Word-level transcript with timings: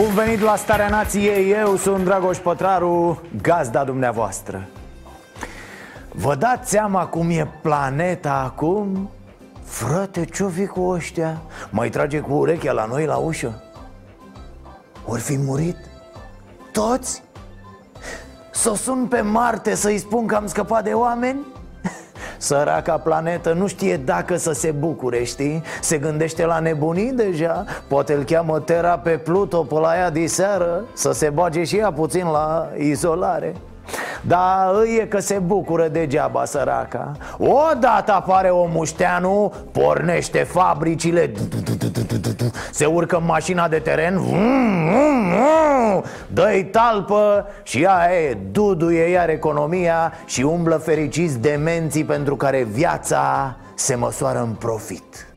Bun 0.00 0.14
venit 0.14 0.40
la 0.40 0.56
Starea 0.56 0.88
Nației, 0.88 1.50
eu 1.50 1.76
sunt 1.76 2.04
Dragoș 2.04 2.38
Pătraru, 2.38 3.20
gazda 3.42 3.84
dumneavoastră 3.84 4.68
Vă 6.12 6.34
dați 6.34 6.70
seama 6.70 7.06
cum 7.06 7.30
e 7.30 7.48
planeta 7.62 8.32
acum? 8.44 9.10
Frate, 9.64 10.24
ce-o 10.24 10.48
fi 10.48 10.66
cu 10.66 10.80
ăștia? 10.88 11.42
Mai 11.70 11.88
trage 11.88 12.20
cu 12.20 12.32
urechea 12.32 12.72
la 12.72 12.84
noi 12.84 13.06
la 13.06 13.16
ușă? 13.16 13.62
Ori 15.06 15.20
fi 15.20 15.38
murit? 15.38 15.76
Toți? 16.72 17.22
Să 18.50 18.74
sun 18.74 19.06
pe 19.06 19.20
Marte 19.20 19.74
să-i 19.74 19.98
spun 19.98 20.26
că 20.26 20.34
am 20.34 20.46
scăpat 20.46 20.84
de 20.84 20.92
oameni? 20.92 21.38
Săraca 22.40 22.98
planetă 22.98 23.52
nu 23.52 23.66
știe 23.66 23.96
dacă 23.96 24.36
să 24.36 24.52
se 24.52 24.70
bucure, 24.70 25.24
știi? 25.24 25.62
Se 25.80 25.98
gândește 25.98 26.44
la 26.44 26.58
nebunii 26.58 27.12
deja 27.12 27.64
Poate 27.88 28.12
îl 28.12 28.24
cheamă 28.24 28.60
Terra 28.60 28.98
pe 28.98 29.10
Pluto 29.10 29.62
pe 29.62 29.74
la 29.74 29.96
ea 29.96 30.10
de 30.10 30.26
seară 30.26 30.84
Să 30.92 31.12
se 31.12 31.30
bage 31.30 31.64
și 31.64 31.76
ea 31.76 31.92
puțin 31.92 32.26
la 32.26 32.70
izolare 32.76 33.54
da, 34.20 34.72
îi 34.80 34.98
e 35.00 35.06
că 35.06 35.20
se 35.20 35.38
bucură 35.38 35.88
degeaba 35.88 36.44
săraca. 36.44 37.12
Odată 37.38 38.12
apare 38.12 38.48
o 38.48 38.66
mușteanu 38.66 39.52
Pornește 39.72 40.38
fabricile. 40.38 41.32
Se 42.70 42.86
urcă 42.86 43.16
în 43.16 43.24
mașina 43.24 43.68
de 43.68 43.78
teren. 43.78 44.20
Dă-i 46.26 46.64
talpă 46.64 47.46
și 47.62 47.84
aia 47.84 48.20
e 48.20 48.38
Duduie 48.50 49.10
iar 49.10 49.28
economia 49.28 50.12
Și 50.26 50.42
umblă 50.42 50.76
fericiți 50.76 51.38
demenții 51.38 52.04
Pentru 52.04 52.36
care 52.36 52.62
viața 52.62 53.56
se 53.74 53.94
măsoară 53.94 54.38
în 54.38 54.52
profit 54.52 55.29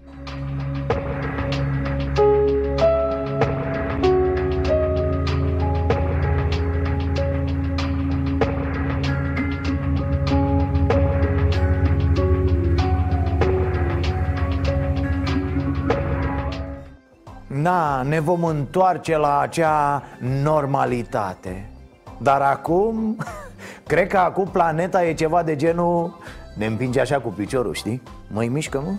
ne 18.14 18.19
vom 18.19 18.44
întoarce 18.44 19.17
la 19.17 19.39
acea 19.39 20.03
normalitate 20.19 21.69
Dar 22.17 22.42
acum, 22.42 23.17
cred 23.88 24.08
că 24.08 24.17
acum 24.17 24.47
planeta 24.47 25.06
e 25.06 25.14
ceva 25.14 25.44
de 25.44 25.56
genul 25.56 26.17
Ne 26.56 26.66
împinge 26.66 27.00
așa 27.00 27.19
cu 27.19 27.30
piciorul, 27.30 27.73
știi? 27.73 28.02
Măi 28.28 28.47
mișcă, 28.47 28.81
mă? 28.86 28.94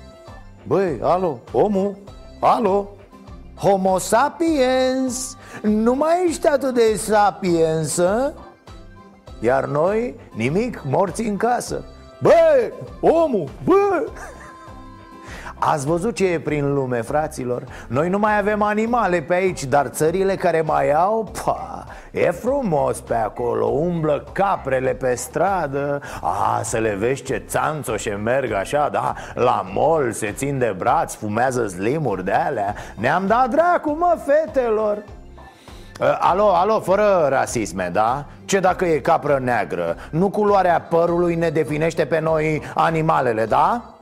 Băi, 0.67 0.99
alo, 1.03 1.39
omul, 1.53 1.97
alo 2.41 2.89
Homo 3.57 3.99
sapiens 3.99 5.37
Nu 5.63 5.95
mai 5.95 6.25
ești 6.29 6.47
atât 6.47 6.75
de 6.75 6.97
sapiensă? 6.97 8.35
Iar 9.41 9.65
noi, 9.65 10.15
nimic, 10.37 10.83
morți 10.85 11.23
în 11.23 11.37
casă 11.37 11.85
Băi, 12.21 12.73
omul, 13.01 13.49
bă 13.65 14.07
Ați 15.67 15.87
văzut 15.87 16.15
ce 16.15 16.27
e 16.27 16.41
prin 16.41 16.75
lume, 16.75 17.01
fraților? 17.01 17.63
Noi 17.87 18.09
nu 18.09 18.19
mai 18.19 18.39
avem 18.39 18.63
animale 18.63 19.21
pe 19.21 19.35
aici, 19.35 19.65
dar 19.65 19.87
țările 19.87 20.35
care 20.35 20.61
mai 20.61 20.93
au, 20.93 21.33
pa, 21.45 21.85
e 22.11 22.31
frumos 22.31 23.01
pe 23.01 23.15
acolo 23.15 23.67
Umblă 23.67 24.25
caprele 24.33 24.95
pe 24.95 25.15
stradă 25.15 26.01
A, 26.23 26.61
să 26.63 26.79
le 26.79 26.95
vezi 26.95 27.23
ce 27.23 27.43
țanțoșe 27.49 28.11
merg 28.11 28.53
așa, 28.53 28.89
da? 28.93 29.15
La 29.35 29.65
mol 29.73 30.13
se 30.13 30.33
țin 30.33 30.59
de 30.59 30.75
braț, 30.79 31.15
fumează 31.15 31.67
slimuri 31.67 32.25
de 32.25 32.33
alea 32.33 32.75
Ne-am 32.95 33.27
dat 33.27 33.51
dracu, 33.51 33.91
mă, 33.91 34.17
fetelor 34.27 35.03
Uh, 36.01 36.17
alo, 36.21 36.55
alo, 36.55 36.81
fără 36.81 37.27
rasisme, 37.29 37.91
da? 37.93 38.25
Ce 38.45 38.61
dacă 38.61 38.85
e 38.85 38.99
capră 38.99 39.39
neagră? 39.43 39.97
Nu 40.11 40.31
culoarea 40.31 40.81
părului 40.81 41.35
ne 41.35 41.49
definește 41.49 42.05
pe 42.05 42.21
noi 42.21 42.63
animalele, 42.75 43.45
da? 43.45 43.94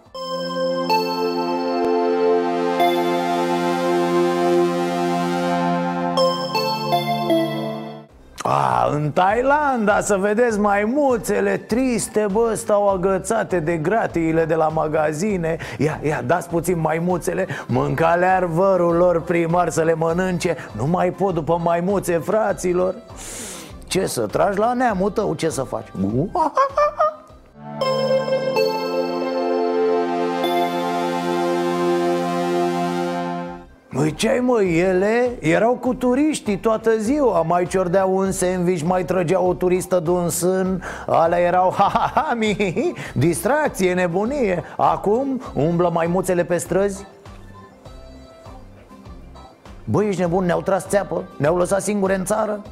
A, 8.42 8.88
în 8.92 9.12
Thailanda 9.12 10.00
să 10.00 10.16
vedeți 10.16 10.58
maimuțele 10.58 11.56
triste, 11.56 12.26
bă, 12.32 12.54
stau 12.54 12.88
agățate 12.88 13.60
de 13.60 13.76
gratiile 13.76 14.44
de 14.44 14.54
la 14.54 14.68
magazine. 14.68 15.56
Ia, 15.78 16.00
ia, 16.02 16.22
dați 16.26 16.48
puțin 16.48 16.78
maimuțele, 16.78 17.46
mânca 17.66 18.14
lear 18.14 18.44
vărul 18.44 18.94
lor 18.94 19.22
primar 19.22 19.68
să 19.68 19.82
le 19.82 19.94
mănânce. 19.94 20.56
Nu 20.76 20.86
mai 20.86 21.10
pot 21.10 21.34
după 21.34 21.60
maimuțe, 21.62 22.18
fraților. 22.18 22.94
Ce 23.86 24.06
să 24.06 24.26
tragi 24.26 24.58
la 24.58 24.72
neamul 24.72 25.10
tău, 25.10 25.34
ce 25.34 25.48
să 25.48 25.62
faci? 25.62 25.86
Măi 34.02 34.14
ce 34.14 34.28
ai 34.28 34.40
mă, 34.40 34.62
ele? 34.62 35.36
Erau 35.40 35.74
cu 35.74 35.94
turiștii 35.94 36.58
toată 36.58 36.98
ziua. 36.98 37.42
Mai 37.42 37.66
ciordeau 37.66 38.16
un 38.16 38.32
sandwich, 38.32 38.82
mai 38.82 39.04
trăgeau 39.04 39.48
o 39.48 39.54
turistă 39.54 40.00
de 40.00 40.10
un 40.10 40.28
sân. 40.28 40.82
Alea 41.06 41.38
erau 41.38 41.74
ha 41.76 41.90
ha 41.92 42.10
ha 42.14 42.34
mi 42.34 42.92
Distracție, 43.14 43.94
nebunie. 43.94 44.62
Acum 44.76 45.40
umblă 45.54 45.90
maimuțele 45.92 46.44
pe 46.44 46.56
străzi. 46.56 47.06
Băi, 49.84 50.08
ești 50.08 50.20
nebun, 50.20 50.44
ne-au 50.44 50.60
tras 50.60 50.88
țeapă? 50.88 51.24
Ne-au 51.36 51.56
lăsat 51.56 51.82
singure 51.82 52.14
în 52.14 52.24
țară? 52.24 52.62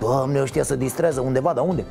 Doamne, 0.00 0.40
ăștia 0.40 0.62
să 0.62 0.76
distrează 0.76 1.20
undeva, 1.20 1.52
dar 1.52 1.64
unde? 1.68 1.84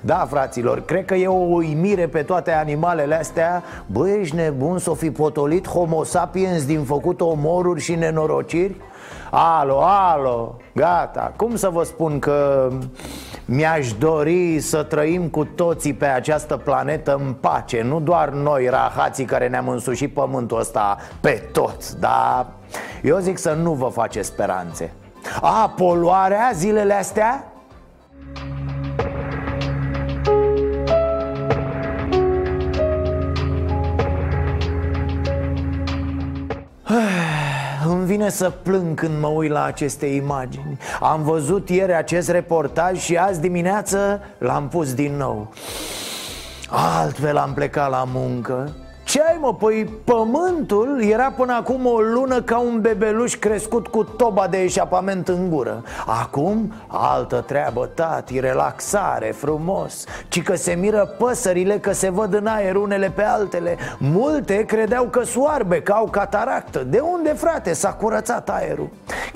Da, 0.00 0.26
fraților, 0.30 0.80
cred 0.80 1.04
că 1.04 1.14
e 1.14 1.26
o 1.26 1.32
uimire 1.32 2.06
pe 2.06 2.22
toate 2.22 2.52
animalele 2.52 3.14
astea 3.14 3.62
Bă, 3.86 4.08
ești 4.08 4.34
nebun 4.34 4.78
să 4.78 4.94
fi 4.94 5.10
potolit 5.10 5.68
homo 5.68 6.04
sapiens 6.04 6.66
din 6.66 6.82
făcut 6.82 7.20
omoruri 7.20 7.80
și 7.80 7.94
nenorociri? 7.94 8.76
Alo, 9.30 9.80
alo, 9.82 10.56
gata, 10.74 11.32
cum 11.36 11.56
să 11.56 11.68
vă 11.68 11.82
spun 11.82 12.18
că 12.18 12.68
mi-aș 13.44 13.92
dori 13.92 14.60
să 14.60 14.82
trăim 14.82 15.28
cu 15.28 15.44
toții 15.44 15.94
pe 15.94 16.06
această 16.06 16.56
planetă 16.56 17.20
în 17.24 17.32
pace 17.32 17.82
Nu 17.82 18.00
doar 18.00 18.28
noi, 18.28 18.68
rahații 18.68 19.24
care 19.24 19.48
ne-am 19.48 19.68
însușit 19.68 20.12
pământul 20.12 20.58
ăsta 20.58 20.96
pe 21.20 21.48
toți 21.52 22.00
Dar 22.00 22.46
eu 23.02 23.18
zic 23.18 23.38
să 23.38 23.52
nu 23.52 23.72
vă 23.72 23.86
faceți 23.86 24.28
speranțe 24.28 24.92
A, 25.40 25.72
poluarea 25.76 26.50
zilele 26.54 26.94
astea? 26.94 27.52
Îmi 37.86 38.06
vine 38.06 38.28
să 38.28 38.50
plâng 38.50 38.94
când 38.94 39.20
mă 39.20 39.26
uit 39.26 39.50
la 39.50 39.64
aceste 39.64 40.06
imagini. 40.06 40.78
Am 41.00 41.22
văzut 41.22 41.68
ieri 41.68 41.94
acest 41.94 42.28
reportaj 42.28 42.98
și 42.98 43.16
azi 43.16 43.40
dimineață 43.40 44.20
l-am 44.38 44.68
pus 44.68 44.94
din 44.94 45.16
nou. 45.16 45.52
Altfel 46.68 47.36
am 47.36 47.54
plecat 47.54 47.90
la 47.90 48.04
muncă 48.12 48.72
ce 49.08 49.22
ai 49.22 49.38
mă? 49.40 49.54
Păi 49.54 49.90
pământul 50.04 51.02
era 51.02 51.30
până 51.36 51.52
acum 51.52 51.86
o 51.86 52.00
lună 52.00 52.42
ca 52.42 52.58
un 52.58 52.80
bebeluș 52.80 53.34
crescut 53.34 53.86
cu 53.86 54.04
toba 54.04 54.46
de 54.50 54.62
eșapament 54.62 55.28
în 55.28 55.50
gură 55.50 55.82
Acum 56.06 56.72
altă 56.86 57.44
treabă, 57.46 57.90
tati, 57.94 58.40
relaxare, 58.40 59.34
frumos 59.36 60.04
Ci 60.28 60.42
că 60.42 60.56
se 60.56 60.72
miră 60.72 61.14
păsările 61.18 61.78
că 61.78 61.92
se 61.92 62.10
văd 62.10 62.34
în 62.34 62.46
aer 62.46 62.76
unele 62.76 63.12
pe 63.14 63.22
altele 63.22 63.76
Multe 63.98 64.64
credeau 64.64 65.04
că 65.04 65.22
soarbe, 65.22 65.82
că 65.82 65.92
au 65.92 66.08
cataractă 66.10 66.78
De 66.78 66.98
unde, 66.98 67.28
frate, 67.28 67.72
s-a 67.72 67.92
curățat 67.92 68.50
aerul? 68.50 68.88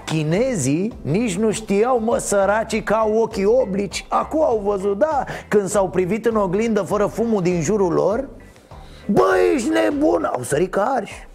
Chinezii 0.04 0.92
nici 1.02 1.36
nu 1.36 1.50
știau, 1.50 2.00
mă, 2.00 2.19
săracii, 2.19 2.82
că 2.82 2.94
au 2.94 3.16
ochii 3.16 3.44
oblici 3.44 4.06
Acum 4.08 4.42
au 4.42 4.62
văzut, 4.64 4.98
da, 4.98 5.24
când 5.48 5.69
s-au 5.69 5.88
privit 5.88 6.26
în 6.26 6.36
oglindă 6.36 6.82
fără 6.82 7.06
fumul 7.06 7.42
din 7.42 7.60
jurul 7.60 7.92
lor 7.92 8.28
Bă, 9.06 9.34
ești 9.54 9.69
nebun, 9.69 10.25
au 10.25 10.43
sărit 10.43 10.70
ca 10.70 10.82
arși. 10.82 11.28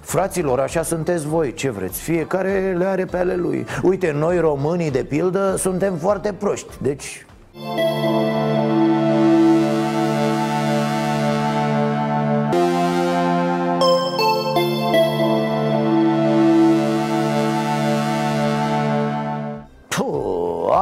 Fraților, 0.00 0.60
așa 0.60 0.82
sunteți 0.82 1.26
voi, 1.26 1.54
ce 1.54 1.70
vreți? 1.70 2.00
Fiecare 2.00 2.74
le 2.78 2.84
are 2.84 3.04
pe 3.04 3.16
ale 3.16 3.34
lui. 3.34 3.66
Uite, 3.82 4.12
noi 4.12 4.38
românii, 4.38 4.90
de 4.90 5.04
pildă, 5.04 5.54
suntem 5.58 5.96
foarte 5.96 6.32
proști. 6.32 6.72
Deci... 6.82 7.26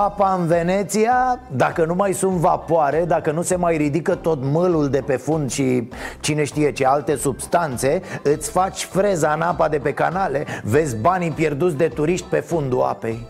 apa 0.08 0.36
în 0.38 0.46
Veneția, 0.46 1.40
dacă 1.50 1.84
nu 1.84 1.94
mai 1.94 2.12
sunt 2.12 2.32
vapoare, 2.32 3.04
dacă 3.04 3.30
nu 3.30 3.42
se 3.42 3.56
mai 3.56 3.76
ridică 3.76 4.14
tot 4.14 4.38
mâlul 4.42 4.88
de 4.88 5.02
pe 5.06 5.16
fund 5.16 5.50
și 5.50 5.88
cine 6.20 6.44
știe 6.44 6.72
ce 6.72 6.86
alte 6.86 7.16
substanțe, 7.16 8.02
îți 8.22 8.50
faci 8.50 8.84
freza 8.84 9.32
în 9.32 9.40
apa 9.40 9.68
de 9.68 9.78
pe 9.78 9.92
canale, 9.92 10.44
vezi 10.64 10.96
banii 10.96 11.30
pierduți 11.30 11.76
de 11.76 11.88
turiști 11.88 12.26
pe 12.26 12.40
fundul 12.40 12.82
apei. 12.82 13.26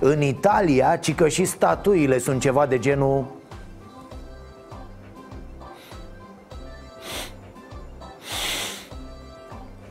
În 0.00 0.22
Italia, 0.22 0.96
ci 0.96 1.14
că 1.14 1.28
și 1.28 1.44
statuile 1.44 2.18
sunt 2.18 2.40
ceva 2.40 2.66
de 2.66 2.78
genul 2.78 3.24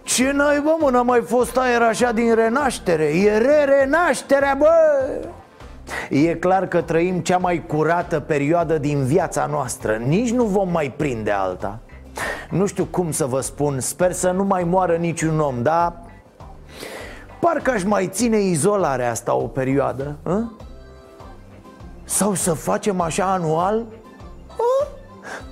Ce 0.04 0.34
bă, 0.64 0.76
mă, 0.80 0.90
n-a 0.90 1.02
mai 1.02 1.22
fost 1.22 1.58
aer 1.58 1.82
așa 1.82 2.12
din 2.12 2.36
renaștere 2.36 3.04
E 3.04 3.38
re-renașterea, 3.38 4.56
bă! 4.58 4.68
E 6.10 6.36
clar 6.36 6.68
că 6.68 6.82
trăim 6.82 7.20
cea 7.20 7.38
mai 7.38 7.66
curată 7.66 8.20
perioadă 8.20 8.78
din 8.78 9.04
viața 9.04 9.46
noastră 9.46 9.96
Nici 9.96 10.32
nu 10.32 10.44
vom 10.44 10.70
mai 10.72 10.94
prinde 10.98 11.32
alta 11.32 11.80
Nu 12.50 12.66
știu 12.66 12.86
cum 12.86 13.12
să 13.12 13.26
vă 13.26 13.42
spun 13.42 13.80
Sper 13.80 14.12
să 14.12 14.32
nu 14.32 14.44
mai 14.44 14.64
moară 14.64 14.96
niciun 14.96 15.40
om, 15.40 15.62
dar 15.62 15.94
Parcă 17.40 17.72
aș 17.72 17.84
mai 17.84 18.08
ține 18.08 18.38
izolarea 18.38 19.12
asta 19.12 19.36
o 19.36 19.48
perioadă 19.48 20.16
a? 20.24 20.52
Sau 22.04 22.34
să 22.34 22.54
facem 22.54 23.02
așa 23.02 23.34
anual 23.34 23.80
a? 23.80 23.97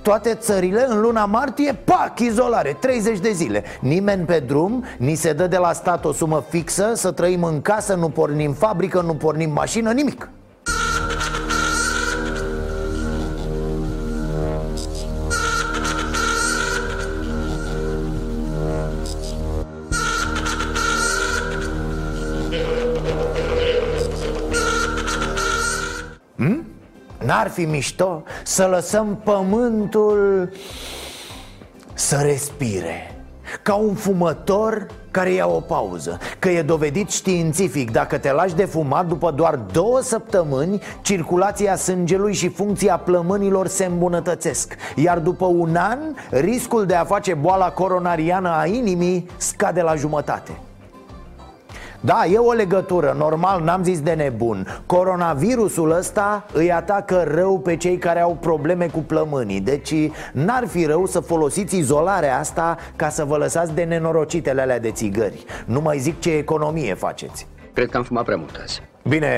Toate 0.06 0.34
țările 0.34 0.86
în 0.88 1.00
luna 1.00 1.24
martie, 1.24 1.72
pac, 1.84 2.20
izolare, 2.20 2.76
30 2.80 3.18
de 3.18 3.30
zile. 3.30 3.64
Nimeni 3.80 4.24
pe 4.24 4.38
drum, 4.38 4.84
ni 4.98 5.14
se 5.14 5.32
dă 5.32 5.46
de 5.46 5.56
la 5.56 5.72
stat 5.72 6.04
o 6.04 6.12
sumă 6.12 6.44
fixă 6.48 6.92
Să 6.94 7.12
trăim 7.12 7.42
în 7.42 7.62
casă, 7.62 7.94
nu 7.94 8.08
pornim 8.08 8.52
fabrică, 8.52 9.00
nu 9.00 9.14
pornim 9.14 9.50
mașină, 9.50 9.92
nimic 9.92 10.30
fi 27.56 27.64
mișto 27.64 28.22
să 28.44 28.66
lăsăm 28.66 29.20
pământul 29.24 30.50
să 31.94 32.16
respire. 32.16 33.10
Ca 33.62 33.74
un 33.74 33.94
fumător 33.94 34.86
care 35.10 35.30
ia 35.30 35.46
o 35.46 35.60
pauză. 35.60 36.18
Că 36.38 36.48
e 36.48 36.62
dovedit 36.62 37.10
științific 37.10 37.90
Dacă 37.90 38.18
te 38.18 38.32
lași 38.32 38.54
de 38.54 38.64
fumat 38.64 39.06
după 39.06 39.30
doar 39.30 39.54
două 39.54 40.00
săptămâni 40.00 40.82
Circulația 41.02 41.76
sângelui 41.76 42.32
și 42.32 42.48
funcția 42.48 42.96
plămânilor 42.96 43.66
se 43.66 43.84
îmbunătățesc. 43.84 44.74
Iar 44.94 45.18
după 45.18 45.44
un 45.44 45.76
an, 45.76 45.98
riscul 46.30 46.86
de 46.86 46.94
a 46.94 47.04
face 47.04 47.34
boala 47.34 47.70
coronariană 47.70 48.48
a 48.48 48.66
inimii 48.66 49.26
scade 49.36 49.82
la 49.82 49.94
jumătate 49.94 50.60
da, 52.06 52.24
e 52.32 52.38
o 52.38 52.52
legătură, 52.52 53.14
normal, 53.18 53.62
n-am 53.62 53.82
zis 53.82 54.00
de 54.00 54.12
nebun. 54.12 54.66
Coronavirusul 54.86 55.90
ăsta 55.90 56.46
îi 56.52 56.72
atacă 56.72 57.24
rău 57.34 57.58
pe 57.58 57.76
cei 57.76 57.98
care 57.98 58.20
au 58.20 58.36
probleme 58.40 58.86
cu 58.86 58.98
plămânii 58.98 59.60
Deci 59.60 59.94
n-ar 60.32 60.66
fi 60.66 60.84
rău 60.84 61.06
să 61.06 61.20
folosiți 61.20 61.76
izolarea 61.76 62.38
asta 62.38 62.76
ca 62.96 63.08
să 63.08 63.24
vă 63.24 63.36
lăsați 63.36 63.74
de 63.74 63.82
nenorocitele 63.82 64.60
alea 64.60 64.80
de 64.80 64.90
țigări. 64.90 65.44
Nu 65.64 65.80
mai 65.80 65.98
zic 65.98 66.20
ce 66.20 66.30
economie 66.30 66.94
faceți. 66.94 67.46
Cred 67.72 67.88
că 67.88 67.96
am 67.96 68.02
fumat 68.02 68.24
prea 68.24 68.36
mult 68.36 68.58
azi. 68.62 68.82
Bine, 69.08 69.28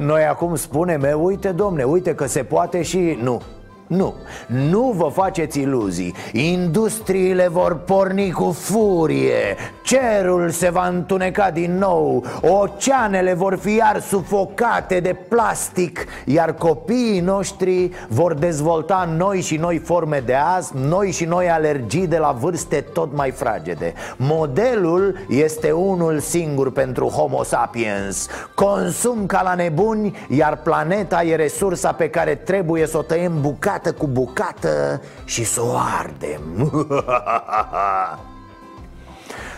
noi 0.00 0.24
acum 0.24 0.54
spunem, 0.54 1.06
uite 1.20 1.48
domne, 1.48 1.82
uite 1.82 2.14
că 2.14 2.26
se 2.26 2.42
poate 2.42 2.82
și 2.82 3.18
nu 3.22 3.42
nu, 3.88 4.14
nu 4.46 4.94
vă 4.96 5.10
faceți 5.14 5.60
iluzii. 5.60 6.14
Industriile 6.32 7.48
vor 7.48 7.74
porni 7.74 8.30
cu 8.30 8.50
furie. 8.52 9.56
Cerul 9.82 10.50
se 10.50 10.70
va 10.70 10.86
întuneca 10.86 11.50
din 11.50 11.78
nou. 11.78 12.24
Oceanele 12.42 13.34
vor 13.34 13.56
fi 13.56 13.74
iar 13.74 14.00
sufocate 14.00 15.00
de 15.00 15.16
plastic 15.28 16.06
Iar 16.24 16.54
copiii 16.54 17.20
noștri 17.20 17.90
vor 18.08 18.34
dezvolta 18.34 19.08
noi 19.16 19.40
și 19.40 19.56
noi 19.56 19.78
forme 19.78 20.22
de 20.26 20.34
azi 20.34 20.72
Noi 20.88 21.10
și 21.10 21.24
noi 21.24 21.50
alergii 21.50 22.06
de 22.06 22.18
la 22.18 22.36
vârste 22.40 22.80
tot 22.92 23.14
mai 23.14 23.30
fragede. 23.30 23.92
Modelul 24.16 25.18
este 25.28 25.70
unul 25.70 26.18
singur 26.18 26.72
pentru 26.72 27.06
Homo 27.06 27.42
sapiens. 27.42 28.26
Consum 28.54 29.26
ca 29.26 29.42
la 29.42 29.54
nebuni 29.54 30.16
Iar 30.28 30.56
planeta 30.56 31.22
e 31.22 31.34
resursa 31.36 31.92
pe 31.92 32.10
care 32.10 32.34
trebuie 32.34 32.86
să 32.86 32.98
o 32.98 33.02
tăiem 33.02 33.40
bucate 33.40 33.76
bucată 33.78 33.92
cu 33.92 34.06
bucată 34.06 35.02
și 35.24 35.44
să 35.44 35.62
o 35.62 35.76
ardem. 36.00 36.40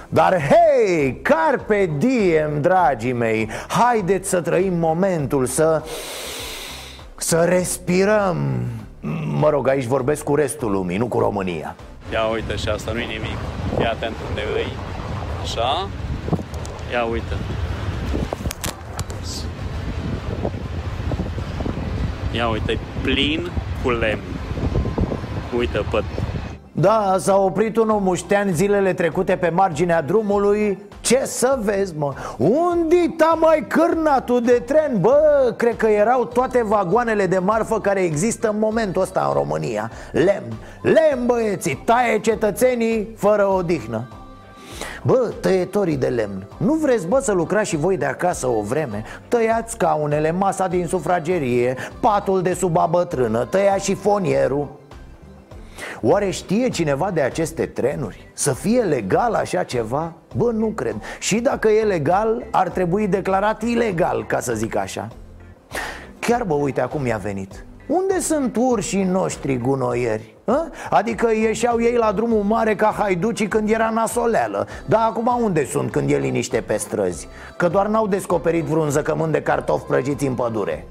Dar 0.08 0.42
hei, 0.42 1.20
carpe 1.22 1.90
diem, 1.98 2.60
dragii 2.60 3.12
mei 3.12 3.50
Haideți 3.68 4.28
să 4.28 4.40
trăim 4.40 4.74
momentul, 4.74 5.46
să... 5.46 5.82
Să 7.16 7.44
respirăm. 7.44 8.66
Mă 9.40 9.50
rog, 9.50 9.68
aici 9.68 9.84
vorbesc 9.84 10.22
cu 10.22 10.34
restul 10.34 10.70
lumii, 10.70 10.96
nu 10.96 11.06
cu 11.06 11.18
România. 11.18 11.76
Ia 12.12 12.24
uite 12.24 12.56
și 12.56 12.68
asta 12.68 12.92
nu-i 12.92 13.06
nimic. 13.06 13.36
Fii 13.76 13.86
atent 13.86 14.14
unde 14.28 14.40
îi. 14.54 14.72
Așa. 15.42 15.88
Ia 16.92 17.04
uite. 17.04 17.34
Ia 22.32 22.48
uite, 22.48 22.78
plin 23.02 23.50
cu 23.82 23.90
lemn. 23.90 24.20
Uite, 25.58 25.80
păt. 25.90 26.04
Da, 26.72 27.16
s-a 27.18 27.36
oprit 27.36 27.76
un 27.76 27.98
muștean 28.00 28.52
zilele 28.52 28.92
trecute 28.92 29.36
pe 29.36 29.48
marginea 29.48 30.02
drumului 30.02 30.78
Ce 31.00 31.20
să 31.24 31.58
vezi, 31.62 31.94
mă? 31.96 32.14
Unde 32.38 33.14
ta 33.16 33.38
mai 33.40 33.64
cârnatul 33.68 34.40
de 34.40 34.62
tren? 34.66 34.96
Bă, 35.00 35.54
cred 35.56 35.76
că 35.76 35.86
erau 35.86 36.24
toate 36.24 36.62
vagoanele 36.64 37.26
de 37.26 37.38
marfă 37.38 37.80
care 37.80 38.00
există 38.00 38.48
în 38.48 38.58
momentul 38.58 39.02
ăsta 39.02 39.24
în 39.28 39.32
România 39.32 39.90
Lemn, 40.12 40.52
lemn 40.82 41.26
băieții, 41.26 41.82
taie 41.84 42.18
cetățenii 42.20 43.14
fără 43.16 43.46
odihnă 43.46 44.08
Bă, 45.02 45.32
tăietorii 45.40 45.96
de 45.96 46.06
lemn 46.06 46.46
Nu 46.56 46.74
vreți, 46.74 47.06
bă, 47.06 47.20
să 47.20 47.32
lucrați 47.32 47.68
și 47.68 47.76
voi 47.76 47.96
de 47.96 48.04
acasă 48.04 48.46
o 48.46 48.62
vreme? 48.62 49.04
Tăiați 49.28 49.72
scaunele, 49.72 50.30
masa 50.30 50.66
din 50.66 50.86
sufragerie 50.86 51.76
Patul 52.00 52.42
de 52.42 52.54
sub 52.54 52.78
bătrână 52.90 53.44
Tăia 53.44 53.76
și 53.76 53.94
fonierul 53.94 54.68
Oare 56.00 56.30
știe 56.30 56.68
cineva 56.68 57.10
de 57.10 57.20
aceste 57.20 57.66
trenuri? 57.66 58.30
Să 58.32 58.52
fie 58.52 58.80
legal 58.80 59.34
așa 59.34 59.62
ceva? 59.62 60.12
Bă, 60.36 60.50
nu 60.50 60.66
cred 60.66 60.96
Și 61.18 61.40
dacă 61.40 61.68
e 61.68 61.82
legal, 61.82 62.44
ar 62.50 62.68
trebui 62.68 63.06
declarat 63.06 63.62
ilegal, 63.62 64.26
ca 64.26 64.40
să 64.40 64.52
zic 64.52 64.76
așa 64.76 65.08
Chiar, 66.18 66.42
bă, 66.42 66.54
uite, 66.54 66.80
acum 66.80 67.02
mi-a 67.02 67.16
venit 67.16 67.64
unde 67.90 68.20
sunt 68.20 68.56
urșii 68.56 69.04
noștri 69.04 69.58
gunoieri? 69.58 70.34
A? 70.50 70.70
Adică 70.90 71.30
ieșeau 71.34 71.82
ei 71.82 71.96
la 71.96 72.12
drumul 72.12 72.42
mare 72.42 72.74
ca 72.74 72.94
haiducii 72.98 73.48
când 73.48 73.70
era 73.70 73.90
nasoleală 73.90 74.66
Dar 74.86 75.00
acum 75.08 75.42
unde 75.42 75.64
sunt 75.64 75.90
când 75.90 76.10
e 76.10 76.16
liniște 76.16 76.60
pe 76.60 76.76
străzi? 76.76 77.28
Că 77.56 77.68
doar 77.68 77.86
n-au 77.86 78.06
descoperit 78.06 78.64
vreun 78.64 78.90
zăcământ 78.90 79.32
de 79.32 79.42
cartofi 79.42 79.84
prăjiți 79.84 80.26
în 80.26 80.34
pădure 80.34 80.86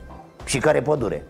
Și 0.46 0.58
care 0.58 0.82
pădure? 0.82 1.24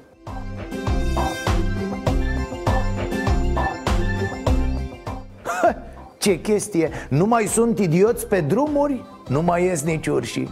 ce 6.18 6.42
chestie! 6.42 6.90
Nu 7.10 7.26
mai 7.26 7.46
sunt 7.46 7.80
idioți 7.80 8.28
pe 8.28 8.42
drumuri? 8.42 9.04
Nu 9.28 9.42
mai 9.42 9.64
ies 9.64 9.84
nici 9.84 10.08
urșii 10.08 10.50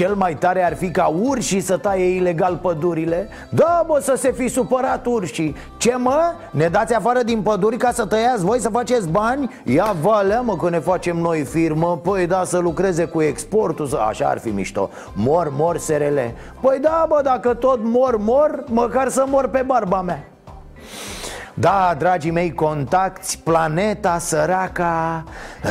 cel 0.00 0.14
mai 0.14 0.34
tare 0.34 0.64
ar 0.64 0.76
fi 0.76 0.90
ca 0.90 1.06
urșii 1.06 1.60
să 1.60 1.76
taie 1.76 2.04
ilegal 2.04 2.56
pădurile? 2.56 3.28
Da, 3.50 3.84
bă, 3.86 3.98
să 4.02 4.14
se 4.16 4.32
fi 4.32 4.48
supărat 4.48 5.06
urșii. 5.06 5.56
Ce, 5.76 5.96
mă? 5.96 6.32
Ne 6.50 6.68
dați 6.68 6.94
afară 6.94 7.22
din 7.22 7.42
păduri 7.42 7.76
ca 7.76 7.92
să 7.92 8.06
tăiați 8.06 8.44
voi, 8.44 8.60
să 8.60 8.68
faceți 8.68 9.08
bani? 9.08 9.50
Ia 9.64 9.96
valea, 10.00 10.40
mă, 10.40 10.56
că 10.56 10.70
ne 10.70 10.78
facem 10.78 11.16
noi 11.16 11.42
firmă. 11.42 12.00
Păi 12.02 12.26
da, 12.26 12.44
să 12.44 12.58
lucreze 12.58 13.04
cu 13.04 13.22
exportul, 13.22 13.86
să... 13.86 13.96
așa 13.96 14.28
ar 14.28 14.38
fi 14.38 14.48
mișto. 14.48 14.90
Mor, 15.14 15.52
mor, 15.56 15.76
SRL 15.78 16.18
Păi 16.60 16.78
da, 16.80 17.06
bă, 17.08 17.20
dacă 17.22 17.54
tot 17.54 17.78
mor, 17.82 18.16
mor, 18.16 18.64
măcar 18.66 19.08
să 19.08 19.24
mor 19.28 19.48
pe 19.48 19.62
barba 19.66 20.00
mea 20.00 20.29
Da, 21.60 21.94
dragii 21.98 22.30
mei 22.30 22.54
contacti, 22.54 23.38
planeta 23.44 24.18
săraca 24.18 25.24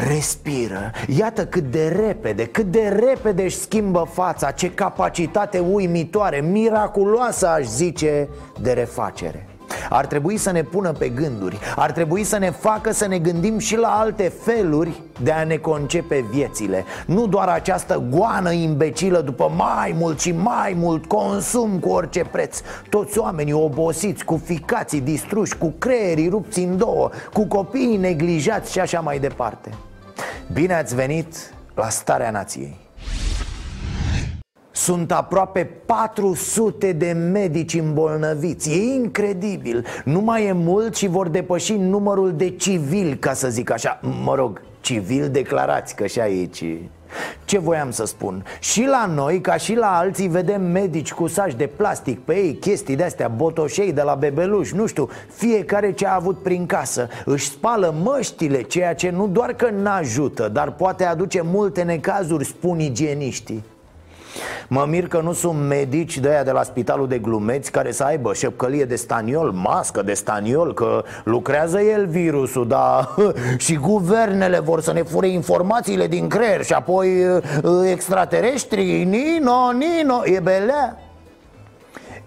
respiră. 0.07 0.91
Iată 1.17 1.45
cât 1.45 1.63
de 1.71 1.87
repede, 1.87 2.45
cât 2.45 2.65
de 2.65 2.99
repede 2.99 3.43
își 3.43 3.57
schimbă 3.57 4.07
fața 4.11 4.51
Ce 4.51 4.71
capacitate 4.73 5.59
uimitoare, 5.59 6.41
miraculoasă 6.41 7.47
aș 7.47 7.65
zice, 7.65 8.27
de 8.61 8.71
refacere 8.71 9.48
ar 9.89 10.05
trebui 10.05 10.37
să 10.37 10.51
ne 10.51 10.63
pună 10.63 10.91
pe 10.91 11.09
gânduri. 11.09 11.59
Ar 11.75 11.91
trebui 11.91 12.23
să 12.23 12.37
ne 12.37 12.51
facă 12.51 12.91
să 12.91 13.07
ne 13.07 13.17
gândim 13.17 13.57
și 13.57 13.77
la 13.77 13.87
alte 13.87 14.33
feluri 14.41 15.01
de 15.21 15.31
a 15.31 15.43
ne 15.43 15.55
concepe 15.55 16.25
viețile. 16.29 16.83
Nu 17.05 17.27
doar 17.27 17.47
această 17.47 18.03
goană 18.09 18.51
imbecilă 18.51 19.21
după 19.21 19.51
mai 19.55 19.95
mult 19.97 20.19
și 20.19 20.31
mai 20.31 20.73
mult 20.77 21.05
consum 21.05 21.79
cu 21.79 21.89
orice 21.89 22.23
preț. 22.31 22.61
Toți 22.89 23.19
oamenii 23.19 23.53
obosiți, 23.53 24.25
cu 24.25 24.41
ficații 24.43 25.01
distruși, 25.01 25.57
cu 25.57 25.73
creierii 25.77 26.29
rupți 26.29 26.59
în 26.59 26.77
două 26.77 27.09
Cu 27.33 27.45
copiii 27.45 27.97
neglijați 27.97 28.71
și 28.71 28.79
așa 28.79 28.99
mai 28.99 29.19
departe. 29.19 29.69
Bine 30.53 30.73
ați 30.73 30.95
venit 30.95 31.53
la 31.75 31.89
Starea 31.89 32.31
Nației 32.31 32.88
sunt 34.79 35.11
aproape 35.11 35.69
400 35.85 36.91
de 36.91 37.11
medici 37.11 37.73
îmbolnăviți. 37.73 38.71
E 38.71 38.93
incredibil. 38.93 39.85
Nu 40.05 40.19
mai 40.19 40.45
e 40.45 40.51
mult 40.51 40.95
și 40.95 41.07
vor 41.07 41.27
depăși 41.27 41.73
numărul 41.73 42.33
de 42.35 42.49
civili, 42.49 43.17
ca 43.17 43.33
să 43.33 43.49
zic 43.49 43.71
așa. 43.71 43.99
Mă 44.23 44.35
rog, 44.35 44.61
civil 44.81 45.29
declarați, 45.29 45.95
că 45.95 46.05
și 46.05 46.19
aici 46.19 46.63
ce 47.45 47.59
voiam 47.59 47.91
să 47.91 48.05
spun? 48.05 48.45
Și 48.59 48.85
la 48.85 49.05
noi, 49.05 49.41
ca 49.41 49.57
și 49.57 49.75
la 49.75 49.97
alții, 49.97 50.27
vedem 50.27 50.61
medici 50.61 51.13
cu 51.13 51.27
saci 51.27 51.55
de 51.55 51.67
plastic 51.67 52.19
pe 52.19 52.35
ei 52.35 52.53
Chestii 52.53 52.95
de-astea, 52.95 53.27
botoșei 53.27 53.93
de 53.93 54.01
la 54.01 54.15
bebeluș, 54.15 54.71
nu 54.71 54.85
știu. 54.85 55.09
Fiecare 55.35 55.91
ce 55.91 56.07
a 56.07 56.15
avut 56.15 56.41
prin 56.41 56.65
casă. 56.65 57.07
Își 57.25 57.49
spală 57.49 57.95
măștile, 58.03 58.61
ceea 58.61 58.95
ce 58.95 59.09
nu 59.09 59.27
doar 59.27 59.53
că 59.53 59.69
n-ajută 59.69 60.47
Dar 60.47 60.71
poate 60.71 61.03
aduce 61.03 61.41
multe 61.43 61.81
necazuri, 61.81 62.45
spun 62.45 62.79
igieniștii 62.79 63.63
Mă 64.67 64.85
mir 64.87 65.07
că 65.07 65.19
nu 65.23 65.33
sunt 65.33 65.59
medici 65.67 66.17
de 66.17 66.29
aia 66.29 66.43
de 66.43 66.51
la 66.51 66.63
spitalul 66.63 67.07
de 67.07 67.17
glumeți 67.17 67.71
Care 67.71 67.91
să 67.91 68.03
aibă 68.03 68.33
șepcălie 68.33 68.85
de 68.85 68.95
staniol, 68.95 69.51
mască 69.51 70.01
de 70.01 70.13
staniol 70.13 70.73
Că 70.73 71.03
lucrează 71.23 71.81
el 71.81 72.07
virusul, 72.07 72.67
dar 72.67 73.09
și 73.57 73.75
guvernele 73.75 74.59
vor 74.59 74.81
să 74.81 74.93
ne 74.93 75.01
fure 75.01 75.27
informațiile 75.27 76.07
din 76.07 76.27
creier 76.27 76.63
Și 76.63 76.73
apoi 76.73 77.25
uh, 77.25 77.41
extraterestri, 77.91 79.03
Nino, 79.03 79.71
Nino, 79.71 80.21
e 80.25 80.39
belea 80.39 81.08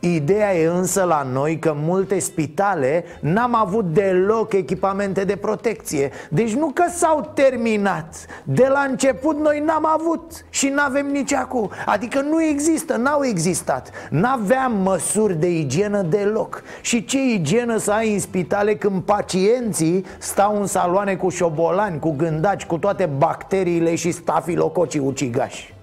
Ideea 0.04 0.54
e 0.54 0.66
însă 0.66 1.02
la 1.02 1.26
noi 1.32 1.58
că 1.58 1.74
multe 1.76 2.18
spitale 2.18 3.04
n-am 3.20 3.54
avut 3.54 3.84
deloc 3.84 4.52
echipamente 4.52 5.24
de 5.24 5.36
protecție. 5.36 6.10
Deci 6.30 6.54
nu 6.54 6.70
că 6.74 6.84
s-au 6.88 7.30
terminat. 7.34 8.26
De 8.44 8.66
la 8.68 8.80
început 8.80 9.38
noi 9.38 9.62
n-am 9.66 9.86
avut 9.86 10.44
și 10.50 10.68
n-avem 10.68 11.06
nici 11.06 11.32
acum. 11.32 11.70
Adică 11.86 12.20
nu 12.20 12.42
există, 12.42 12.96
n-au 12.96 13.24
existat. 13.24 13.90
N-aveam 14.10 14.72
măsuri 14.82 15.34
de 15.34 15.50
igienă 15.50 16.02
deloc. 16.02 16.62
Și 16.80 17.04
ce 17.04 17.18
igienă 17.22 17.76
să 17.76 17.92
ai 17.92 18.12
în 18.12 18.20
spitale 18.20 18.74
când 18.76 19.02
pacienții 19.02 20.04
stau 20.18 20.60
în 20.60 20.66
saloane 20.66 21.16
cu 21.16 21.28
șobolani, 21.28 21.98
cu 21.98 22.14
gândaci, 22.16 22.66
cu 22.66 22.78
toate 22.78 23.06
bacteriile 23.16 23.94
și 23.94 24.10
stafilococii 24.10 25.00
ucigași? 25.00 25.74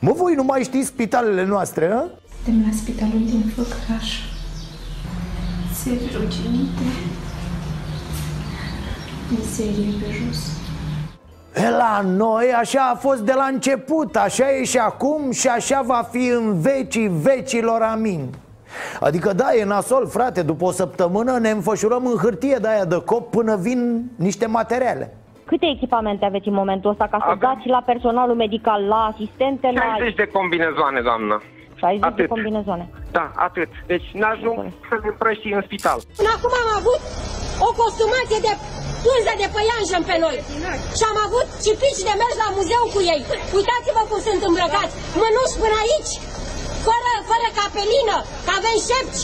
Mă, 0.00 0.12
voi 0.12 0.34
nu 0.34 0.42
mai 0.42 0.62
știți 0.62 0.86
spitalele 0.86 1.44
noastre, 1.44 1.90
a? 1.92 2.04
Suntem 2.48 2.66
la 2.70 2.76
spitalul 2.76 3.24
din 3.24 3.42
Făcraș. 3.56 4.08
Țevi 5.72 6.16
ruginite, 6.16 6.88
mizerie 9.30 9.92
pe 10.00 10.08
jos. 10.12 10.40
E 11.54 11.70
la 11.70 12.00
noi 12.04 12.52
așa 12.58 12.90
a 12.92 12.94
fost 12.94 13.20
de 13.20 13.32
la 13.36 13.44
început, 13.44 14.16
așa 14.16 14.50
e 14.50 14.64
și 14.64 14.78
acum 14.78 15.30
și 15.30 15.48
așa 15.48 15.82
va 15.86 16.08
fi 16.10 16.28
în 16.28 16.60
vecii 16.60 17.08
vecilor, 17.08 17.82
amin 17.82 18.28
Adică 19.00 19.32
da, 19.32 19.54
e 19.54 19.64
nasol, 19.64 20.06
frate, 20.06 20.42
după 20.42 20.64
o 20.64 20.70
săptămână 20.70 21.38
ne 21.38 21.50
înfășurăm 21.50 22.06
în 22.06 22.16
hârtie 22.16 22.56
de 22.60 22.68
aia 22.68 22.84
de 22.84 23.02
cop 23.04 23.30
până 23.30 23.56
vin 23.56 24.10
niște 24.16 24.46
materiale 24.46 25.14
Câte 25.44 25.66
echipamente 25.66 26.24
aveți 26.24 26.48
în 26.48 26.54
momentul 26.54 26.90
ăsta 26.90 27.06
ca 27.10 27.18
să 27.18 27.24
Avem... 27.30 27.38
dați 27.40 27.68
la 27.68 27.82
personalul 27.86 28.34
medical, 28.34 28.82
la 28.82 29.10
asistente, 29.12 29.66
60 29.66 30.16
la... 30.16 30.24
de 30.24 30.30
combinezoane, 30.32 31.00
doamnă 31.00 31.42
60 31.80 32.04
atât. 32.08 32.20
de 32.20 32.32
combinezoane. 32.34 32.84
Da, 33.16 33.26
atât. 33.46 33.70
Deci 33.92 34.06
n-ajung 34.20 34.58
să 34.88 34.94
le 35.02 35.08
împrăști 35.12 35.48
în 35.56 35.62
spital. 35.68 35.98
Până 36.20 36.30
acum 36.36 36.52
am 36.62 36.70
avut 36.80 37.00
o 37.68 37.70
costumație 37.82 38.40
de 38.46 38.52
pânză 39.04 39.32
de 39.42 39.48
păianjă 39.54 39.98
pe 40.10 40.16
noi. 40.24 40.36
Și 40.98 41.04
am 41.10 41.18
avut 41.26 41.46
și 41.64 41.72
pici 41.82 42.06
de 42.08 42.14
mers 42.20 42.34
la 42.44 42.48
muzeu 42.56 42.84
cu 42.94 43.00
ei. 43.12 43.22
Uitați-vă 43.58 44.02
cum 44.10 44.20
sunt 44.28 44.40
îmbrăcați. 44.48 44.94
Mânuși 45.20 45.58
până 45.62 45.76
aici, 45.84 46.12
fără, 46.86 47.12
fără 47.30 47.48
capelină, 47.58 48.16
că 48.44 48.50
avem 48.58 48.78
șepci. 48.88 49.22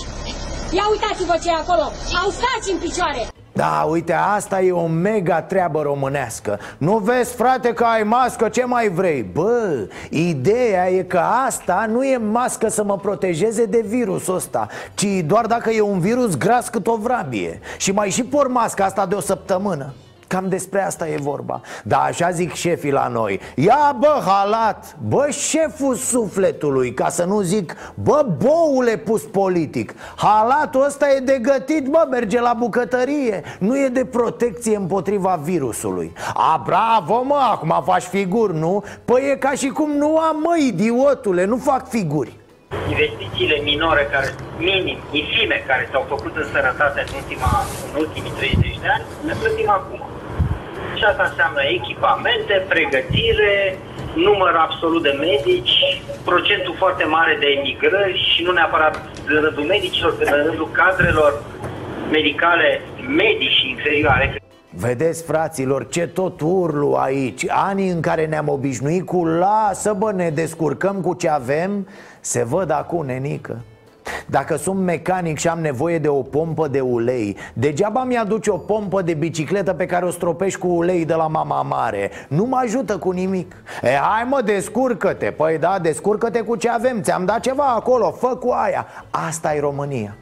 Ia 0.77 0.85
uitați-vă 0.95 1.35
ce 1.43 1.49
e 1.53 1.63
acolo. 1.63 1.87
Au 2.21 2.29
stați 2.39 2.73
în 2.75 2.79
picioare. 2.85 3.23
Da, 3.57 3.87
uite, 3.91 4.13
asta 4.13 4.61
e 4.61 4.73
o 4.73 4.87
mega 4.87 5.43
treabă 5.43 5.83
românească. 5.83 6.59
Nu 6.79 6.99
vezi, 6.99 7.35
frate, 7.35 7.73
că 7.73 7.85
ai 7.85 8.03
mască, 8.03 8.49
ce 8.49 8.65
mai 8.65 8.89
vrei? 8.89 9.23
Bă, 9.23 9.89
ideea 10.11 10.91
e 10.91 11.03
că 11.03 11.21
asta 11.47 11.87
nu 11.89 12.05
e 12.05 12.17
mască 12.17 12.69
să 12.69 12.85
mă 12.85 12.97
protejeze 12.97 13.65
de 13.65 13.85
virusul 13.87 14.35
ăsta 14.35 14.69
Ci 14.95 15.07
doar 15.27 15.47
dacă 15.47 15.71
e 15.71 15.81
un 15.81 15.99
virus 15.99 16.37
gras 16.37 16.69
cât 16.69 16.87
o 16.87 16.97
vrabie. 16.97 17.61
Și 17.77 17.93
mai 17.93 18.11
și 18.11 18.25
por 18.25 18.49
masca 18.49 18.85
asta 18.85 19.07
de 19.07 19.15
o 19.15 19.21
săptămână 19.21 19.95
Cam 20.35 20.49
despre 20.49 20.85
asta 20.85 21.09
e 21.09 21.17
vorba. 21.17 21.61
Da, 21.85 21.99
așa 21.99 22.31
zic 22.31 22.53
șefii 22.53 22.91
la 22.91 23.09
noi. 23.09 23.41
Ia 23.55 23.97
bă, 23.99 24.23
halat, 24.27 24.97
bă, 25.09 25.29
șeful 25.31 25.95
sufletului 25.95 26.95
Ca 26.95 27.09
să 27.09 27.25
nu 27.25 27.41
zic, 27.41 27.77
bă, 27.95 28.27
boule 28.39 28.97
pus 28.97 29.23
politic. 29.23 29.95
Halatul 30.17 30.85
ăsta 30.85 31.11
e 31.11 31.19
de 31.19 31.39
gătit, 31.43 31.87
bă, 31.87 32.07
merge 32.11 32.41
la 32.41 32.55
bucătărie. 32.59 33.43
Nu 33.59 33.79
e 33.79 33.89
de 33.89 34.05
protecție 34.05 34.77
împotriva 34.77 35.41
virusului. 35.43 36.13
A, 36.35 36.63
bravo, 36.65 37.23
mă, 37.23 37.49
acum 37.53 37.83
faci 37.85 38.03
figuri, 38.03 38.59
nu? 38.59 38.85
Păi 39.05 39.31
e 39.31 39.37
ca 39.37 39.51
și 39.51 39.69
cum 39.69 39.91
nu 39.91 40.19
am, 40.19 40.37
mă, 40.43 40.57
idiotule, 40.69 41.45
nu 41.45 41.57
fac 41.57 41.89
figuri. 41.89 42.33
Investițiile 42.89 43.61
minore, 43.63 44.09
care, 44.13 44.35
minim, 44.59 44.99
infime, 45.11 45.65
care 45.67 45.89
s-au 45.93 46.05
făcut 46.09 46.37
în 46.37 46.47
sănătate 46.53 47.05
în, 47.07 47.15
ultima, 47.21 47.65
în 47.93 48.01
ultimii 48.01 48.31
30 48.31 48.79
de 48.81 48.89
ani, 48.95 49.05
le 49.27 49.35
plătim 49.41 49.71
acum. 49.71 50.14
Și 51.05 51.11
asta 51.11 51.31
înseamnă 51.31 51.63
echipamente, 51.79 52.55
pregătire, 52.69 53.79
număr 54.15 54.55
absolut 54.67 55.03
de 55.03 55.15
medici, 55.29 55.77
procentul 56.25 56.75
foarte 56.79 57.05
mare 57.05 57.37
de 57.41 57.47
emigrări 57.47 58.19
și 58.31 58.43
nu 58.43 58.53
neapărat 58.53 58.95
în 59.27 59.41
rândul 59.41 59.65
medicilor, 59.65 60.19
cât 60.19 60.27
în 60.27 60.45
rândul 60.47 60.69
cadrelor 60.81 61.43
medicale 62.11 62.81
medii 63.17 63.57
și 63.59 63.69
inferioare. 63.69 64.43
Vedeți, 64.71 65.25
fraților, 65.25 65.89
ce 65.89 66.07
tot 66.07 66.41
urlu 66.41 66.93
aici 66.93 67.45
Anii 67.49 67.91
în 67.91 68.01
care 68.01 68.27
ne-am 68.27 68.49
obișnuit 68.49 69.07
cu 69.07 69.25
Lasă, 69.27 69.93
bă, 69.99 70.13
ne 70.13 70.31
descurcăm 70.31 71.01
cu 71.01 71.15
ce 71.15 71.29
avem 71.29 71.89
Se 72.21 72.45
văd 72.45 72.71
acum, 72.71 73.07
nenică 73.07 73.65
dacă 74.27 74.57
sunt 74.57 74.81
mecanic 74.81 75.39
și 75.39 75.49
am 75.49 75.61
nevoie 75.61 75.99
de 75.99 76.09
o 76.09 76.23
pompă 76.23 76.69
de 76.69 76.81
ulei 76.81 77.37
Degeaba 77.53 78.05
mi-aduce 78.05 78.51
o 78.51 78.59
pompă 78.59 79.03
de 79.03 79.15
bicicletă 79.15 79.75
pe 79.75 79.87
care 79.87 80.05
o 80.05 80.11
stropești 80.11 80.59
cu 80.59 80.67
ulei 80.67 81.05
de 81.05 81.15
la 81.15 81.27
mama 81.27 81.63
mare. 81.63 82.11
Nu 82.29 82.45
mă 82.45 82.57
ajută 82.57 82.99
cu 82.99 83.11
nimic. 83.11 83.57
E, 83.83 83.97
hai 83.97 84.25
mă, 84.25 84.41
descurcă-te. 84.41 85.31
Păi 85.31 85.59
da, 85.59 85.79
descurcă-te 85.79 86.41
cu 86.41 86.57
ce 86.57 86.71
avem. 86.71 87.03
Ți-am 87.03 87.25
dat 87.25 87.41
ceva 87.41 87.67
acolo, 87.67 88.11
fă 88.11 88.37
cu 88.37 88.51
aia. 88.51 88.87
Asta 89.11 89.55
e 89.55 89.61
România. 89.61 90.17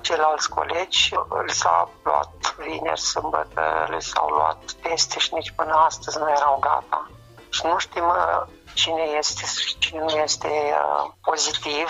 Ceilalți 0.00 0.48
colegi 0.48 1.14
îl 1.28 1.48
s-a 1.48 1.90
luat 2.02 2.56
vineri, 2.58 3.00
sâmbătă, 3.00 3.62
le 3.88 3.98
s-au 3.98 4.28
luat 4.28 4.58
teste 4.82 5.18
și 5.18 5.34
nici 5.34 5.52
până 5.56 5.72
astăzi 5.86 6.18
nu 6.18 6.28
erau 6.30 6.56
gata. 6.60 7.10
Și 7.48 7.62
nu 7.64 7.78
știm 7.78 8.04
uh, 8.04 8.42
cine 8.74 9.02
este 9.18 9.42
și 9.66 9.78
cine 9.78 10.00
nu 10.00 10.10
este 10.10 10.48
uh, 10.48 11.10
pozitiv 11.22 11.88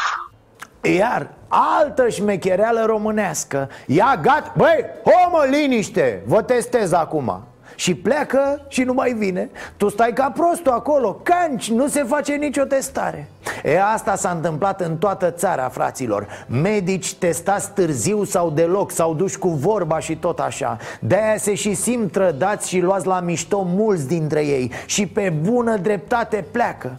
iar 0.82 1.30
altă 1.48 2.08
șmechereală 2.08 2.84
românească 2.86 3.68
Ia 3.86 4.20
gat, 4.22 4.56
băi, 4.56 4.84
homă, 5.04 5.44
liniște, 5.50 6.22
vă 6.26 6.42
testez 6.42 6.92
acum. 6.92 7.42
Și 7.74 7.94
pleacă 7.94 8.64
și 8.68 8.82
nu 8.82 8.92
mai 8.92 9.12
vine. 9.12 9.50
Tu 9.76 9.88
stai 9.88 10.12
ca 10.12 10.30
prostul 10.30 10.72
acolo, 10.72 11.20
canci, 11.22 11.70
nu 11.70 11.88
se 11.88 12.02
face 12.02 12.34
nicio 12.34 12.64
testare. 12.64 13.28
E 13.64 13.82
asta 13.82 14.16
s-a 14.16 14.30
întâmplat 14.30 14.80
în 14.80 14.96
toată 14.96 15.30
țara, 15.30 15.68
fraților. 15.68 16.26
Medici 16.46 17.14
testați 17.14 17.70
târziu 17.70 18.24
sau 18.24 18.50
deloc, 18.50 18.90
sau 18.90 19.14
duși 19.14 19.38
cu 19.38 19.48
vorba 19.48 19.98
și 19.98 20.16
tot 20.16 20.38
așa. 20.38 20.78
De-aia 21.00 21.36
se 21.36 21.54
și 21.54 21.74
simt 21.74 22.12
trădați 22.12 22.68
și 22.68 22.80
luați 22.80 23.06
la 23.06 23.20
mișto 23.20 23.62
mulți 23.66 24.08
dintre 24.08 24.44
ei. 24.44 24.72
Și 24.86 25.06
pe 25.06 25.32
bună 25.42 25.76
dreptate 25.76 26.44
pleacă 26.50 26.98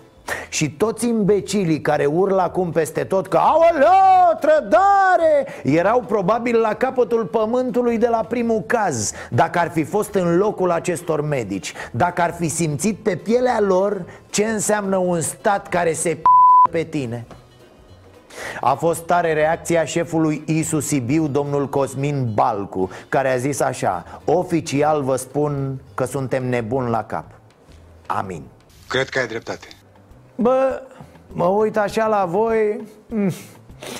Și 0.50 0.72
toți 0.72 1.08
imbecilii 1.08 1.82
care 1.82 2.06
urlă 2.06 2.42
acum 2.42 2.72
peste 2.72 3.04
tot 3.04 3.28
că 3.28 3.38
Aoleo, 3.38 4.38
trădare! 4.40 5.48
Erau 5.64 6.00
probabil 6.00 6.60
la 6.60 6.74
capătul 6.74 7.26
pământului 7.26 7.98
de 7.98 8.08
la 8.08 8.26
primul 8.30 8.62
caz 8.62 9.12
Dacă 9.30 9.60
ar 9.60 9.72
fi 9.72 9.84
fost 9.84 10.14
în 10.14 10.38
locul 10.38 10.72
acestor 10.72 11.22
medici 11.22 11.74
Dacă 11.92 12.22
ar 12.22 12.34
fi 12.34 12.48
simțit 12.48 12.98
pe 12.98 13.16
pielea 13.16 13.60
lor 13.60 14.06
ce 14.30 14.46
înseamnă 14.46 14.98
un 14.98 15.22
stat 15.22 15.70
care 15.70 15.94
se 15.94 16.18
p- 16.18 16.72
pe 16.72 16.84
tine. 16.84 17.26
A 18.62 18.74
fost 18.74 19.02
tare 19.02 19.34
reacția 19.34 19.86
șefului 19.86 20.44
ISU 20.46 20.80
Sibiu, 20.80 21.28
domnul 21.28 21.70
Cosmin 21.70 22.32
Balcu 22.34 22.90
Care 23.10 23.32
a 23.32 23.38
zis 23.38 23.60
așa 23.60 24.22
Oficial 24.26 25.04
vă 25.04 25.16
spun 25.16 25.82
că 25.94 26.06
suntem 26.06 26.50
nebuni 26.50 26.90
la 26.90 27.04
cap. 27.04 27.26
Amin. 28.06 28.44
Cred 28.88 29.10
că 29.10 29.20
ai 29.20 29.28
dreptate 29.28 29.68
Bă, 30.36 30.82
mă 31.28 31.46
uit 31.46 31.78
așa 31.78 32.08
la 32.08 32.26
voi 32.26 32.82
mm. 33.08 33.32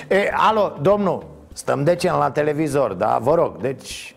E, 0.08 0.30
alo, 0.32 0.72
domnul, 0.80 1.24
stăm 1.52 1.84
decent 1.84 2.18
la 2.18 2.30
televizor, 2.30 2.92
da? 2.92 3.18
Vă 3.22 3.34
rog, 3.34 3.56
deci 3.60 4.14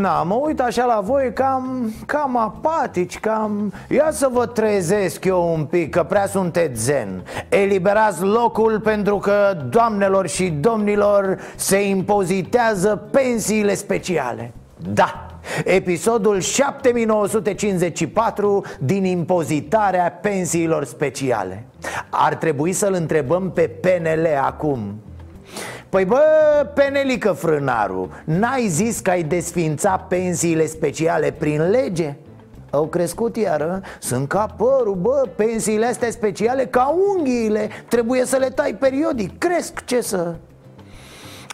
Na, 0.00 0.22
mă 0.22 0.34
uit 0.34 0.60
așa 0.60 0.84
la 0.84 1.00
voi 1.00 1.32
cam, 1.32 1.92
cam 2.06 2.36
apatici, 2.36 3.18
cam... 3.20 3.72
Ia 3.88 4.08
să 4.10 4.28
vă 4.32 4.46
trezesc 4.46 5.24
eu 5.24 5.52
un 5.54 5.64
pic, 5.64 5.90
că 5.90 6.02
prea 6.02 6.26
sunteți 6.26 6.82
zen 6.82 7.24
Eliberați 7.48 8.22
locul 8.22 8.80
pentru 8.80 9.18
că, 9.18 9.56
doamnelor 9.70 10.28
și 10.28 10.50
domnilor, 10.50 11.38
se 11.56 11.88
impozitează 11.88 13.08
pensiile 13.10 13.74
speciale 13.74 14.52
Da, 14.76 15.26
Episodul 15.64 16.40
7954 16.40 18.64
din 18.78 19.04
impozitarea 19.04 20.10
pensiilor 20.10 20.84
speciale. 20.84 21.64
Ar 22.10 22.34
trebui 22.34 22.72
să-l 22.72 22.92
întrebăm 22.92 23.50
pe 23.50 23.70
PNL 23.80 24.26
acum. 24.42 25.00
Păi 25.88 26.04
bă, 26.04 26.20
Penelică 26.74 27.32
Frânaru, 27.32 28.10
n-ai 28.24 28.66
zis 28.68 29.00
că 29.00 29.10
ai 29.10 29.22
desfința 29.22 30.06
pensiile 30.08 30.66
speciale 30.66 31.34
prin 31.38 31.70
lege? 31.70 32.16
Au 32.70 32.86
crescut 32.86 33.36
iară, 33.36 33.80
sunt 34.00 34.28
ca 34.28 34.54
părul, 34.56 34.94
bă, 34.94 35.28
pensiile 35.36 35.86
astea 35.86 36.10
speciale 36.10 36.66
ca 36.66 36.94
unghiile 37.16 37.68
Trebuie 37.88 38.24
să 38.24 38.36
le 38.36 38.48
tai 38.48 38.74
periodic, 38.74 39.38
cresc, 39.38 39.84
ce 39.84 40.00
să... 40.00 40.34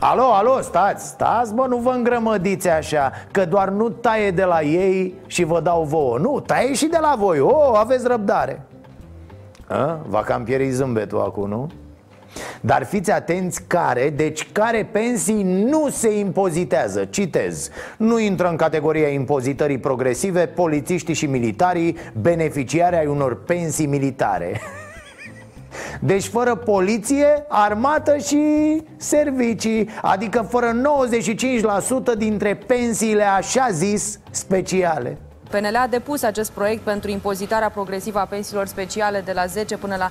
Alo, 0.06 0.23
alo, 0.23 0.61
stați, 0.61 1.06
stați, 1.06 1.54
bă, 1.54 1.66
nu 1.68 1.76
vă 1.76 1.90
îngrămădiți 1.90 2.68
așa 2.68 3.12
Că 3.30 3.44
doar 3.44 3.68
nu 3.68 3.88
taie 3.88 4.30
de 4.30 4.44
la 4.44 4.62
ei 4.62 5.14
și 5.26 5.44
vă 5.44 5.61
dau 5.61 5.82
vouă. 5.82 6.18
Nu, 6.18 6.40
taie 6.40 6.75
și 6.75 6.87
de 6.87 6.99
la 7.00 7.14
voi, 7.18 7.40
o, 7.40 7.46
oh, 7.46 7.78
aveți 7.78 8.06
răbdare. 8.06 8.62
A? 9.66 9.99
Va 10.06 10.20
cam 10.20 10.44
pieri 10.44 10.70
zâmbetul 10.70 11.20
acum, 11.20 11.49
nu? 11.49 11.70
Dar 12.61 12.84
fiți 12.84 13.11
atenți 13.11 13.62
care, 13.66 14.11
deci 14.11 14.52
care 14.52 14.88
pensii 14.92 15.42
nu 15.42 15.88
se 15.88 16.18
impozitează. 16.18 17.04
Citez. 17.04 17.70
Nu 17.96 18.18
intră 18.18 18.49
în 18.49 18.56
categoria 18.56 19.08
impozitării 19.08 19.78
progresive 19.78 20.46
Polițiștii 20.46 21.14
și 21.14 21.26
militarii 21.26 21.96
beneficiari 22.20 22.96
ai 22.96 23.06
unor 23.06 23.44
pensii 23.44 23.87
militare 23.87 24.61
Deci 26.06 26.26
fără 26.26 26.54
poliție, 26.54 27.44
armată 27.49 28.16
și 28.16 28.42
servicii 28.96 29.88
Adică 30.02 30.46
fără 30.50 30.73
95% 32.14 32.18
dintre 32.18 32.54
pensiile 32.66 33.23
așa 33.23 33.68
zis 33.70 34.18
speciale 34.30 35.18
PNL 35.50 35.76
a 35.76 35.87
depus 35.87 36.23
acest 36.23 36.50
proiect 36.50 36.82
pentru 36.82 37.11
impozitarea 37.11 37.70
progresivă 37.70 38.18
a 38.18 38.25
pensiilor 38.25 38.66
speciale 38.66 39.23
de 39.25 39.32
la 39.32 39.46
10 39.46 39.76
până 39.76 39.96
la 39.96 40.11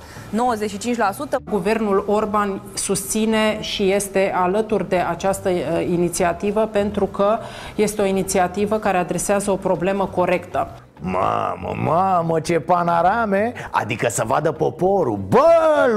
Guvernul 1.50 2.04
Orban 2.06 2.62
susține 2.74 3.60
și 3.60 3.92
este 3.92 4.32
alături 4.34 4.88
de 4.88 4.96
această 4.96 5.48
uh, 5.48 5.86
inițiativă 5.88 6.60
pentru 6.60 7.06
că 7.06 7.38
este 7.74 8.02
o 8.02 8.04
inițiativă 8.04 8.78
care 8.78 8.96
adresează 8.96 9.50
o 9.50 9.56
problemă 9.56 10.06
corectă. 10.06 10.83
Mamă, 11.00 11.74
mamă, 11.84 12.40
ce 12.40 12.60
panorame! 12.60 13.52
Adică 13.70 14.08
să 14.08 14.24
vadă 14.26 14.52
poporul. 14.52 15.18
Bă, 15.28 15.40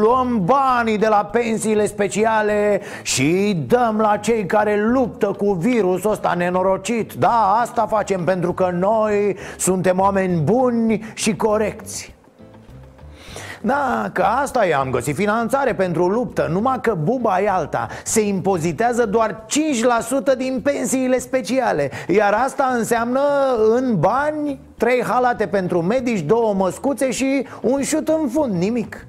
luăm 0.02 0.42
banii 0.46 0.98
de 0.98 1.08
la 1.08 1.26
pensiile 1.32 1.86
speciale 1.86 2.82
Și 3.04 3.58
dăm 3.68 3.98
la 3.98 4.18
cei 4.18 4.46
care 4.46 4.82
luptă 4.82 5.26
cu 5.28 5.52
virusul 5.54 6.12
ăsta 6.12 6.34
nenorocit. 6.34 7.14
Da, 7.14 7.60
asta 7.62 7.86
facem 7.88 8.24
pentru 8.24 8.54
că 8.54 8.70
noi 8.74 9.38
suntem 9.58 10.00
oameni 10.00 10.42
buni 10.42 11.04
și 11.14 11.36
corecți 11.36 12.16
da, 13.62 14.10
că 14.14 14.22
asta 14.22 14.68
e, 14.68 14.76
am 14.76 14.90
găsit 14.90 15.16
finanțare 15.16 15.76
pentru 15.76 16.08
luptă 16.08 16.48
Numai 16.52 16.80
că 16.82 16.98
buba 17.04 17.42
e 17.42 17.50
alta. 17.50 17.88
Se 18.04 18.28
impozitează 18.28 19.06
doar 19.06 19.46
5% 20.34 20.38
din 20.38 20.60
pensiile 20.64 21.20
speciale 21.20 21.92
Iar 22.08 22.34
asta 22.34 22.74
înseamnă 22.78 23.22
în 23.76 24.00
bani 24.00 24.60
Trei 24.78 25.04
halate 25.04 25.48
pentru 25.48 25.82
medici, 25.82 26.20
două 26.20 26.54
măscuțe 26.54 27.12
și 27.12 27.46
un 27.62 27.82
șut 27.82 28.08
în 28.08 28.28
fund, 28.30 28.54
nimic 28.54 29.08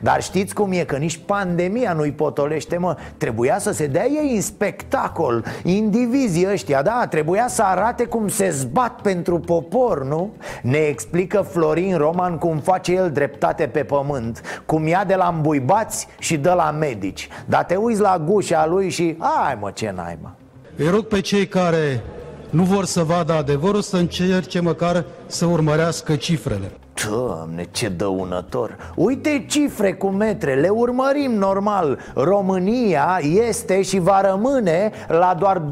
dar 0.00 0.22
știți 0.22 0.54
cum 0.54 0.72
e, 0.72 0.84
că 0.84 0.96
nici 0.96 1.20
pandemia 1.26 1.92
nu-i 1.92 2.12
potolește, 2.12 2.76
mă. 2.76 2.96
Trebuia 3.16 3.58
să 3.58 3.72
se 3.72 3.86
dea 3.86 4.06
ei 4.06 4.34
în 4.34 4.40
spectacol 4.40 5.44
Indivizii 5.62 6.48
ăștia, 6.52 6.82
da, 6.82 7.06
trebuia 7.10 7.48
să 7.48 7.62
arate 7.62 8.04
cum 8.04 8.28
se 8.28 8.50
zbat 8.50 9.00
pentru 9.00 9.38
popor, 9.38 10.04
nu? 10.04 10.32
Ne 10.62 10.78
explică 10.78 11.40
Florin 11.40 11.96
Roman 11.96 12.38
cum 12.38 12.58
face 12.58 12.92
el 12.92 13.10
dreptate 13.10 13.66
pe 13.66 13.84
pământ 13.84 14.62
Cum 14.66 14.86
ia 14.86 15.04
de 15.04 15.14
la 15.14 15.32
îmbuibați 15.34 16.06
și 16.18 16.36
de 16.36 16.50
la 16.50 16.70
medici. 16.70 17.28
Dar 17.46 17.64
te 17.64 17.76
uiți 17.76 18.00
la 18.00 18.22
gușa 18.24 18.66
lui 18.66 18.90
și, 18.90 19.16
ai 19.18 19.56
mă, 19.60 19.70
ce 19.70 19.92
n-ai, 19.96 20.18
mă. 20.22 20.28
Îi 20.76 20.88
rog 20.88 21.04
pe 21.04 21.20
cei 21.20 21.46
care 21.46 22.02
nu 22.50 22.62
vor 22.62 22.84
să 22.84 23.02
vadă 23.02 23.32
adevărul 23.32 23.80
să 23.80 23.96
încerce 23.96 24.60
măcar 24.60 25.04
să 25.26 25.46
urmărească 25.46 26.16
cifrele. 26.16 26.70
Doamne, 27.06 27.66
ce 27.70 27.88
dăunător! 27.88 28.76
Uite 28.96 29.44
cifre 29.48 29.92
cu 29.94 30.06
metre, 30.06 30.54
le 30.54 30.68
urmărim 30.68 31.32
normal. 31.32 31.98
România 32.14 33.20
este 33.48 33.82
și 33.82 33.98
va 33.98 34.20
rămâne 34.20 34.90
la 35.08 35.36
doar 35.38 35.62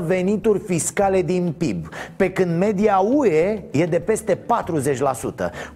25% 0.00 0.06
venituri 0.06 0.58
fiscale 0.58 1.22
din 1.22 1.54
PIB 1.58 1.88
Pe 2.16 2.30
când 2.30 2.58
media 2.58 2.98
UE 2.98 3.64
e 3.70 3.84
de 3.84 4.00
peste 4.00 4.38
40% 4.38 4.38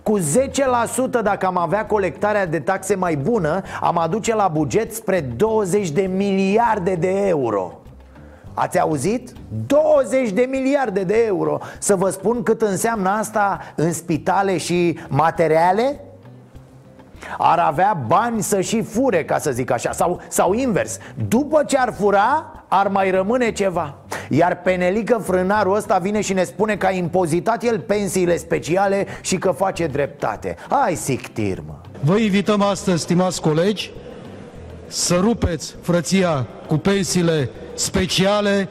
Cu 0.02 0.18
10% 0.18 0.22
dacă 1.22 1.46
am 1.46 1.58
avea 1.58 1.86
colectarea 1.86 2.46
de 2.46 2.58
taxe 2.60 2.94
mai 2.94 3.16
bună 3.16 3.62
Am 3.80 3.98
aduce 3.98 4.34
la 4.34 4.48
buget 4.48 4.94
spre 4.94 5.20
20 5.36 5.90
de 5.90 6.02
miliarde 6.02 6.94
de 6.94 7.26
euro 7.26 7.80
Ați 8.58 8.80
auzit? 8.80 9.32
20 9.66 10.30
de 10.30 10.46
miliarde 10.50 11.02
de 11.02 11.24
euro. 11.26 11.58
Să 11.78 11.96
vă 11.96 12.10
spun 12.10 12.42
cât 12.42 12.62
înseamnă 12.62 13.08
asta 13.08 13.60
în 13.74 13.92
spitale 13.92 14.56
și 14.58 14.98
materiale? 15.08 16.00
Ar 17.38 17.58
avea 17.58 18.04
bani 18.06 18.42
să 18.42 18.60
și 18.60 18.82
fure, 18.82 19.24
ca 19.24 19.38
să 19.38 19.50
zic 19.50 19.70
așa 19.70 19.92
Sau, 19.92 20.20
sau 20.28 20.52
invers. 20.52 20.98
După 21.28 21.62
ce 21.66 21.78
ar 21.78 21.92
fura, 21.98 22.46
ar 22.68 22.88
mai 22.88 23.10
rămâne 23.10 23.52
ceva. 23.52 23.94
Iar 24.28 24.60
Penelică 24.60 25.20
Frânarul 25.24 25.76
ăsta 25.76 25.98
vine 25.98 26.20
și 26.20 26.32
ne 26.32 26.44
spune 26.44 26.76
că 26.76 26.86
a 26.86 26.90
impozitat 26.90 27.62
el 27.62 27.80
pensiile 27.80 28.36
speciale 28.36 29.06
Și 29.20 29.36
că 29.36 29.50
face 29.50 29.86
dreptate. 29.86 30.56
Hai 30.68 30.94
sictir, 30.94 31.62
mă. 31.66 31.74
Vă 32.00 32.16
invităm 32.16 32.62
astăzi, 32.62 33.02
stimați 33.02 33.40
colegi 33.40 33.90
Să 34.86 35.18
rupeți 35.20 35.74
frăția 35.80 36.46
cu 36.66 36.76
pensiile 36.76 37.50
speciale. 37.78 38.68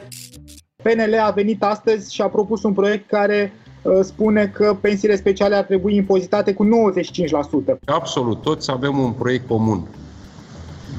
PNL 0.83 1.19
a 1.25 1.31
venit 1.31 1.63
astăzi 1.63 2.13
și 2.13 2.21
a 2.21 2.27
propus 2.27 2.63
un 2.63 2.73
proiect 2.73 3.09
care 3.09 3.53
uh, 3.81 3.99
spune 4.01 4.47
că 4.47 4.77
pensiile 4.81 5.15
speciale 5.15 5.55
ar 5.55 5.63
trebui 5.63 5.95
impozitate 5.95 6.53
cu 6.53 6.65
95%. 7.73 7.77
Absolut, 7.85 8.41
toți 8.41 8.71
avem 8.71 8.97
un 8.97 9.11
proiect 9.11 9.47
comun 9.47 9.87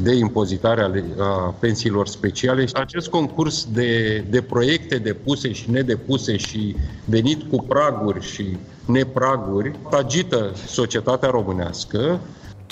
de 0.02 0.14
impozitare 0.14 1.04
a 1.18 1.54
pensiilor 1.58 2.06
speciale. 2.06 2.64
Acest 2.72 3.08
concurs 3.08 3.68
de, 3.72 4.24
de 4.30 4.42
proiecte 4.42 4.96
depuse 4.96 5.52
și 5.52 5.70
nedepuse 5.70 6.36
și 6.36 6.76
venit 7.04 7.42
cu 7.50 7.64
praguri 7.68 8.24
și 8.24 8.56
nepraguri 8.86 9.72
agită 9.90 10.52
societatea 10.66 11.28
românească 11.30 12.20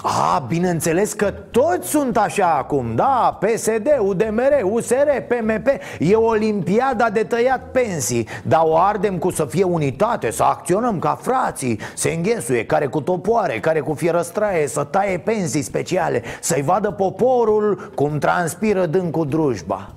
a, 0.07 0.45
bineînțeles 0.49 1.13
că 1.13 1.31
toți 1.31 1.89
sunt 1.89 2.17
așa 2.17 2.55
acum, 2.55 2.95
da, 2.95 3.39
PSD, 3.41 3.87
UDMR, 3.99 4.63
USR, 4.63 5.09
PMP 5.29 5.67
E 5.99 6.15
olimpiada 6.15 7.11
de 7.11 7.23
tăiat 7.23 7.71
pensii. 7.71 8.29
Dar 8.43 8.61
o 8.65 8.77
ardem 8.77 9.19
cu 9.19 9.31
să 9.31 9.45
fie 9.45 9.65
unitate, 9.65 10.31
să 10.31 10.43
acționăm 10.43 10.99
ca 10.99 11.19
frații. 11.23 11.81
Se 11.95 12.11
înghesuie, 12.11 12.67
care 12.67 12.87
cu 12.87 13.01
topoare, 13.01 13.61
care 13.61 13.81
cu 13.81 13.95
fierăstraie 13.95 14.67
Să 14.67 14.85
taie 14.85 15.19
pensii 15.19 15.63
speciale 15.63 16.23
Să-i 16.41 16.63
vadă 16.63 16.91
poporul 16.91 17.91
cum 17.95 18.19
transpiră 18.19 18.87
dând 18.87 19.13
cu 19.13 19.25
drujba. 19.25 19.93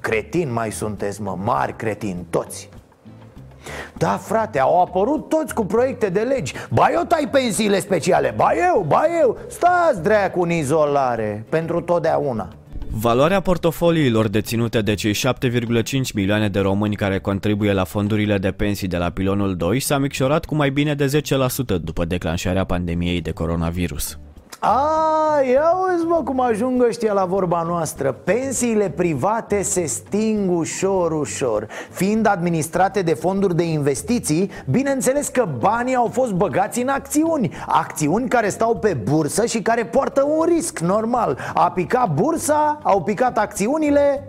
Cretin 0.00 0.52
mai 0.52 0.72
sunteți, 0.72 1.22
mă, 1.22 1.36
mari 1.44 1.76
cretin, 1.76 2.26
toți 2.30 2.68
Da, 3.96 4.16
frate, 4.22 4.60
au 4.60 4.80
apărut 4.80 5.28
toți 5.28 5.54
cu 5.54 5.64
proiecte 5.64 6.08
de 6.08 6.20
legi. 6.20 6.54
Ba 6.70 6.86
eu 6.92 7.02
tai 7.02 7.28
pensiile 7.32 7.80
speciale, 7.80 8.34
ba 8.36 8.48
eu, 8.72 8.84
ba 8.88 9.02
eu. 9.20 9.38
Stați 9.48 10.02
dracu 10.02 10.40
în 10.40 10.50
izolare, 10.50 11.44
pentru 11.48 11.80
totdeauna. 11.80 12.48
Valoarea 12.94 13.40
portofoliilor 13.40 14.28
deținute 14.28 14.80
de 14.82 14.94
cei 14.94 15.14
7,5 15.14 15.20
milioane 16.14 16.48
de 16.48 16.60
români 16.60 16.96
care 16.96 17.18
contribuie 17.18 17.72
la 17.72 17.84
fondurile 17.84 18.38
de 18.38 18.50
pensii 18.50 18.88
de 18.88 18.96
la 18.96 19.10
pilonul 19.10 19.56
2 19.56 19.80
s-a 19.80 19.98
micșorat 19.98 20.44
cu 20.44 20.54
mai 20.54 20.70
bine 20.70 20.94
de 20.94 21.20
10% 21.76 21.80
după 21.82 22.04
declanșarea 22.04 22.64
pandemiei 22.64 23.20
de 23.20 23.30
coronavirus. 23.30 24.18
A, 24.64 25.40
ia 25.52 25.72
uzi 25.92 26.04
mă 26.04 26.20
cum 26.24 26.40
ajung 26.40 26.82
ăștia 26.82 27.12
la 27.12 27.24
vorba 27.24 27.62
noastră. 27.62 28.12
Pensiile 28.12 28.90
private 28.90 29.62
se 29.62 29.84
sting 29.86 30.58
ușor, 30.58 31.12
ușor. 31.12 31.68
Fiind 31.90 32.26
administrate 32.26 33.02
de 33.02 33.14
fonduri 33.14 33.56
de 33.56 33.62
investiții 33.62 34.50
Bineînțeles 34.70 35.28
că 35.28 35.48
banii 35.58 35.94
au 35.94 36.06
fost 36.12 36.32
băgați 36.32 36.80
în 36.80 36.88
acțiuni. 36.88 37.54
Acțiuni 37.66 38.28
care 38.28 38.48
stau 38.48 38.76
pe 38.76 38.94
bursă 38.94 39.46
și 39.46 39.62
care 39.62 39.84
poartă 39.84 40.22
un 40.22 40.44
risc 40.44 40.78
normal. 40.78 41.38
A 41.54 41.70
picat 41.70 42.14
bursa, 42.14 42.78
au 42.82 43.02
picat 43.02 43.38
acțiunile, 43.38 44.28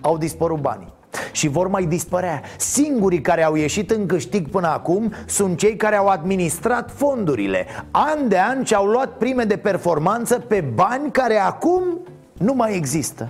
au 0.00 0.18
dispărut 0.18 0.60
banii 0.60 0.93
și 1.32 1.48
vor 1.48 1.68
mai 1.68 1.84
dispărea. 1.84 2.42
Singurii 2.56 3.20
care 3.20 3.44
au 3.44 3.54
ieșit 3.54 3.90
în 3.90 4.06
câștig 4.06 4.48
până 4.48 4.68
acum 4.68 5.12
sunt 5.26 5.58
cei 5.58 5.76
care 5.76 5.96
au 5.96 6.06
administrat 6.06 6.90
fondurile. 6.94 7.66
An 7.90 8.28
de 8.28 8.38
an 8.38 8.64
și-au 8.64 8.86
luat 8.86 9.08
prime 9.08 9.44
de 9.44 9.56
performanță 9.56 10.38
pe 10.38 10.60
bani 10.74 11.10
care 11.10 11.36
acum 11.36 11.82
nu 12.38 12.54
mai 12.54 12.76
există. 12.76 13.28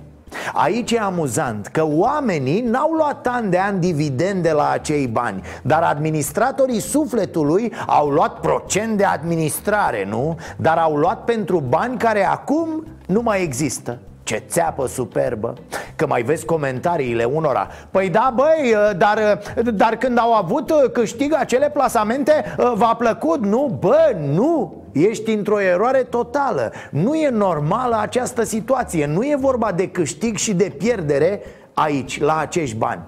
Aici 0.52 0.90
e 0.90 0.98
amuzant 0.98 1.66
că 1.66 1.86
oamenii 1.86 2.60
n-au 2.60 2.92
luat 2.92 3.26
an 3.26 3.50
de 3.50 3.58
an 3.58 3.80
dividende 3.80 4.52
la 4.52 4.70
acei 4.70 5.06
bani 5.06 5.42
Dar 5.62 5.82
administratorii 5.82 6.80
sufletului 6.80 7.72
au 7.86 8.08
luat 8.08 8.40
procent 8.40 8.96
de 8.96 9.04
administrare, 9.04 10.06
nu? 10.08 10.38
Dar 10.56 10.78
au 10.78 10.96
luat 10.96 11.24
pentru 11.24 11.62
bani 11.68 11.98
care 11.98 12.26
acum 12.26 12.86
nu 13.06 13.22
mai 13.22 13.42
există 13.42 13.98
ce 14.24 14.42
țeapă 14.48 14.86
superbă 14.86 15.54
Că 15.96 16.06
mai 16.06 16.22
vezi 16.22 16.44
comentariile 16.44 17.24
unora. 17.24 17.68
Păi 17.90 18.08
da 18.08 18.32
băi, 18.34 18.74
dar, 18.96 19.38
dar 19.74 19.96
când 19.96 20.18
au 20.18 20.32
avut 20.32 20.72
câștig 20.92 21.34
acele 21.38 21.70
plasamente 21.70 22.54
V-a 22.74 22.94
plăcut? 22.94 23.44
Nu, 23.44 23.76
bă, 23.80 24.16
nu. 24.18 24.82
Ești 24.92 25.30
într-o 25.30 25.60
eroare 25.60 25.98
totală. 26.02 26.72
Nu 26.90 27.14
e 27.14 27.28
normală 27.28 27.98
această 28.00 28.44
situație. 28.44 29.06
Nu 29.06 29.22
e 29.22 29.36
vorba 29.38 29.72
de 29.72 29.88
câștig 29.88 30.36
și 30.36 30.54
de 30.54 30.72
pierdere 30.78 31.40
aici, 31.74 32.20
la 32.20 32.38
acești 32.38 32.76
bani 32.76 33.02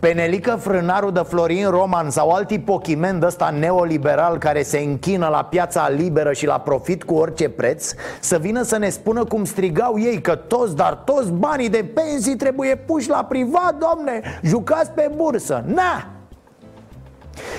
Penelică 0.00 0.58
Frânaru 0.60 1.10
de 1.10 1.20
Florin 1.26 1.66
Roman 1.68 2.10
sau 2.10 2.30
alt 2.30 2.50
ipochimen 2.50 3.22
ăsta 3.22 3.54
neoliberal 3.58 4.38
care 4.38 4.62
se 4.62 4.78
închină 4.78 5.28
la 5.28 5.44
piața 5.44 5.88
liberă 5.88 6.32
și 6.32 6.46
la 6.46 6.60
profit 6.60 7.04
cu 7.04 7.14
orice 7.14 7.48
preț 7.48 7.92
Să 8.20 8.38
vină 8.38 8.62
să 8.62 8.78
ne 8.78 8.88
spună 8.88 9.24
cum 9.24 9.44
strigau 9.44 9.98
ei 9.98 10.20
că 10.20 10.34
toți, 10.34 10.76
dar 10.76 10.94
toți 10.94 11.30
banii 11.30 11.68
de 11.68 11.84
pensii 11.94 12.36
trebuie 12.36 12.76
puși 12.76 13.08
la 13.08 13.24
privat, 13.24 13.74
domne 13.78 14.20
Jucați 14.42 14.90
pe 14.90 15.10
bursă, 15.16 15.64
na! 15.66 16.06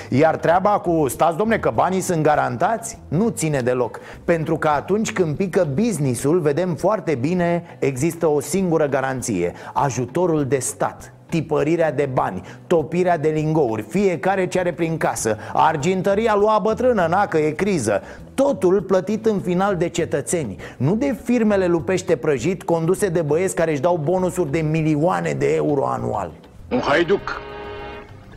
Iar 0.08 0.36
treaba 0.36 0.70
cu 0.70 1.08
stați 1.08 1.36
domne 1.36 1.58
că 1.58 1.70
banii 1.74 2.00
sunt 2.00 2.22
garantați? 2.22 2.98
Nu 3.08 3.28
ține 3.28 3.60
deloc 3.60 4.00
Pentru 4.24 4.56
că 4.56 4.68
atunci 4.68 5.12
când 5.12 5.36
pică 5.36 5.68
businessul 5.74 6.40
vedem 6.40 6.74
foarte 6.74 7.14
bine 7.14 7.76
există 7.78 8.26
o 8.26 8.40
singură 8.40 8.86
garanție 8.86 9.52
Ajutorul 9.72 10.44
de 10.44 10.58
stat 10.58 11.12
tipărirea 11.32 11.92
de 11.92 12.08
bani, 12.12 12.42
topirea 12.66 13.18
de 13.18 13.28
lingouri, 13.28 13.82
fiecare 13.82 14.46
ce 14.46 14.58
are 14.58 14.72
prin 14.72 14.96
casă, 14.96 15.36
argintăria 15.52 16.34
lua 16.36 16.58
bătrână, 16.62 17.06
na, 17.10 17.26
că 17.26 17.38
e 17.38 17.50
criză. 17.50 18.02
Totul 18.34 18.82
plătit 18.82 19.26
în 19.26 19.40
final 19.40 19.76
de 19.76 19.88
cetățeni. 19.88 20.56
Nu 20.76 20.94
de 20.94 21.16
firmele 21.24 21.66
lupește 21.66 22.16
prăjit 22.16 22.62
conduse 22.62 23.08
de 23.08 23.22
băieți 23.22 23.54
care 23.54 23.70
își 23.70 23.80
dau 23.80 23.96
bonusuri 23.96 24.50
de 24.50 24.60
milioane 24.60 25.32
de 25.32 25.54
euro 25.54 25.86
anual. 25.86 26.30
Un 26.70 26.80
haiduc 26.80 27.40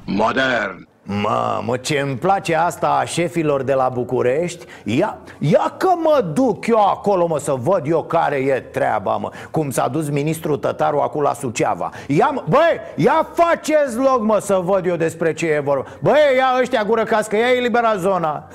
modern 0.05 0.88
Mamă, 1.07 1.77
ce 1.77 1.99
îmi 1.99 2.15
place 2.15 2.55
asta 2.55 2.87
a 2.87 3.05
șefilor 3.05 3.63
de 3.63 3.73
la 3.73 3.89
București. 3.89 4.65
Ia, 4.83 5.17
ia 5.39 5.73
că 5.77 5.89
mă 6.03 6.25
duc 6.33 6.67
eu 6.67 6.87
acolo, 6.87 7.27
mă, 7.27 7.39
să 7.39 7.53
văd 7.53 7.81
eu 7.87 8.03
care 8.03 8.35
e 8.35 8.59
treaba, 8.59 9.15
mă. 9.15 9.31
Cum 9.51 9.69
s-a 9.69 9.87
dus 9.87 10.09
ministrul 10.09 10.57
Tătaru 10.57 10.99
acum 10.99 11.21
la 11.21 11.33
Suceava. 11.33 11.89
Ia, 12.07 12.29
mă, 12.33 12.43
băi, 12.49 12.79
ia 12.95 13.27
faceți 13.33 13.97
loc, 13.97 14.21
mă, 14.21 14.37
să 14.39 14.61
văd 14.63 14.85
eu 14.85 14.95
despre 14.95 15.33
ce 15.33 15.45
e 15.45 15.59
vorba. 15.59 15.85
Băi, 16.01 16.35
ia 16.37 16.57
ăștia 16.59 16.83
gură 16.83 17.03
cască, 17.03 17.35
ia 17.35 17.55
elibera 17.55 17.95
zona 17.95 18.47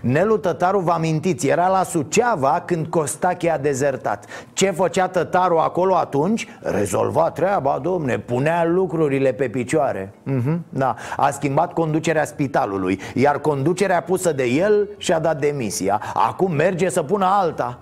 Nelu 0.00 0.36
Tătaru, 0.36 0.78
vă 0.78 0.90
amintiți, 0.90 1.48
era 1.48 1.68
la 1.68 1.82
Suceava 1.82 2.62
când 2.64 2.86
Costache 2.86 3.50
a 3.50 3.58
dezertat. 3.58 4.24
Ce 4.52 4.70
făcea 4.70 5.08
Tătaru 5.08 5.56
acolo 5.56 5.96
atunci? 5.96 6.48
Rezolva 6.60 7.30
treaba, 7.30 7.78
domne, 7.82 8.18
punea 8.18 8.64
lucrurile 8.64 9.32
pe 9.32 9.48
picioare. 9.48 10.12
Uh-huh, 10.30 10.58
Da, 10.68 10.94
a 11.16 11.30
schimbat 11.30 11.72
conducerea 11.72 12.24
spitalului 12.24 13.00
Iar 13.14 13.40
conducerea 13.40 14.00
pusă 14.00 14.32
de 14.32 14.44
el 14.44 14.88
și-a 14.96 15.18
dat 15.18 15.38
demisia. 15.40 16.00
Acum 16.14 16.52
merge 16.52 16.88
să 16.88 17.02
pună 17.02 17.24
alta 17.24 17.78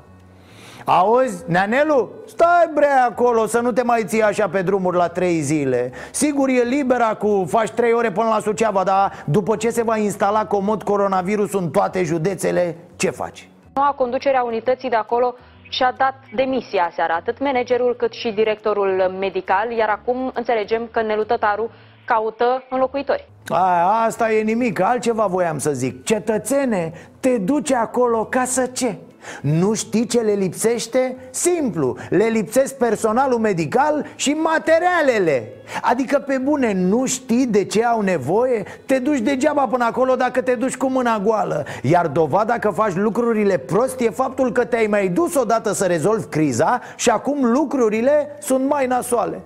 Auzi, 0.85 1.45
Neanelu, 1.47 2.11
stai 2.27 2.71
bre 2.75 2.87
acolo 2.87 3.47
să 3.47 3.61
nu 3.61 3.73
te 3.73 3.83
mai 3.83 4.05
ții 4.05 4.23
așa 4.23 4.49
pe 4.49 4.63
drumuri 4.63 4.97
la 4.97 5.09
trei 5.09 5.41
zile 5.41 5.93
Sigur 6.11 6.49
e 6.49 6.63
libera 6.63 7.15
cu 7.15 7.45
faci 7.49 7.71
trei 7.71 7.93
ore 7.93 8.11
până 8.11 8.29
la 8.29 8.39
Suceava 8.41 8.85
Dar 8.85 9.13
după 9.25 9.57
ce 9.57 9.71
se 9.71 9.83
va 9.83 9.97
instala 9.97 10.47
comod 10.47 10.83
coronavirus 10.83 11.53
în 11.53 11.71
toate 11.71 12.03
județele, 12.03 12.77
ce 12.97 13.11
faci? 13.11 13.49
Noua 13.75 13.95
conducerea 13.97 14.43
unității 14.43 14.89
de 14.89 14.97
acolo 14.97 15.35
și-a 15.69 15.95
dat 15.97 16.15
demisia 16.35 16.91
seara, 16.95 17.15
atât 17.15 17.41
managerul 17.41 17.95
cât 17.99 18.13
și 18.13 18.31
directorul 18.31 19.15
medical 19.19 19.71
Iar 19.71 19.89
acum 19.89 20.31
înțelegem 20.35 20.89
că 20.91 21.03
Nelu 21.03 21.25
Tătaru 21.25 21.71
caută 22.05 22.65
înlocuitori 22.71 23.29
a, 23.49 24.05
Asta 24.05 24.33
e 24.33 24.43
nimic, 24.43 24.81
altceva 24.81 25.27
voiam 25.27 25.59
să 25.59 25.73
zic 25.73 26.05
Cetățene, 26.05 26.93
te 27.21 27.39
duci 27.39 27.73
acolo 27.73 28.25
ca 28.25 28.45
să 28.45 28.67
ce? 28.67 28.97
Nu 29.41 29.75
știi 29.75 30.07
ce 30.07 30.21
le 30.21 30.33
lipsește? 30.33 31.17
Simplu, 31.31 31.97
le 32.11 32.25
lipsesc 32.25 32.75
personalul 32.75 33.39
medical 33.39 34.07
și 34.17 34.31
materialele. 34.31 35.49
Adică 35.83 36.19
pe 36.19 36.39
bune, 36.39 36.73
nu 36.73 37.07
știi 37.07 37.47
de 37.47 37.65
ce 37.65 37.85
au 37.85 38.01
nevoie? 38.01 38.65
Te 38.87 38.99
duci 38.99 39.19
degeaba 39.19 39.67
până 39.67 39.85
acolo 39.85 40.15
dacă 40.15 40.41
te 40.43 40.55
duci 40.55 40.77
cu 40.77 40.89
mâna 40.89 41.19
goală. 41.19 41.65
Iar 41.83 42.07
dovada 42.07 42.59
că 42.59 42.71
faci 42.71 42.95
lucrurile 42.95 43.57
prost 43.59 44.01
e 44.01 44.11
faptul 44.11 44.53
că 44.53 44.65
te-ai 44.65 44.87
mai 44.87 45.09
dus 45.09 45.35
odată 45.35 45.73
să 45.73 45.85
rezolvi 45.85 46.27
criza 46.27 46.81
Și 46.97 47.11
acum 47.11 47.53
lucrurile 47.53 48.37
sunt 48.41 48.69
mai 48.69 48.87
nasoale. 48.87 49.41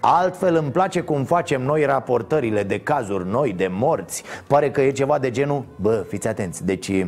Altfel 0.00 0.54
îmi 0.54 0.70
place 0.70 1.00
cum 1.00 1.24
facem 1.24 1.62
noi 1.62 1.84
raportările 1.84 2.62
de 2.62 2.80
cazuri 2.80 3.28
noi, 3.28 3.52
de 3.52 3.68
morți. 3.70 4.22
Pare 4.46 4.70
că 4.70 4.80
e 4.80 4.90
ceva 4.90 5.18
de 5.18 5.30
genul, 5.30 5.64
bă, 5.76 6.04
fiți 6.08 6.28
atenți, 6.28 6.64
deci 6.64 6.88
eh, 6.88 7.06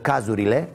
cazurile 0.00 0.68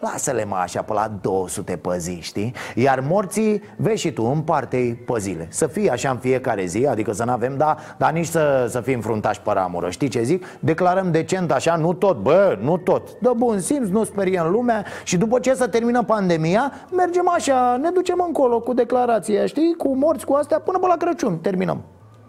Lasă-le 0.00 0.44
mă 0.44 0.56
așa 0.56 0.82
pe 0.82 0.92
la 0.92 1.10
200 1.20 1.76
pe 1.76 1.98
zi, 1.98 2.18
știi? 2.20 2.54
Iar 2.74 3.00
morții, 3.00 3.62
vezi 3.76 4.00
și 4.00 4.12
tu, 4.12 4.24
împarte-i 4.24 4.94
pe 4.94 5.18
zile 5.18 5.46
Să 5.50 5.66
fie 5.66 5.90
așa 5.90 6.10
în 6.10 6.16
fiecare 6.16 6.64
zi, 6.64 6.86
adică 6.86 7.12
să 7.12 7.24
nu 7.24 7.32
avem, 7.32 7.56
da, 7.56 7.76
dar 7.96 8.12
nici 8.12 8.26
să, 8.26 8.66
să 8.68 8.80
fim 8.80 9.00
fruntași 9.00 9.40
pe 9.40 9.50
ramură 9.52 9.90
Știi 9.90 10.08
ce 10.08 10.22
zic? 10.22 10.46
Declarăm 10.60 11.10
decent 11.10 11.52
așa, 11.52 11.76
nu 11.76 11.92
tot, 11.92 12.16
bă, 12.16 12.58
nu 12.60 12.76
tot 12.76 13.18
Dă 13.20 13.32
bun 13.36 13.60
simț, 13.60 13.88
nu 13.88 14.04
speriem 14.04 14.50
lumea 14.50 14.84
Și 15.04 15.16
după 15.16 15.38
ce 15.38 15.54
să 15.54 15.68
termină 15.68 16.02
pandemia, 16.02 16.72
mergem 16.92 17.28
așa, 17.34 17.78
ne 17.80 17.90
ducem 17.90 18.24
încolo 18.26 18.60
cu 18.60 18.72
declarația, 18.72 19.46
știi? 19.46 19.74
Cu 19.78 19.96
morți, 19.96 20.24
cu 20.24 20.32
astea, 20.32 20.58
până 20.58 20.78
pe 20.78 20.86
la 20.86 20.96
Crăciun, 20.96 21.38
terminăm 21.38 21.82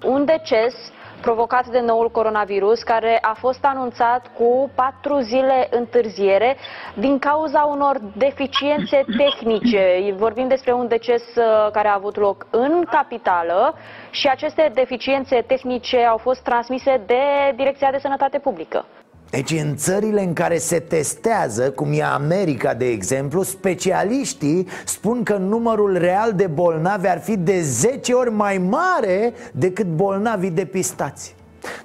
Un 0.05 0.25
deces 0.25 0.73
provocat 1.21 1.67
de 1.67 1.79
noul 1.79 2.10
coronavirus, 2.12 2.84
care 2.84 3.17
a 3.21 3.34
fost 3.34 3.65
anunțat 3.65 4.32
cu 4.38 4.69
patru 4.75 5.19
zile 5.19 5.67
întârziere 5.71 6.55
din 6.93 7.19
cauza 7.19 7.63
unor 7.63 7.97
deficiențe 8.17 9.05
tehnice. 9.17 10.13
Vorbim 10.17 10.47
despre 10.47 10.73
un 10.73 10.88
deces 10.88 11.23
uh, 11.36 11.71
care 11.71 11.88
a 11.88 11.93
avut 11.93 12.15
loc 12.17 12.47
în 12.49 12.84
capitală 12.91 13.73
și 14.10 14.27
aceste 14.27 14.71
deficiențe 14.73 15.41
tehnice 15.47 16.05
au 16.05 16.17
fost 16.17 16.41
transmise 16.41 17.01
de 17.05 17.21
Direcția 17.55 17.91
de 17.91 17.97
Sănătate 17.97 18.39
Publică. 18.39 18.86
Deci 19.30 19.52
în 19.52 19.76
țările 19.76 20.24
în 20.24 20.34
care 20.34 20.58
se 20.58 20.80
testează, 20.80 21.72
cum 21.72 21.92
e 21.94 22.04
America 22.04 22.74
de 22.74 22.88
exemplu, 22.88 23.44
specialiștii 23.44 24.68
spun 24.86 25.24
că 25.24 25.38
numărul 25.38 25.98
real 25.98 26.34
de 26.34 26.48
bolnavi 26.48 27.08
ar 27.08 27.20
fi 27.20 27.38
de 27.38 27.62
10 27.62 28.13
ori 28.13 28.32
mai 28.32 28.58
mare 28.58 29.34
decât 29.52 29.86
bolnavii 29.86 30.52
depistați. 30.52 31.36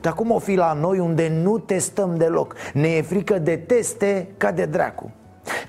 Dar 0.01 0.13
cum 0.13 0.31
o 0.31 0.39
fi 0.39 0.55
la 0.55 0.73
noi 0.73 0.99
unde 0.99 1.33
nu 1.43 1.59
testăm 1.59 2.15
deloc? 2.17 2.55
Ne 2.73 2.89
e 2.89 3.03
frică 3.03 3.39
de 3.39 3.57
teste 3.57 4.29
ca 4.37 4.53
de 4.53 4.65
dracu. 4.65 5.13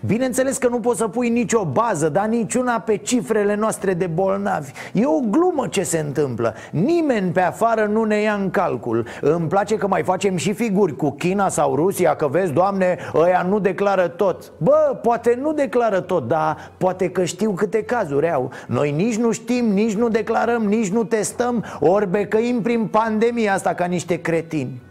Bineînțeles 0.05 0.57
că 0.57 0.67
nu 0.67 0.79
poți 0.79 0.99
să 0.99 1.07
pui 1.07 1.29
nicio 1.29 1.65
bază, 1.65 2.09
dar 2.09 2.27
niciuna 2.27 2.79
pe 2.79 2.97
cifrele 2.97 3.55
noastre 3.55 3.93
de 3.93 4.07
bolnavi. 4.07 4.71
E 4.93 5.05
o 5.05 5.19
glumă 5.29 5.67
ce 5.67 5.83
se 5.83 5.99
întâmplă. 5.99 6.53
Nimeni 6.71 7.31
pe 7.31 7.41
afară 7.41 7.85
nu 7.85 8.03
ne 8.03 8.21
ia 8.21 8.33
în 8.33 8.49
calcul. 8.49 9.05
Îmi 9.21 9.47
place 9.47 9.75
că 9.75 9.87
mai 9.87 10.03
facem 10.03 10.35
și 10.35 10.53
figuri 10.53 10.95
cu 10.95 11.11
China 11.11 11.49
sau 11.49 11.75
Rusia 11.75 12.15
Că 12.15 12.27
vezi, 12.27 12.51
doamne, 12.51 12.97
ăia 13.13 13.45
nu 13.49 13.59
declară 13.59 14.07
tot. 14.07 14.51
Bă, 14.57 14.99
poate 15.01 15.39
nu 15.41 15.53
declară 15.53 15.99
tot, 15.99 16.27
dar 16.27 16.71
poate 16.77 17.09
că 17.09 17.23
știu 17.23 17.51
câte 17.51 17.83
cazuri 17.83 18.31
au. 18.31 18.51
Noi 18.67 18.91
nici 18.91 19.15
nu 19.15 19.31
știm, 19.31 19.65
nici 19.65 19.95
nu 19.95 20.09
declarăm, 20.09 20.63
nici 20.63 20.89
nu 20.89 21.03
testăm 21.03 21.65
Ori 21.79 22.09
becăim 22.09 22.61
prin 22.61 22.87
pandemia 22.87 23.53
asta 23.53 23.73
ca 23.73 23.85
niște 23.85 24.21
cretini 24.21 24.81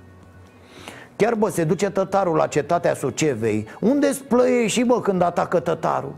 Chiar 1.17 1.35
bă, 1.35 1.49
se 1.49 1.65
duce 1.65 1.91
tătarul 1.91 2.37
la 2.37 2.47
cetatea 2.47 2.95
Sucevei. 2.95 3.67
Unde 3.81 4.13
splăie 4.13 4.67
și 4.67 4.83
bă 4.83 5.01
când 5.01 5.23
atacă 5.23 5.61
tătarul? 5.61 6.15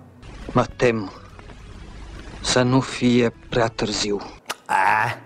Mă 0.53 0.65
tem 0.77 1.11
să 2.43 2.63
nu 2.63 2.81
fie 2.81 3.33
prea 3.49 3.67
târziu. 3.67 4.21
A, 4.67 5.19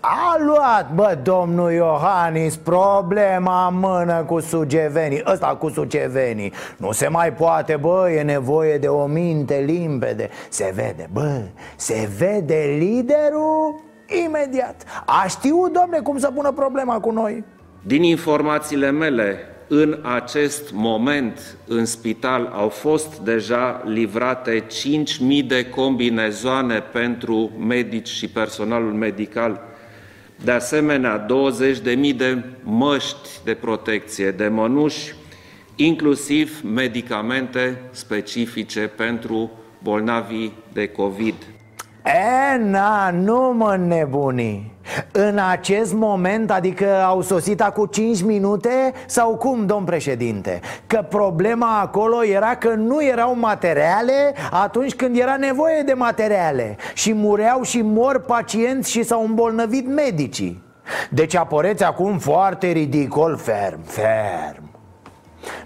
a 0.00 0.36
luat, 0.38 0.94
bă, 0.94 1.18
domnul 1.22 1.72
Iohannis 1.72 2.56
problema 2.56 3.66
în 3.66 3.78
mână 3.78 4.24
cu 4.24 4.40
sugevenii 4.40 5.22
Ăsta 5.26 5.46
cu 5.46 5.68
sugevenii 5.68 6.52
Nu 6.76 6.92
se 6.92 7.08
mai 7.08 7.32
poate, 7.32 7.76
bă, 7.76 8.10
e 8.10 8.22
nevoie 8.22 8.78
de 8.78 8.88
o 8.88 9.06
minte 9.06 9.62
limpede. 9.66 10.28
Se 10.48 10.72
vede, 10.74 11.08
bă, 11.12 11.40
se 11.76 12.08
vede 12.18 12.76
liderul 12.78 13.80
imediat. 14.24 14.82
A 15.06 15.26
știut, 15.28 15.72
domne, 15.72 15.98
cum 15.98 16.18
să 16.18 16.30
pună 16.30 16.52
problema 16.52 17.00
cu 17.00 17.10
noi 17.10 17.44
Din 17.82 18.02
informațiile 18.02 18.90
mele, 18.90 19.38
în 19.68 19.98
acest 20.02 20.72
moment 20.72 21.56
în 21.66 21.84
spital 21.84 22.50
au 22.52 22.68
fost 22.68 23.18
deja 23.18 23.82
livrate 23.84 24.66
5.000 24.66 25.46
de 25.46 25.68
combinezoane 25.68 26.80
pentru 26.80 27.50
medici 27.66 28.08
și 28.08 28.28
personalul 28.28 28.92
medical, 28.92 29.60
de 30.44 30.50
asemenea 30.50 31.26
20.000 31.26 32.16
de 32.16 32.42
măști 32.62 33.28
de 33.44 33.54
protecție, 33.54 34.30
de 34.30 34.48
mănuși, 34.48 35.14
inclusiv 35.76 36.60
medicamente 36.74 37.80
specifice 37.90 38.80
pentru 38.80 39.50
bolnavii 39.82 40.52
de 40.72 40.86
COVID. 40.86 41.34
E, 42.06 42.56
na, 42.56 43.10
nu 43.10 43.54
mă 43.56 43.76
nebuni. 43.86 44.74
În 45.12 45.38
acest 45.50 45.92
moment, 45.92 46.50
adică 46.50 47.02
au 47.04 47.20
sosit 47.20 47.60
acum 47.60 47.86
5 47.86 48.22
minute 48.22 48.92
Sau 49.06 49.36
cum, 49.36 49.66
domn 49.66 49.84
președinte? 49.84 50.60
Că 50.86 51.06
problema 51.08 51.80
acolo 51.80 52.24
era 52.24 52.56
că 52.56 52.74
nu 52.74 53.04
erau 53.04 53.36
materiale 53.38 54.34
Atunci 54.50 54.94
când 54.94 55.18
era 55.18 55.36
nevoie 55.36 55.82
de 55.82 55.92
materiale 55.92 56.76
Și 56.94 57.12
mureau 57.12 57.62
și 57.62 57.82
mor 57.82 58.20
pacienți 58.20 58.90
și 58.90 59.02
s-au 59.02 59.24
îmbolnăvit 59.24 59.88
medicii. 59.88 60.62
Deci 61.10 61.36
apăreți 61.36 61.84
acum 61.84 62.18
foarte 62.18 62.66
ridicol, 62.66 63.36
ferm, 63.36 63.80
ferm 63.84 64.75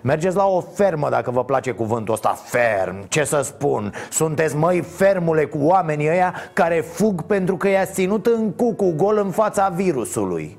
Mergeți 0.00 0.36
la 0.36 0.46
o 0.46 0.60
fermă 0.60 1.08
dacă 1.10 1.30
vă 1.30 1.44
place 1.44 1.70
cuvântul 1.70 2.14
ăsta 2.14 2.38
ferm. 2.44 3.08
Ce 3.08 3.24
să 3.24 3.40
spun? 3.42 3.92
Sunteți 4.10 4.56
măi 4.56 4.80
fermule 4.80 5.44
cu 5.44 5.58
oamenii 5.60 6.08
ăia 6.08 6.34
Care 6.52 6.80
fug 6.80 7.22
pentru 7.22 7.56
că 7.56 7.68
i-a 7.68 7.84
ținut 7.84 8.26
în 8.26 8.50
cucu 8.52 8.94
gol 8.96 9.20
în 9.24 9.30
fața 9.30 9.68
virusului. 9.68 10.58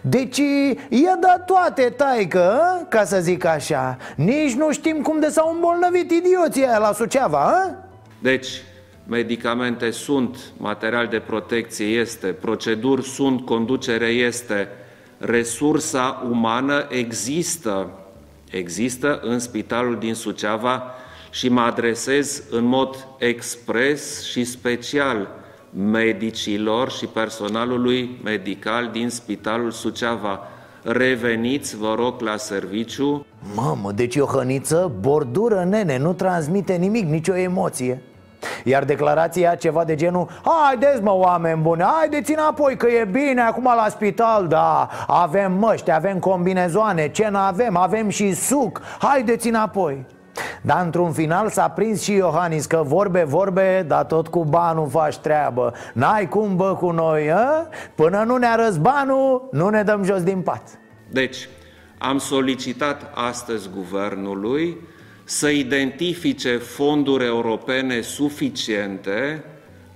Deci 0.00 0.38
e 0.88 1.12
de 1.20 1.42
toate, 1.46 1.82
taică, 1.96 2.60
ca 2.88 3.04
să 3.04 3.20
zic 3.20 3.44
așa. 3.44 3.96
Nici 4.16 4.52
nu 4.52 4.72
știm 4.72 5.02
cum 5.02 5.20
de 5.20 5.28
s-au 5.28 5.52
îmbolnăvit 5.54 6.10
idioții 6.10 6.66
aia 6.66 6.78
la 6.78 6.92
Suceava, 6.92 7.38
a? 7.38 7.74
Deci, 8.18 8.48
medicamente 9.06 9.90
sunt, 9.90 10.38
material 10.56 11.06
de 11.06 11.18
protecție 11.18 11.86
este, 11.86 12.26
proceduri 12.26 13.02
sunt, 13.02 13.44
conducere 13.44 14.06
este, 14.06 14.68
resursa 15.18 16.26
umană 16.30 16.86
există, 16.90 17.90
există 18.52 19.20
în 19.22 19.38
spitalul 19.38 19.98
din 19.98 20.14
Suceava 20.14 20.82
și 21.30 21.48
mă 21.48 21.60
adresez 21.60 22.42
în 22.50 22.64
mod 22.64 23.08
expres 23.18 24.24
și 24.24 24.44
special 24.44 25.28
medicilor 25.70 26.90
și 26.90 27.06
personalului 27.06 28.20
medical 28.24 28.88
din 28.92 29.08
spitalul 29.08 29.70
Suceava. 29.70 30.40
Reveniți, 30.82 31.76
vă 31.76 31.94
rog, 31.98 32.20
la 32.20 32.36
serviciu. 32.36 33.26
Mamă, 33.54 33.92
deci 33.92 34.16
o 34.16 34.24
hăniță 34.24 34.92
bordură, 35.00 35.66
nene, 35.68 35.98
nu 35.98 36.12
transmite 36.12 36.74
nimic, 36.74 37.04
nicio 37.04 37.36
emoție 37.36 38.02
iar 38.64 38.84
declarația 38.84 39.54
ceva 39.54 39.84
de 39.84 39.94
genul 39.94 40.28
Haideți 40.42 41.02
mă 41.02 41.14
oameni 41.14 41.60
buni, 41.60 41.82
haideți 41.82 42.32
înapoi 42.32 42.76
că 42.76 42.86
e 42.86 43.04
bine 43.04 43.40
acum 43.40 43.64
la 43.64 43.86
spital. 43.88 44.46
Da, 44.46 44.88
avem 45.06 45.52
măști, 45.52 45.90
avem 45.90 46.18
combinezoane, 46.18 47.08
ce 47.08 47.28
n-avem, 47.28 47.76
avem 47.76 48.08
și 48.08 48.34
suc. 48.34 48.80
Haideți 48.98 49.48
înapoi. 49.48 50.06
Dar 50.62 50.84
într-un 50.84 51.12
final 51.12 51.48
s-a 51.48 51.68
prins 51.68 52.02
și 52.02 52.12
Iohannis 52.12 52.66
că 52.66 52.82
vorbe, 52.86 53.22
vorbe, 53.22 53.84
dar 53.88 54.04
tot 54.04 54.28
cu 54.28 54.44
banul 54.44 54.88
faci 54.88 55.16
treabă. 55.16 55.72
N-ai 55.94 56.28
cum 56.28 56.56
bă 56.56 56.74
cu 56.74 56.90
noi, 56.90 57.32
a? 57.32 57.66
Până 57.94 58.22
nu 58.26 58.36
ne 58.36 58.46
arăți 58.46 58.80
banul, 58.80 59.48
nu 59.50 59.68
ne 59.68 59.82
dăm 59.82 60.02
jos 60.02 60.22
din 60.22 60.40
pat. 60.40 60.62
Deci, 61.10 61.48
am 61.98 62.18
solicitat 62.18 63.10
astăzi 63.14 63.70
guvernului 63.74 64.76
să 65.24 65.48
identifice 65.48 66.56
fonduri 66.56 67.24
europene 67.24 68.00
suficiente 68.00 69.44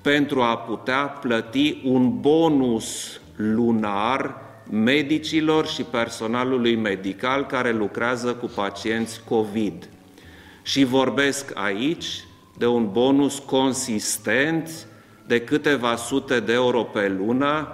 pentru 0.03 0.43
a 0.43 0.57
putea 0.57 1.03
plăti 1.03 1.81
un 1.85 2.21
bonus 2.21 3.21
lunar 3.37 4.45
medicilor 4.71 5.67
și 5.67 5.83
personalului 5.83 6.77
medical 6.77 7.47
care 7.47 7.73
lucrează 7.73 8.35
cu 8.35 8.51
pacienți 8.55 9.21
COVID. 9.29 9.89
Și 10.63 10.85
vorbesc 10.85 11.51
aici 11.55 12.25
de 12.59 12.67
un 12.67 12.93
bonus 12.93 13.39
consistent 13.39 14.87
de 15.27 15.41
câteva 15.41 15.97
sute 15.97 16.41
de 16.41 16.53
euro 16.53 16.83
pe 16.83 17.09
lună, 17.09 17.69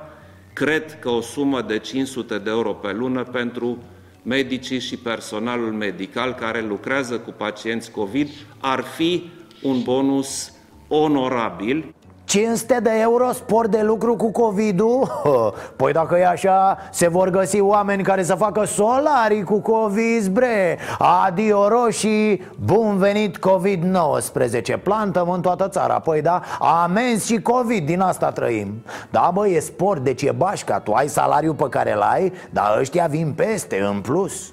cred 0.52 0.98
că 0.98 1.08
o 1.08 1.20
sumă 1.20 1.62
de 1.62 1.78
500 1.78 2.38
de 2.38 2.50
euro 2.50 2.72
pe 2.72 2.92
lună 2.92 3.22
pentru 3.22 3.78
medicii 4.22 4.80
și 4.80 4.96
personalul 4.96 5.72
medical 5.72 6.34
care 6.34 6.60
lucrează 6.60 7.18
cu 7.18 7.30
pacienți 7.30 7.90
COVID 7.90 8.28
ar 8.60 8.80
fi 8.80 9.30
un 9.62 9.82
bonus 9.82 10.52
onorabil 10.88 11.94
500 12.24 12.80
de 12.82 12.90
euro 13.00 13.32
spor 13.32 13.66
de 13.66 13.82
lucru 13.82 14.16
cu 14.16 14.30
COVID-ul? 14.30 15.22
Păi 15.76 15.92
dacă 15.92 16.18
e 16.18 16.26
așa, 16.26 16.78
se 16.90 17.08
vor 17.08 17.28
găsi 17.28 17.60
oameni 17.60 18.02
care 18.02 18.22
să 18.22 18.34
facă 18.34 18.64
solarii 18.64 19.44
cu 19.44 19.60
COVID, 19.60 20.26
bre. 20.26 20.78
Adio 21.26 21.68
roșii, 21.68 22.50
bun 22.64 22.96
venit 22.96 23.38
COVID-19. 23.38 24.82
Plantăm 24.82 25.30
în 25.30 25.40
toată 25.40 25.68
țara, 25.68 25.98
păi 25.98 26.22
da, 26.22 26.40
amenzi 26.58 27.26
și 27.26 27.42
COVID, 27.42 27.86
din 27.86 28.00
asta 28.00 28.30
trăim. 28.30 28.82
Da, 29.10 29.30
bă, 29.34 29.48
e 29.48 29.60
sport, 29.60 30.00
deci 30.00 30.22
e 30.22 30.32
bașca, 30.36 30.78
tu 30.78 30.92
ai 30.92 31.08
salariul 31.08 31.54
pe 31.54 31.68
care 31.68 31.94
l 31.94 32.00
ai, 32.00 32.32
dar 32.50 32.76
ăștia 32.78 33.06
vin 33.06 33.32
peste, 33.32 33.80
în 33.80 34.00
plus 34.00 34.52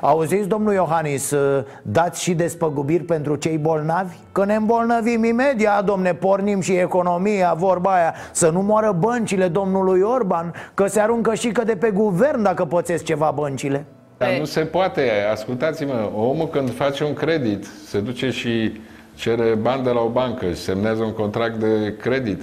Auziți, 0.00 0.48
domnul 0.48 0.72
Iohannis, 0.72 1.30
uh, 1.30 1.64
dați 1.82 2.22
și 2.22 2.34
despăgubiri 2.34 3.02
pentru 3.02 3.36
cei 3.36 3.58
bolnavi? 3.58 4.14
Că 4.32 4.44
ne 4.44 4.54
îmbolnăvim 4.54 5.24
imediat, 5.24 5.84
domne, 5.84 6.14
pornim 6.14 6.60
și 6.60 6.72
economia, 6.72 7.54
vorba 7.54 7.94
aia 7.94 8.14
Să 8.32 8.50
nu 8.50 8.62
moară 8.62 8.96
băncile 8.98 9.48
domnului 9.48 10.00
Orban 10.00 10.54
Că 10.74 10.86
se 10.86 11.00
aruncă 11.00 11.34
și 11.34 11.48
că 11.48 11.64
de 11.64 11.76
pe 11.76 11.90
guvern 11.90 12.42
dacă 12.42 12.64
pățesc 12.64 13.04
ceva 13.04 13.30
băncile 13.30 13.84
Dar 14.16 14.36
nu 14.38 14.44
se 14.44 14.60
poate, 14.60 15.10
ascultați-mă, 15.32 16.10
omul 16.14 16.48
când 16.48 16.74
face 16.74 17.04
un 17.04 17.12
credit 17.12 17.66
se 17.86 18.00
duce 18.00 18.30
și 18.30 18.80
cere 19.14 19.54
bani 19.54 19.84
de 19.84 19.90
la 19.90 20.00
o 20.00 20.08
bancă 20.08 20.46
și 20.46 20.54
semnează 20.54 21.02
un 21.02 21.12
contract 21.12 21.54
de 21.54 21.96
credit 22.00 22.42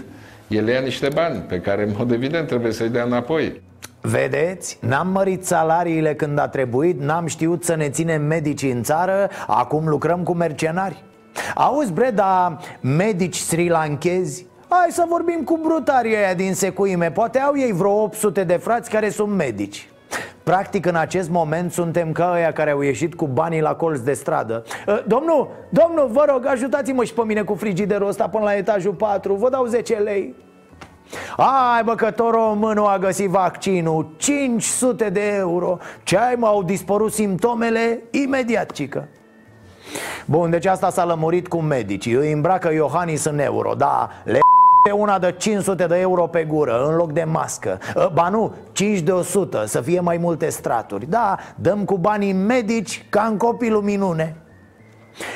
el 0.50 0.68
ia 0.68 0.80
niște 0.80 1.08
bani 1.14 1.40
pe 1.48 1.60
care, 1.60 1.84
în 1.84 1.94
mod 1.98 2.12
evident, 2.12 2.48
trebuie 2.48 2.72
să-i 2.72 2.90
dea 2.90 3.04
înapoi. 3.04 3.62
Vedeți? 4.02 4.78
N-am 4.82 5.08
mărit 5.08 5.46
salariile 5.46 6.16
când 6.16 6.40
a 6.40 6.48
trebuit 6.48 7.02
N-am 7.02 7.26
știut 7.26 7.64
să 7.64 7.76
ne 7.76 7.90
ținem 7.90 8.22
medici 8.22 8.64
în 8.64 8.84
țară 8.84 9.30
Acum 9.48 9.88
lucrăm 9.88 10.24
cu 10.24 10.34
mercenari. 10.34 11.04
Auzi, 11.56 11.94
bre, 11.94 12.10
dar 12.10 12.58
medici 12.82 13.36
sri 13.36 13.68
lankezi 13.68 14.46
Hai 14.70 14.88
să 14.90 15.06
vorbim 15.08 15.44
cu 15.44 15.60
brutarii 15.64 16.16
aia 16.16 16.34
din 16.34 16.54
secuime. 16.54 17.12
Poate 17.12 17.40
au 17.40 17.58
ei 17.58 17.72
vreo 17.72 18.02
800 18.02 18.44
de 18.44 18.54
frați 18.54 18.90
care 18.90 19.10
sunt 19.10 19.36
medici. 19.36 19.90
Practic 20.44 20.86
în 20.86 20.96
acest 20.96 21.30
moment 21.30 21.72
suntem 21.72 22.12
ca 22.12 22.32
aia 22.32 22.52
care 22.52 22.72
au 22.72 22.82
ieșit 22.82 23.16
cu 23.16 23.28
banii 23.28 23.62
la 23.62 23.76
colț 23.76 24.00
de 24.00 24.14
stradă. 24.14 24.64
Domnul, 25.08 25.50
domnul, 25.70 26.10
vă 26.12 26.26
rog, 26.32 26.46
ajutați-mă 26.46 27.04
și 27.04 27.14
pe 27.14 27.22
mine 27.26 27.42
cu 27.42 27.54
frigiderul 27.54 28.08
ăsta 28.08 28.28
până 28.28 28.44
la 28.44 28.56
etajul 28.56 28.94
4 28.94 29.34
Vă 29.34 29.50
dau 29.50 29.66
10 29.66 29.94
lei 29.94 30.36
Hai 31.38 31.84
bă 31.84 31.96
că 31.96 32.12
tot 32.12 32.32
românul 32.32 32.86
a 32.86 32.98
găsit 32.98 33.30
vaccinul. 33.30 34.14
500 34.18 35.10
de 35.10 35.36
euro. 35.36 35.78
Ce 36.04 36.18
ai 36.18 36.36
mă, 36.38 36.48
au 36.48 36.64
dispărut 36.64 37.14
simptomele? 37.14 38.02
Imediat, 38.12 38.72
cică. 38.72 39.08
Bun, 40.26 40.50
deci 40.50 40.66
asta 40.66 40.90
s-a 40.90 41.06
lămurit 41.06 41.48
cu 41.48 41.58
medicii. 41.58 42.14
Îi 42.14 42.32
îmbracă 42.32 42.74
Iohannis 42.74 43.24
în 43.24 43.40
euro, 43.40 43.74
da, 43.74 44.10
le 44.24 44.40
pe 44.84 44.92
una 44.92 45.20
de 45.20 45.36
500 45.38 45.86
de 45.86 46.00
euro 46.00 46.28
pe 46.28 46.44
gură 46.44 46.86
în 46.88 46.96
loc 46.96 47.12
de 47.12 47.24
mască. 47.24 47.80
Ă, 47.96 48.12
Ba 48.14 48.30
nu, 48.30 48.54
5 48.72 49.00
de 49.00 49.12
100, 49.12 49.66
să 49.66 49.82
fie 49.82 50.00
mai 50.00 50.18
multe 50.18 50.50
straturi. 50.50 51.10
Da, 51.10 51.38
dăm 51.56 51.86
cu 51.86 51.98
banii 51.98 52.34
medici 52.34 53.06
ca 53.10 53.22
în 53.22 53.38
copilul 53.38 53.82
minune 53.82 54.36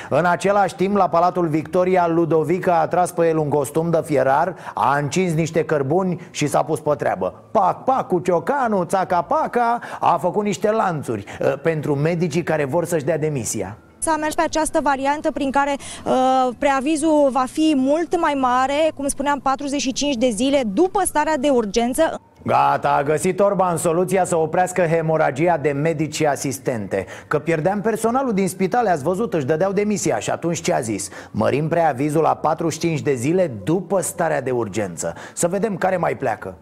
în 0.09 0.25
același 0.25 0.75
timp, 0.75 0.95
la 0.95 1.09
Palatul 1.09 1.47
Victoria, 1.47 2.07
Ludovica 2.07 2.79
a 2.79 2.87
tras 2.87 3.11
pe 3.11 3.27
el 3.27 3.37
un 3.37 3.49
costum 3.49 3.89
de 3.89 4.01
fierar 4.05 4.55
A 4.73 4.97
încins 4.97 5.33
niște 5.33 5.65
cărbuni 5.65 6.27
și 6.31 6.47
s-a 6.47 6.63
pus 6.63 6.79
pe 6.79 6.95
treabă 6.97 7.33
Pac, 7.51 7.83
pac, 7.83 8.07
cu 8.07 8.19
ciocanul, 8.19 8.85
țaca, 8.85 9.21
paca 9.21 9.79
A 9.99 10.17
făcut 10.17 10.43
niște 10.43 10.71
lanțuri 10.71 11.25
uh, 11.39 11.53
Pentru 11.61 11.95
medicii 11.95 12.43
care 12.43 12.65
vor 12.65 12.85
să-și 12.85 13.05
dea 13.05 13.17
demisia 13.17 13.77
S-a 13.97 14.15
mers 14.19 14.35
pe 14.35 14.41
această 14.41 14.79
variantă 14.81 15.31
prin 15.31 15.51
care 15.51 15.75
uh, 16.05 16.53
preavizul 16.57 17.29
va 17.31 17.45
fi 17.51 17.73
mult 17.75 18.19
mai 18.19 18.33
mare, 18.33 18.91
cum 18.95 19.07
spuneam, 19.07 19.39
45 19.39 20.15
de 20.15 20.29
zile 20.29 20.63
după 20.73 21.01
starea 21.05 21.37
de 21.37 21.49
urgență. 21.49 22.21
Gata, 22.45 22.89
a 22.89 23.03
găsit 23.03 23.39
Orban 23.39 23.77
soluția 23.77 24.25
să 24.25 24.35
oprească 24.37 24.81
hemoragia 24.81 25.57
de 25.57 25.71
medici 25.71 26.15
și 26.15 26.25
asistente. 26.25 27.05
Că 27.27 27.39
pierdeam 27.39 27.81
personalul 27.81 28.33
din 28.33 28.47
spitale, 28.47 28.89
ați 28.89 29.03
văzut, 29.03 29.33
își 29.33 29.45
dădeau 29.45 29.71
demisia 29.71 30.19
Și 30.19 30.29
atunci 30.29 30.61
ce 30.61 30.73
a 30.73 30.79
zis? 30.79 31.09
Mărim 31.31 31.67
preavizul 31.67 32.21
la 32.21 32.35
45 32.35 33.01
de 33.01 33.13
zile 33.13 33.51
după 33.63 34.01
starea 34.01 34.41
de 34.41 34.51
urgență. 34.51 35.13
Să 35.33 35.47
vedem 35.47 35.77
care 35.77 35.97
mai 35.97 36.17
pleacă. 36.17 36.55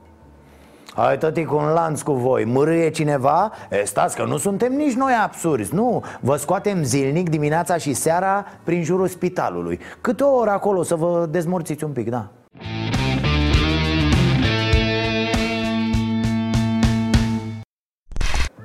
Hai 0.94 1.18
tăti 1.18 1.46
cu 1.46 1.56
un 1.56 1.68
lanț 1.74 2.02
cu 2.02 2.14
voi. 2.14 2.46
Mârâie 2.46 2.90
cineva? 2.90 3.52
E, 3.70 3.84
stați 3.84 4.16
că 4.16 4.24
nu 4.24 4.38
suntem 4.38 4.74
nici 4.74 4.94
noi 4.94 5.14
absurzi. 5.24 5.74
Nu, 5.74 6.04
vă 6.20 6.36
scoatem 6.36 6.84
zilnic 6.84 7.30
dimineața 7.30 7.78
și 7.78 7.94
seara 7.94 8.46
Prin 8.64 8.84
jurul 8.84 9.08
spitalului. 9.08 9.80
Câte 10.02 10.24
o 10.24 10.36
oră 10.36 10.50
acolo 10.50 10.84
să 10.84 10.96
vă 10.96 11.28
dezmorțiți 11.30 11.84
un 11.84 11.92
pic, 11.92 12.10
da 12.10 12.28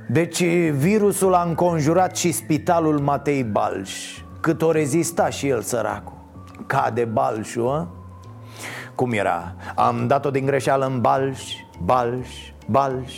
Deci 0.09 0.45
virusul 0.71 1.35
a 1.35 1.43
înconjurat 1.43 2.17
și 2.17 2.33
spitalul 2.33 2.99
Matei 2.99 3.45
Balș 3.45 4.21
Cât 4.41 4.63
o 4.63 4.71
rezista 4.71 5.29
și 5.29 5.49
el 5.49 5.61
săracul 5.61 6.15
Cade 6.67 7.05
Balșul, 7.05 7.69
a? 7.69 7.89
Cum 8.95 9.13
era? 9.13 9.55
Am 9.75 10.07
dat-o 10.07 10.31
din 10.31 10.45
greșeală 10.45 10.87
în 10.87 11.01
Balș, 11.01 11.43
Balș, 11.85 12.29
Balș 12.67 13.15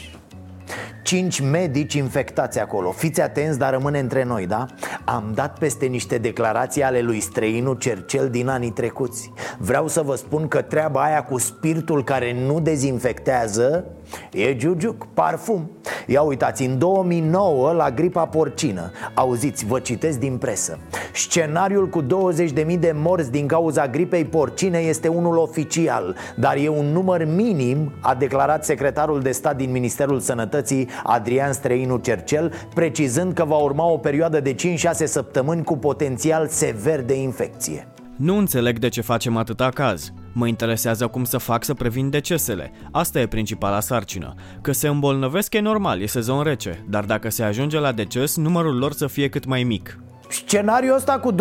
Cinci 1.02 1.40
medici 1.40 1.94
infectați 1.94 2.60
acolo 2.60 2.90
Fiți 2.90 3.20
atenți, 3.20 3.58
dar 3.58 3.72
rămâne 3.72 3.98
între 3.98 4.24
noi, 4.24 4.46
da? 4.46 4.66
Am 5.04 5.30
dat 5.34 5.58
peste 5.58 5.86
niște 5.86 6.18
declarații 6.18 6.82
ale 6.82 7.00
lui 7.00 7.20
străinul 7.20 7.74
Cercel 7.74 8.30
din 8.30 8.48
anii 8.48 8.70
trecuți 8.70 9.32
Vreau 9.58 9.88
să 9.88 10.02
vă 10.02 10.14
spun 10.14 10.48
că 10.48 10.62
treaba 10.62 11.02
aia 11.02 11.24
cu 11.24 11.38
spiritul 11.38 12.04
care 12.04 12.44
nu 12.46 12.60
dezinfectează 12.60 13.84
E 14.32 14.56
giugiuc, 14.56 15.06
parfum. 15.14 15.70
Ia 16.06 16.20
uitați, 16.20 16.64
în 16.64 16.78
2009 16.78 17.72
la 17.72 17.90
gripa 17.90 18.26
porcină. 18.26 18.90
Auziți, 19.14 19.66
vă 19.66 19.78
citesc 19.78 20.18
din 20.18 20.36
presă. 20.36 20.78
Scenariul 21.12 21.88
cu 21.88 22.02
20.000 22.02 22.78
de 22.78 22.92
morți 22.94 23.30
din 23.30 23.46
cauza 23.46 23.88
gripei 23.88 24.24
porcine 24.24 24.78
este 24.78 25.08
unul 25.08 25.36
oficial 25.36 26.16
Dar 26.36 26.56
e 26.56 26.68
un 26.68 26.86
număr 26.86 27.24
minim, 27.24 27.92
a 28.00 28.14
declarat 28.14 28.64
secretarul 28.64 29.20
de 29.20 29.30
stat 29.30 29.56
din 29.56 29.70
Ministerul 29.70 30.20
Sănătății 30.20 30.88
Adrian 31.02 31.52
Străinu 31.52 31.96
Cercel 31.96 32.52
Precizând 32.74 33.32
că 33.32 33.44
va 33.44 33.56
urma 33.56 33.84
o 33.84 33.96
perioadă 33.96 34.40
de 34.40 34.54
5-6 34.54 34.56
săptămâni 35.04 35.64
cu 35.64 35.76
potențial 35.76 36.48
sever 36.48 37.02
de 37.02 37.14
infecție. 37.14 37.86
Nu 38.16 38.36
înțeleg 38.36 38.78
de 38.78 38.88
ce 38.88 39.00
facem 39.00 39.36
atâta 39.36 39.68
caz. 39.68 40.12
Mă 40.38 40.46
interesează 40.46 41.06
cum 41.06 41.24
să 41.24 41.38
fac 41.38 41.64
să 41.64 41.74
previn 41.74 42.10
decesele. 42.10 42.70
Asta 42.92 43.20
e 43.20 43.26
principala 43.26 43.80
sarcină. 43.80 44.34
Că 44.60 44.72
se 44.72 44.88
îmbolnăvesc 44.88 45.54
e 45.54 45.60
normal, 45.60 46.00
e 46.00 46.06
sezon 46.06 46.42
rece, 46.42 46.84
dar 46.88 47.04
dacă 47.04 47.30
se 47.30 47.42
ajunge 47.42 47.78
la 47.78 47.92
deces, 47.92 48.36
numărul 48.36 48.78
lor 48.78 48.92
să 48.92 49.06
fie 49.06 49.28
cât 49.28 49.44
mai 49.44 49.62
mic. 49.62 49.98
Scenariul 50.28 50.94
ăsta 50.94 51.18
cu 51.18 51.32
20.000 51.32 51.34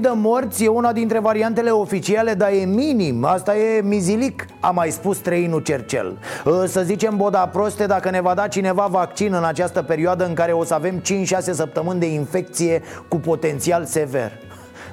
de 0.00 0.10
morți 0.14 0.64
e 0.64 0.68
una 0.68 0.92
dintre 0.92 1.18
variantele 1.18 1.70
oficiale, 1.70 2.34
dar 2.34 2.50
e 2.50 2.64
minim, 2.64 3.24
asta 3.24 3.56
e 3.56 3.80
mizilic, 3.82 4.46
a 4.60 4.70
mai 4.70 4.90
spus 4.90 5.16
străinul 5.16 5.60
Cercel 5.60 6.18
Ă, 6.46 6.66
Să 6.66 6.82
zicem 6.82 7.16
boda 7.16 7.46
proste 7.46 7.86
dacă 7.86 8.10
ne 8.10 8.20
va 8.20 8.34
da 8.34 8.48
cineva 8.48 8.86
vaccin 8.86 9.34
în 9.34 9.44
această 9.44 9.82
perioadă 9.82 10.26
în 10.26 10.34
care 10.34 10.52
o 10.52 10.64
să 10.64 10.74
avem 10.74 11.00
5-6 11.00 11.02
săptămâni 11.50 12.00
de 12.00 12.06
infecție 12.06 12.82
cu 13.08 13.16
potențial 13.16 13.84
sever 13.84 14.32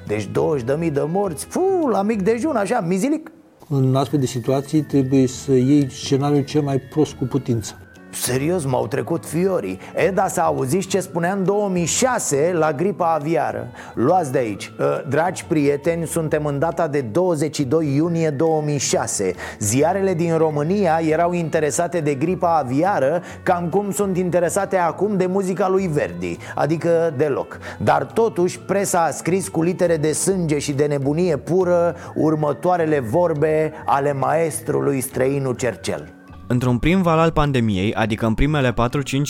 Deci 0.07 0.23
20.000 0.23 0.91
de 0.91 1.05
morți, 1.11 1.45
fu, 1.45 1.87
la 1.91 2.01
mic 2.01 2.21
dejun, 2.21 2.55
așa, 2.55 2.79
mizilic 2.79 3.31
În 3.69 3.95
astfel 3.95 4.19
de 4.19 4.25
situații 4.25 4.81
trebuie 4.81 5.27
să 5.27 5.51
iei 5.51 5.89
scenariul 5.91 6.43
cel 6.43 6.61
mai 6.61 6.79
prost 6.79 7.13
cu 7.13 7.25
putință. 7.25 7.86
Serios, 8.21 8.65
m-au 8.65 8.87
trecut 8.87 9.25
fiorii. 9.25 9.79
E, 9.95 10.09
dar 10.09 10.27
să 10.27 10.41
auziți 10.41 10.87
ce 10.87 10.99
spunea 10.99 11.33
în 11.33 11.43
2006 11.43 12.51
la 12.53 12.73
gripa 12.73 13.13
aviară. 13.13 13.67
Luați 13.93 14.31
de 14.31 14.37
aici. 14.37 14.71
Ă, 14.79 15.03
Dragi 15.09 15.45
prieteni, 15.45 16.07
suntem 16.07 16.45
în 16.45 16.59
data 16.59 16.87
de 16.87 17.01
22 17.01 17.95
iunie 17.95 18.29
2006 18.29 19.33
Ziarele 19.59 20.13
din 20.13 20.37
România 20.37 20.99
erau 21.09 21.33
interesate 21.33 21.99
de 21.99 22.13
gripa 22.13 22.57
aviară 22.57 23.21
Cam 23.43 23.69
cum 23.69 23.91
sunt 23.91 24.17
interesate 24.17 24.77
acum 24.77 25.17
de 25.17 25.25
muzica 25.25 25.69
lui 25.69 25.87
Verdi 25.87 26.37
Adică 26.55 27.13
deloc. 27.17 27.59
Dar 27.77 28.05
totuși 28.05 28.59
presa 28.59 29.03
a 29.03 29.11
scris 29.11 29.47
cu 29.47 29.61
litere 29.61 29.97
de 29.97 30.11
sânge 30.11 30.57
și 30.57 30.73
de 30.73 30.85
nebunie 30.85 31.37
pură 31.37 31.95
Următoarele 32.15 32.99
vorbe 32.99 33.73
ale 33.85 34.13
maestrului 34.13 35.01
străinu 35.01 35.51
Cercel 35.51 36.16
Într-un 36.47 36.77
prim 36.77 37.01
val 37.01 37.19
al 37.19 37.31
pandemiei, 37.31 37.93
adică 37.93 38.25
în 38.25 38.33
primele 38.33 38.73
4-5 38.73 38.73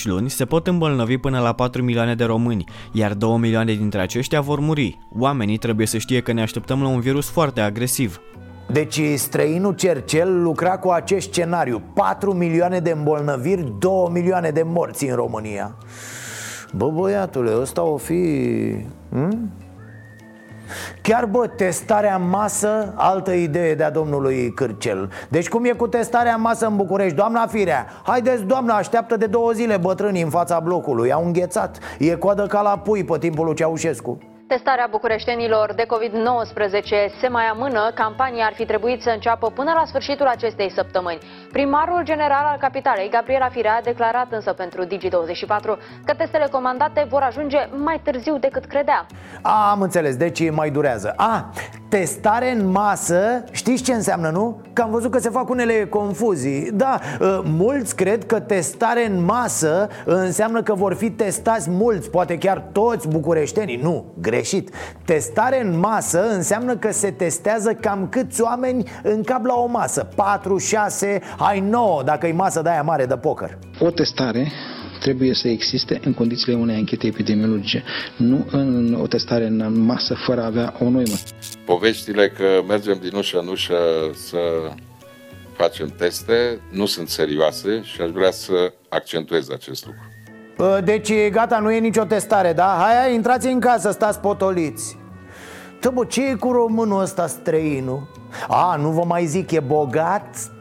luni, 0.03 0.29
se 0.29 0.45
pot 0.45 0.67
îmbolnăvi 0.67 1.17
până 1.17 1.39
la 1.39 1.53
4 1.53 1.83
milioane 1.83 2.15
de 2.15 2.23
români, 2.23 2.63
iar 2.91 3.13
2 3.13 3.37
milioane 3.37 3.73
dintre 3.73 4.01
aceștia 4.01 4.41
vor 4.41 4.59
muri. 4.59 4.99
Oamenii 5.19 5.57
trebuie 5.57 5.87
să 5.87 5.97
știe 5.97 6.21
că 6.21 6.31
ne 6.31 6.41
așteptăm 6.41 6.81
la 6.81 6.87
un 6.87 6.99
virus 6.99 7.29
foarte 7.29 7.61
agresiv. 7.61 8.21
Deci 8.71 9.01
străinul 9.15 9.73
Cercel 9.73 10.41
lucra 10.41 10.77
cu 10.77 10.89
acest 10.89 11.27
scenariu 11.31 11.81
4 11.93 12.33
milioane 12.33 12.79
de 12.79 12.91
îmbolnăviri, 12.91 13.73
2 13.79 13.91
milioane 14.11 14.49
de 14.49 14.63
morți 14.65 15.05
în 15.05 15.15
România 15.15 15.75
Bă, 16.73 16.89
băiatule, 16.89 17.51
ăsta 17.59 17.81
o 17.83 17.97
fi... 17.97 18.23
Hm? 19.09 19.51
Chiar 21.07 21.25
bă, 21.25 21.47
testarea 21.47 22.15
în 22.15 22.29
masă, 22.29 22.93
altă 22.95 23.31
idee 23.31 23.75
de-a 23.75 23.89
domnului 23.89 24.53
Cârcel. 24.53 25.09
Deci 25.29 25.49
cum 25.49 25.65
e 25.65 25.69
cu 25.69 25.87
testarea 25.87 26.33
în 26.33 26.41
masă 26.41 26.67
în 26.67 26.75
București? 26.75 27.15
Doamna 27.15 27.47
Firea, 27.47 27.85
haideți 28.03 28.43
doamna, 28.43 28.75
așteaptă 28.75 29.17
de 29.17 29.25
două 29.25 29.51
zile 29.51 29.77
bătrânii 29.77 30.21
în 30.21 30.29
fața 30.29 30.59
blocului. 30.59 31.11
Au 31.11 31.25
înghețat, 31.25 31.77
e 31.99 32.15
coadă 32.15 32.45
ca 32.45 32.61
la 32.61 32.77
pui 32.77 33.03
pe 33.03 33.17
timpul 33.17 33.45
lui 33.45 33.55
Ceaușescu 33.55 34.17
Testarea 34.47 34.87
bucureștenilor 34.91 35.73
de 35.73 35.85
COVID-19 35.85 37.19
se 37.19 37.27
mai 37.27 37.45
amână. 37.45 37.91
Campania 37.95 38.45
ar 38.45 38.53
fi 38.53 38.65
trebuit 38.65 39.01
să 39.01 39.09
înceapă 39.09 39.49
până 39.49 39.71
la 39.75 39.83
sfârșitul 39.85 40.25
acestei 40.25 40.71
săptămâni. 40.71 41.17
Primarul 41.51 42.01
general 42.03 42.45
al 42.45 42.57
capitalei, 42.59 43.09
Gabriela 43.09 43.49
Firea, 43.49 43.75
a 43.75 43.81
declarat 43.81 44.27
însă 44.31 44.53
pentru 44.53 44.85
Digi24 44.85 45.77
că 46.05 46.13
testele 46.17 46.47
comandate 46.51 47.05
vor 47.09 47.21
ajunge 47.21 47.57
mai 47.75 48.01
târziu 48.03 48.37
decât 48.37 48.65
credea. 48.65 49.05
A, 49.41 49.69
am 49.71 49.81
înțeles, 49.81 50.15
deci 50.15 50.51
mai 50.51 50.69
durează 50.69 51.13
A, 51.15 51.49
testare 51.89 52.51
în 52.51 52.71
masă, 52.71 53.43
știți 53.51 53.83
ce 53.83 53.93
înseamnă, 53.93 54.29
nu? 54.29 54.61
Că 54.73 54.81
am 54.81 54.89
văzut 54.89 55.11
că 55.11 55.19
se 55.19 55.29
fac 55.29 55.49
unele 55.49 55.85
confuzii 55.85 56.71
Da, 56.73 56.99
ă, 57.21 57.43
mulți 57.45 57.95
cred 57.95 58.25
că 58.25 58.39
testare 58.39 59.05
în 59.05 59.23
masă 59.23 59.89
înseamnă 60.05 60.61
că 60.61 60.73
vor 60.73 60.93
fi 60.93 61.11
testați 61.11 61.69
mulți, 61.69 62.09
poate 62.09 62.37
chiar 62.37 62.63
toți 62.71 63.07
bucureștenii 63.07 63.75
Nu, 63.75 64.05
greșit 64.37 64.69
Testare 65.05 65.61
în 65.61 65.79
masă 65.79 66.29
înseamnă 66.29 66.75
că 66.77 66.91
se 66.91 67.11
testează 67.11 67.73
cam 67.73 68.07
câți 68.09 68.41
oameni 68.41 68.83
încap 69.03 69.45
la 69.45 69.53
o 69.53 69.65
masă 69.65 70.09
4, 70.15 70.57
6, 70.57 71.21
hai 71.37 71.59
9 71.59 72.03
dacă 72.03 72.27
e 72.27 72.31
masă 72.31 72.61
de 72.61 72.69
aia 72.69 72.81
mare 72.81 73.05
de 73.05 73.17
poker 73.17 73.57
O 73.79 73.89
testare 73.89 74.51
trebuie 74.99 75.33
să 75.33 75.47
existe 75.47 75.99
în 76.03 76.13
condițiile 76.13 76.57
unei 76.57 76.75
anchete 76.75 77.07
epidemiologice, 77.07 77.83
nu 78.17 78.45
în 78.51 78.97
o 79.01 79.07
testare 79.07 79.45
în 79.45 79.85
masă 79.85 80.15
fără 80.25 80.41
a 80.41 80.45
avea 80.45 80.73
o 80.79 80.89
noimă. 80.89 81.15
Poveștile 81.65 82.29
că 82.29 82.63
mergem 82.67 82.97
din 83.01 83.15
ușă 83.15 83.39
în 83.39 83.47
ușă 83.47 83.75
să 84.13 84.37
facem 85.53 85.87
teste 85.97 86.59
nu 86.71 86.85
sunt 86.85 87.09
serioase 87.09 87.81
și 87.83 88.01
aș 88.01 88.09
vrea 88.09 88.31
să 88.31 88.73
accentuez 88.89 89.49
acest 89.49 89.85
lucru. 89.85 90.16
Ă, 90.59 90.81
Deci 90.81 91.29
gata, 91.31 91.59
nu 91.59 91.71
e 91.71 91.79
nicio 91.79 92.03
testare, 92.03 92.53
da? 92.53 92.77
Hai, 92.79 92.93
hai, 92.93 93.13
intrați 93.13 93.47
în 93.47 93.59
casă, 93.59 93.91
stați 93.91 94.19
potoliți 94.19 94.97
Tă, 95.79 95.91
bă, 95.93 96.05
ce 96.05 96.29
e 96.29 96.33
cu 96.33 96.51
românul 96.51 97.01
ăsta 97.01 97.27
străinul? 97.27 98.07
A, 98.47 98.75
nu 98.75 98.89
vă 98.89 99.03
mai 99.05 99.25
zic, 99.25 99.51
e 99.51 99.59
bogat? 99.59 100.51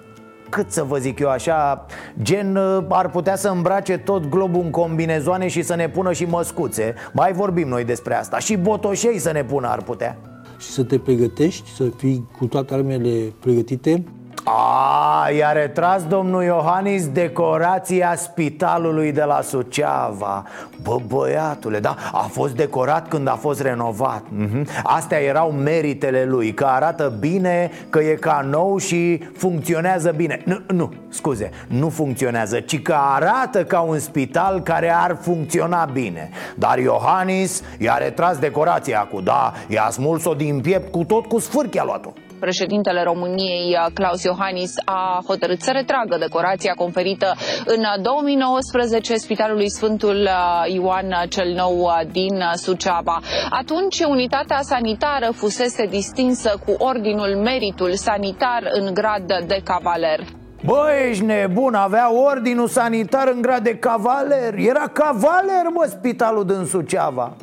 cât 0.49 0.71
să 0.71 0.83
vă 0.83 0.99
zic 0.99 1.19
eu 1.19 1.29
așa 1.29 1.87
Gen 2.23 2.57
uh, 2.57 2.85
ar 2.89 3.11
putea 3.11 3.37
să 3.37 3.49
îmbrace 3.49 3.99
tot 3.99 4.29
globul 4.29 4.63
în 4.63 4.71
combinezoane 4.71 5.49
și 5.49 5.63
să 5.63 5.75
ne 5.75 5.89
pună 5.89 6.13
și 6.13 6.25
măscuțe 6.25 6.95
Mai 7.13 7.33
vorbim 7.33 7.69
noi 7.69 7.85
despre 7.85 8.15
asta 8.15 8.39
Și 8.39 8.57
botoșei 8.57 9.19
să 9.19 9.33
ne 9.33 9.45
pună 9.45 9.69
ar 9.69 9.83
putea 9.83 10.19
Și 10.59 10.69
să 10.69 10.85
te 10.85 10.99
pregătești, 10.99 11.71
să 11.71 11.85
fii 11.97 12.29
cu 12.39 12.47
toate 12.47 12.75
armele 12.75 13.33
pregătite 13.41 14.05
a, 14.49 15.31
i-a 15.31 15.53
retras 15.53 16.07
domnul 16.07 16.43
Iohannis 16.43 17.09
decorația 17.09 18.15
spitalului 18.17 19.13
de 19.13 19.23
la 19.23 19.41
Suceava. 19.41 20.45
Bă, 20.83 20.97
băiatule, 21.07 21.79
da, 21.79 21.97
a 22.13 22.29
fost 22.31 22.55
decorat 22.55 23.09
când 23.09 23.29
a 23.29 23.35
fost 23.35 23.61
renovat. 23.61 24.23
Uh-huh. 24.23 24.83
Astea 24.83 25.19
erau 25.19 25.51
meritele 25.51 26.25
lui, 26.25 26.55
că 26.55 26.65
arată 26.65 27.17
bine, 27.21 27.71
că 27.91 28.01
e 28.01 28.15
ca 28.15 28.47
nou 28.51 28.79
și 28.79 29.19
funcționează 29.37 30.11
bine. 30.17 30.43
Nu, 30.45 30.61
nu 30.67 30.93
scuze, 31.09 31.51
nu 31.67 31.89
funcționează, 31.89 32.61
ci 32.61 32.83
că 32.83 32.97
arată 33.15 33.65
ca 33.65 33.81
un 33.81 33.99
spital 33.99 34.61
care 34.61 34.95
ar 34.95 35.17
funcționa 35.21 35.85
bine. 35.85 36.31
Dar 36.55 36.79
Iohannis 36.79 37.63
i-a 37.79 37.97
retras 37.97 38.39
decorația 38.39 39.09
cu, 39.13 39.21
da, 39.21 39.53
i-a 39.69 39.89
smuls-o 39.91 40.35
din 40.35 40.61
piept 40.61 40.91
cu 40.91 41.05
tot 41.05 41.27
cu 41.27 41.39
sfârchia 41.39 41.85
luat-o 41.85 42.13
Președintele 42.41 43.03
României, 43.03 43.77
Claus 43.95 44.23
Iohannis, 44.23 44.73
a 44.85 45.23
hotărât 45.27 45.61
să 45.63 45.71
retragă 45.71 46.17
decorația 46.19 46.73
conferită 46.73 47.35
în 47.65 47.83
2019 48.03 49.17
Spitalului 49.17 49.71
Sfântul 49.71 50.29
Ioan 50.67 51.15
cel 51.29 51.53
Nou 51.55 51.91
din 52.13 52.43
Suceava. 52.55 53.21
Atunci, 53.51 54.01
unitatea 54.01 54.59
sanitară 54.63 55.31
fusese 55.35 55.87
distinsă 55.87 56.61
cu 56.67 56.85
Ordinul 56.85 57.37
Meritul 57.37 57.95
Sanitar 57.95 58.63
în 58.73 58.95
grad 58.95 59.27
de 59.47 59.61
cavaler. 59.65 60.21
Bă, 60.65 60.89
ești 61.09 61.25
nebun, 61.25 61.75
avea 61.75 62.13
ordinul 62.13 62.69
sanitar 62.69 63.29
în 63.29 63.43
grad 63.43 63.63
de 63.63 63.77
cavaler 63.77 64.55
Era 64.55 64.89
cavaler, 64.93 65.67
mă, 65.73 65.87
spitalul 65.89 66.45
din 66.45 66.65
Suceava 66.65 67.37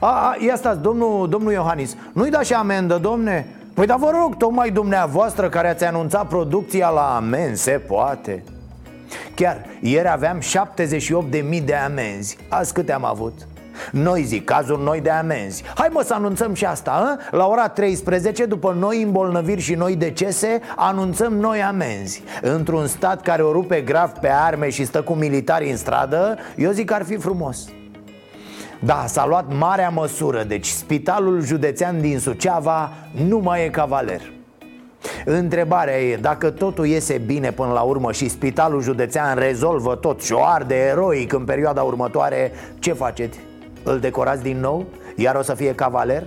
a, 0.00 0.06
a, 0.06 0.36
ia 0.44 0.56
stați, 0.56 0.80
domnul, 0.80 1.28
domnul 1.28 1.52
Iohannis 1.52 1.96
Nu-i 2.12 2.30
da 2.30 2.40
și 2.40 2.52
amendă, 2.52 2.98
domne? 3.02 3.61
Păi 3.74 3.86
da 3.86 3.96
vă 3.96 4.10
rog, 4.20 4.36
tocmai 4.36 4.70
dumneavoastră 4.70 5.48
care 5.48 5.68
ați 5.68 5.84
anunțat 5.84 6.28
producția 6.28 6.88
la 6.88 7.16
amen, 7.16 7.54
se 7.54 7.70
poate. 7.70 8.44
Chiar, 9.34 9.66
ieri 9.80 10.08
aveam 10.08 10.40
78.000 11.52 11.64
de 11.64 11.74
amenzi. 11.74 12.36
Azi 12.48 12.72
câte 12.72 12.92
am 12.92 13.04
avut? 13.04 13.32
Noi 13.90 14.22
zic, 14.22 14.44
cazuri 14.44 14.82
noi 14.82 15.00
de 15.00 15.10
amenzi. 15.10 15.62
Hai 15.74 15.88
mă 15.92 16.02
să 16.02 16.14
anunțăm 16.14 16.54
și 16.54 16.64
asta, 16.64 16.90
a? 16.90 17.36
La 17.36 17.46
ora 17.46 17.68
13, 17.68 18.44
după 18.44 18.76
noi 18.78 19.02
îmbolnăviri 19.02 19.60
și 19.60 19.74
noi 19.74 19.96
decese 19.96 20.60
Anunțăm 20.76 21.32
noi 21.32 21.62
amenzi. 21.62 22.22
Într-un 22.42 22.86
stat 22.86 23.22
care 23.22 23.42
o 23.42 23.52
rupe 23.52 23.80
grav 23.80 24.10
pe 24.10 24.28
arme 24.28 24.68
și 24.68 24.84
stă 24.84 25.02
cu 25.02 25.12
militari 25.12 25.70
în 25.70 25.76
stradă 25.76 26.38
Eu 26.56 26.70
zic 26.70 26.86
că 26.86 26.94
ar 26.94 27.04
fi 27.04 27.16
frumos 27.16 27.66
da, 28.84 29.04
s-a 29.06 29.26
luat 29.26 29.44
marea 29.58 29.88
măsură, 29.88 30.42
deci 30.42 30.66
spitalul 30.66 31.40
județean 31.40 32.00
din 32.00 32.18
Suceava 32.18 32.92
nu 33.26 33.38
mai 33.38 33.64
e 33.64 33.68
cavaler 33.68 34.32
Întrebarea 35.24 36.00
e, 36.00 36.16
dacă 36.16 36.50
totul 36.50 36.86
iese 36.86 37.18
bine 37.18 37.52
până 37.52 37.72
la 37.72 37.80
urmă 37.80 38.12
și 38.12 38.28
spitalul 38.28 38.82
județean 38.82 39.38
rezolvă 39.38 39.94
tot 39.94 40.22
și 40.22 40.32
o 40.32 40.44
arde 40.44 40.74
eroic 40.74 41.32
în 41.32 41.44
perioada 41.44 41.82
următoare, 41.82 42.52
ce 42.78 42.92
faceți? 42.92 43.38
Îl 43.82 43.98
decorați 43.98 44.42
din 44.42 44.60
nou? 44.60 44.84
Iar 45.16 45.34
o 45.34 45.42
să 45.42 45.54
fie 45.54 45.74
cavaler? 45.74 46.26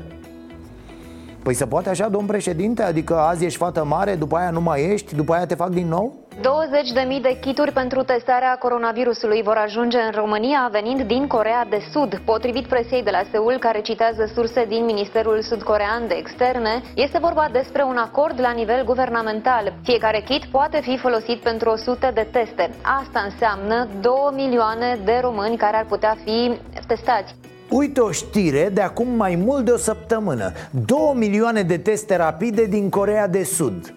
Păi 1.43 1.53
se 1.53 1.65
poate 1.65 1.89
așa, 1.89 2.07
domn 2.07 2.25
președinte? 2.25 2.83
Adică 2.83 3.17
azi 3.17 3.45
ești 3.45 3.57
fată 3.57 3.83
mare, 3.83 4.15
după 4.15 4.35
aia 4.35 4.49
nu 4.49 4.61
mai 4.61 4.91
ești, 4.91 5.15
după 5.15 5.33
aia 5.33 5.45
te 5.45 5.55
fac 5.55 5.69
din 5.69 5.87
nou? 5.87 6.13
20.000 6.35 7.21
de 7.21 7.37
kituri 7.41 7.71
pentru 7.71 8.03
testarea 8.03 8.55
coronavirusului 8.55 9.41
vor 9.41 9.55
ajunge 9.55 9.97
în 9.97 10.11
România 10.11 10.69
venind 10.71 11.01
din 11.01 11.27
Corea 11.27 11.65
de 11.69 11.81
Sud. 11.91 12.21
Potrivit 12.25 12.65
presiei 12.65 13.03
de 13.03 13.09
la 13.09 13.23
Seul, 13.31 13.57
care 13.59 13.81
citează 13.81 14.31
surse 14.33 14.65
din 14.67 14.85
Ministerul 14.85 15.41
Sudcorean 15.41 16.07
de 16.07 16.13
Externe, 16.13 16.81
este 16.95 17.17
vorba 17.17 17.49
despre 17.51 17.83
un 17.83 17.97
acord 17.97 18.39
la 18.39 18.51
nivel 18.51 18.83
guvernamental. 18.83 19.73
Fiecare 19.83 20.19
kit 20.19 20.45
poate 20.45 20.79
fi 20.81 20.97
folosit 20.97 21.39
pentru 21.39 21.69
100 21.69 22.11
de 22.13 22.27
teste. 22.31 22.69
Asta 22.99 23.19
înseamnă 23.29 23.87
2 24.01 24.13
milioane 24.33 24.99
de 25.05 25.19
români 25.21 25.57
care 25.57 25.77
ar 25.77 25.85
putea 25.85 26.17
fi 26.23 26.57
testați. 26.87 27.35
Uite 27.69 27.99
o 27.99 28.11
știre 28.11 28.69
de 28.73 28.81
acum 28.81 29.07
mai 29.07 29.35
mult 29.35 29.65
de 29.65 29.71
o 29.71 29.77
săptămână 29.77 30.51
2 30.85 30.97
milioane 31.13 31.61
de 31.61 31.77
teste 31.77 32.15
rapide 32.15 32.65
din 32.65 32.89
Corea 32.89 33.27
de 33.27 33.43
Sud 33.43 33.93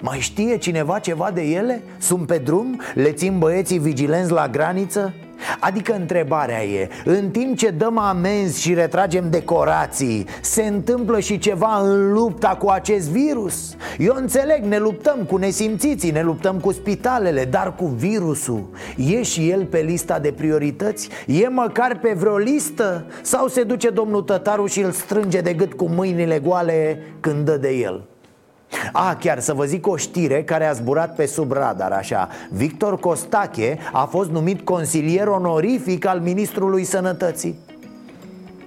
mai 0.00 0.18
știe 0.18 0.56
cineva 0.56 0.98
ceva 0.98 1.30
de 1.34 1.42
ele? 1.42 1.82
Sunt 1.98 2.26
pe 2.26 2.38
drum? 2.38 2.80
Le 2.94 3.12
țin 3.12 3.38
băieții 3.38 3.78
vigilenți 3.78 4.32
la 4.32 4.48
graniță? 4.48 5.14
Adică 5.60 5.94
întrebarea 5.94 6.64
e, 6.64 6.88
în 7.04 7.30
timp 7.30 7.56
ce 7.56 7.70
dăm 7.70 7.98
amenzi 7.98 8.60
și 8.60 8.74
retragem 8.74 9.30
decorații 9.30 10.26
Se 10.42 10.62
întâmplă 10.62 11.20
și 11.20 11.38
ceva 11.38 11.80
în 11.82 12.12
lupta 12.12 12.48
cu 12.48 12.68
acest 12.68 13.08
virus? 13.08 13.76
Eu 13.98 14.14
înțeleg, 14.16 14.64
ne 14.64 14.78
luptăm 14.78 15.18
cu 15.28 15.36
nesimțiții, 15.36 16.10
ne 16.10 16.22
luptăm 16.22 16.58
cu 16.58 16.72
spitalele 16.72 17.44
Dar 17.44 17.74
cu 17.74 17.84
virusul, 17.84 18.68
e 18.96 19.22
și 19.22 19.50
el 19.50 19.64
pe 19.64 19.78
lista 19.78 20.18
de 20.18 20.32
priorități? 20.32 21.08
E 21.26 21.48
măcar 21.48 21.98
pe 21.98 22.12
vreo 22.16 22.36
listă? 22.36 23.04
Sau 23.22 23.48
se 23.48 23.62
duce 23.62 23.90
domnul 23.90 24.22
Tătaru 24.22 24.66
și 24.66 24.80
îl 24.80 24.90
strânge 24.90 25.40
de 25.40 25.52
gât 25.52 25.72
cu 25.72 25.88
mâinile 25.88 26.38
goale 26.38 27.02
când 27.20 27.44
dă 27.44 27.56
de 27.56 27.70
el? 27.70 28.04
A, 28.92 29.16
chiar 29.20 29.40
să 29.40 29.54
vă 29.54 29.64
zic 29.64 29.86
o 29.86 29.96
știre 29.96 30.44
care 30.44 30.66
a 30.66 30.72
zburat 30.72 31.14
pe 31.14 31.26
sub 31.26 31.52
radar 31.52 31.92
așa 31.92 32.28
Victor 32.50 32.98
Costache 32.98 33.78
a 33.92 34.04
fost 34.04 34.30
numit 34.30 34.60
consilier 34.60 35.26
onorific 35.26 36.06
al 36.06 36.20
Ministrului 36.20 36.84
Sănătății 36.84 37.58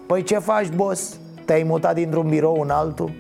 Păi 0.06 0.24
ce 0.24 0.38
faci, 0.38 0.68
boss? 0.76 1.18
Te-ai 1.46 1.64
mutat 1.64 1.96
dintr-un 1.96 2.30
birou 2.30 2.62
în 2.62 2.70
altul? 2.70 3.12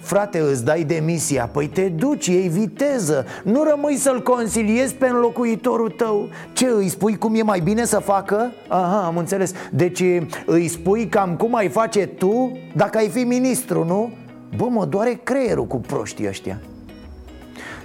Frate, 0.00 0.38
îți 0.38 0.64
dai 0.64 0.84
demisia, 0.84 1.48
păi 1.52 1.66
te 1.66 1.88
duci, 1.88 2.26
ei 2.26 2.48
viteză 2.48 3.26
Nu 3.42 3.62
rămâi 3.62 3.96
să-l 3.96 4.22
consiliezi 4.22 4.94
pe 4.94 5.08
înlocuitorul 5.08 5.90
tău 5.90 6.28
Ce, 6.52 6.66
îi 6.66 6.88
spui 6.88 7.16
cum 7.18 7.34
e 7.34 7.42
mai 7.42 7.60
bine 7.60 7.84
să 7.84 7.98
facă? 7.98 8.52
Aha, 8.68 9.04
am 9.06 9.16
înțeles 9.16 9.52
Deci 9.70 10.02
îi 10.46 10.68
spui 10.68 11.06
cam 11.06 11.36
cum 11.36 11.54
ai 11.54 11.68
face 11.68 12.06
tu 12.06 12.58
dacă 12.76 12.98
ai 12.98 13.08
fi 13.08 13.24
ministru, 13.24 13.84
nu? 13.84 14.10
Bă, 14.56 14.64
mă 14.68 14.84
doare 14.84 15.20
creierul 15.24 15.66
cu 15.66 15.76
proștii 15.76 16.28
ăștia 16.28 16.60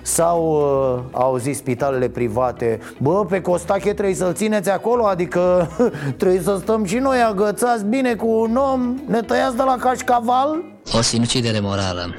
sau 0.02 0.52
uh, 0.52 1.04
au 1.12 1.38
zis 1.38 1.58
spitalele 1.58 2.10
private 2.10 2.80
Bă, 2.98 3.26
pe 3.26 3.42
Costache 3.42 3.94
trebuie 3.94 4.16
să-l 4.16 4.34
țineți 4.34 4.70
acolo 4.70 5.06
Adică 5.06 5.70
trebuie 6.18 6.42
să 6.42 6.58
stăm 6.62 6.84
și 6.84 6.98
noi 6.98 7.22
agățați 7.22 7.86
bine 7.86 8.16
cu 8.16 8.28
un 8.28 8.56
om 8.56 9.02
Ne 9.08 9.22
tăiați 9.22 9.56
de 9.56 9.64
la 9.64 9.76
cașcaval? 9.80 10.64
O 10.98 11.02
sinucidere 11.02 11.60
morală 11.60 12.16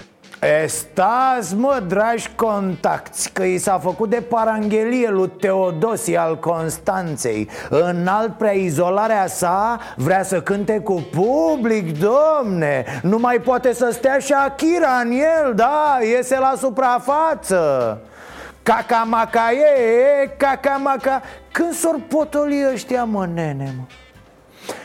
Stați 0.66 1.54
mă, 1.54 1.82
dragi 1.86 2.28
contacti, 2.36 3.30
că 3.32 3.42
i 3.42 3.58
s-a 3.58 3.78
făcut 3.78 4.10
de 4.10 4.20
paranghelie 4.20 5.08
lui 5.08 5.28
Teodosie 5.28 6.16
al 6.16 6.38
Constanței. 6.38 7.48
Înalt 7.68 8.36
prea 8.36 8.52
izolarea 8.52 9.26
sa 9.26 9.78
vrea 9.96 10.22
să 10.22 10.40
cânte 10.40 10.78
cu 10.78 11.08
public, 11.10 11.98
domne. 11.98 12.84
Nu 13.02 13.18
mai 13.18 13.38
poate 13.38 13.72
să 13.72 13.90
stea 13.92 14.18
și 14.18 14.32
Achira 14.32 15.00
în 15.04 15.10
el, 15.10 15.54
da, 15.54 15.98
iese 16.02 16.38
la 16.38 16.54
suprafață. 16.56 18.00
Cacamaca 18.62 19.50
e, 19.52 20.30
cacamaca. 20.36 21.22
Când 21.52 21.72
s-or 21.72 22.00
potoli 22.08 22.66
ăștia, 22.72 23.04
mă, 23.04 23.26
nene, 23.34 23.74
mă 23.76 23.84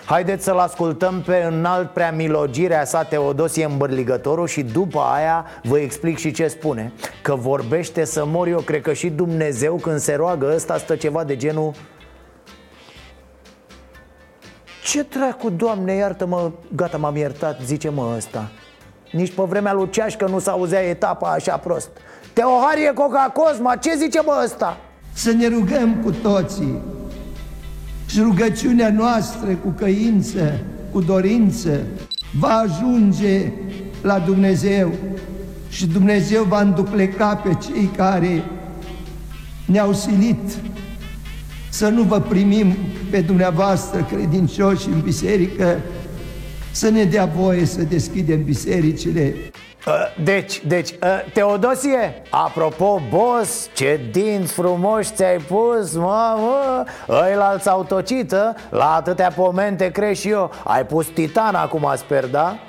Haideți 0.05 0.43
să-l 0.43 0.57
ascultăm 0.57 1.21
pe 1.21 1.47
înalt 1.51 1.89
preamilogirea 1.89 2.85
sa 2.85 3.03
Teodosie 3.03 3.65
Îmbărligătorul 3.65 4.47
Și 4.47 4.63
după 4.63 4.99
aia 4.99 5.45
vă 5.63 5.79
explic 5.79 6.17
și 6.17 6.31
ce 6.31 6.47
spune. 6.47 6.93
Că 7.21 7.35
vorbește 7.35 8.03
să 8.03 8.25
mor 8.25 8.47
eu, 8.47 8.59
cred 8.59 8.81
că 8.81 8.93
și 8.93 9.09
Dumnezeu 9.09 9.75
când 9.75 9.99
se 9.99 10.15
roagă 10.15 10.51
ăsta 10.55 10.77
stă 10.77 10.95
ceva 10.95 11.23
de 11.23 11.35
genul 11.35 11.73
Ce 14.83 15.01
dracu, 15.01 15.49
Doamne, 15.49 15.93
iartă-mă, 15.93 16.51
gata, 16.75 16.97
m-am 16.97 17.15
iertat, 17.15 17.59
zice 17.65 17.89
mă 17.89 18.13
ăsta. 18.15 18.51
Nici 19.11 19.33
pe 19.33 19.43
vremea 19.43 19.73
lui 19.73 19.89
Ceașcă 19.89 20.25
nu 20.25 20.39
s-auzea 20.39 20.81
etapa 20.81 21.31
așa 21.31 21.57
prost. 21.57 21.89
Teoharie 22.33 22.93
Coca 22.93 23.31
Cosma, 23.33 23.75
ce 23.75 23.95
zice 23.95 24.21
mă 24.21 24.41
ăsta? 24.43 24.77
Să 25.13 25.31
ne 25.31 25.47
rugăm 25.47 25.95
cu 26.03 26.11
toții 26.11 26.81
și 28.13 28.19
rugăciunea 28.21 28.91
noastră 28.91 29.53
cu 29.53 29.69
căință, 29.69 30.59
cu 30.91 31.01
dorință, 31.01 31.81
va 32.39 32.47
ajunge 32.47 33.51
la 34.01 34.19
Dumnezeu 34.19 34.91
și 35.69 35.85
Dumnezeu 35.87 36.43
va 36.43 36.61
îndupleca 36.61 37.35
pe 37.35 37.57
cei 37.65 37.89
care 37.95 38.43
ne-au 39.65 39.93
silit. 39.93 40.57
Să 41.69 41.89
nu 41.89 42.03
vă 42.03 42.19
primim 42.19 42.75
pe 43.09 43.21
dumneavoastră 43.21 44.07
credincioși 44.11 44.87
în 44.87 45.01
biserică, 45.01 45.79
să 46.71 46.89
ne 46.89 47.03
dea 47.03 47.25
voie 47.25 47.65
să 47.65 47.81
deschidem 47.81 48.43
bisericile. 48.43 49.33
Uh, 49.35 49.62
Deci, 50.23 50.65
deci, 50.65 50.89
uh, 50.89 50.97
Teodosie, 51.33 52.21
apropo, 52.29 53.01
boss, 53.09 53.69
ce 53.73 53.99
dinți 54.11 54.53
frumoși 54.53 55.11
ți-ai 55.13 55.37
pus, 55.37 55.93
mă, 55.95 56.35
mă 56.37 56.85
Ăilalți 57.09 57.69
autocită, 57.69 58.55
la 58.69 58.95
atâtea 58.95 59.31
pomente 59.35 59.91
crezi 59.91 60.21
și 60.21 60.29
eu. 60.29 60.51
Ai 60.63 60.85
pus 60.85 61.07
titan 61.07 61.55
acum, 61.55 61.93
sper, 61.95 62.25
da? 62.27 62.59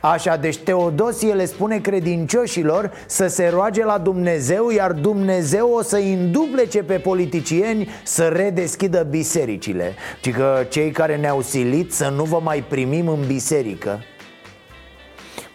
Așa, 0.00 0.36
deci 0.36 0.58
Teodosie 0.58 1.32
le 1.32 1.44
spune 1.44 1.78
credincioșilor 1.78 2.92
să 3.06 3.26
se 3.26 3.48
roage 3.48 3.84
la 3.84 3.98
Dumnezeu 3.98 4.70
Iar 4.70 4.92
Dumnezeu 4.92 5.72
o 5.72 5.82
să 5.82 5.96
înduplece 5.96 6.82
pe 6.82 6.98
politicieni 6.98 7.88
să 8.04 8.28
redeschidă 8.28 9.06
bisericile. 9.10 9.94
Ci 10.20 10.30
că 10.30 10.66
cei 10.68 10.90
care 10.90 11.16
ne-au 11.16 11.40
silit 11.40 11.92
să 11.92 12.08
nu 12.08 12.24
vă 12.24 12.40
mai 12.42 12.64
primim 12.68 13.08
în 13.08 13.26
biserică 13.26 14.00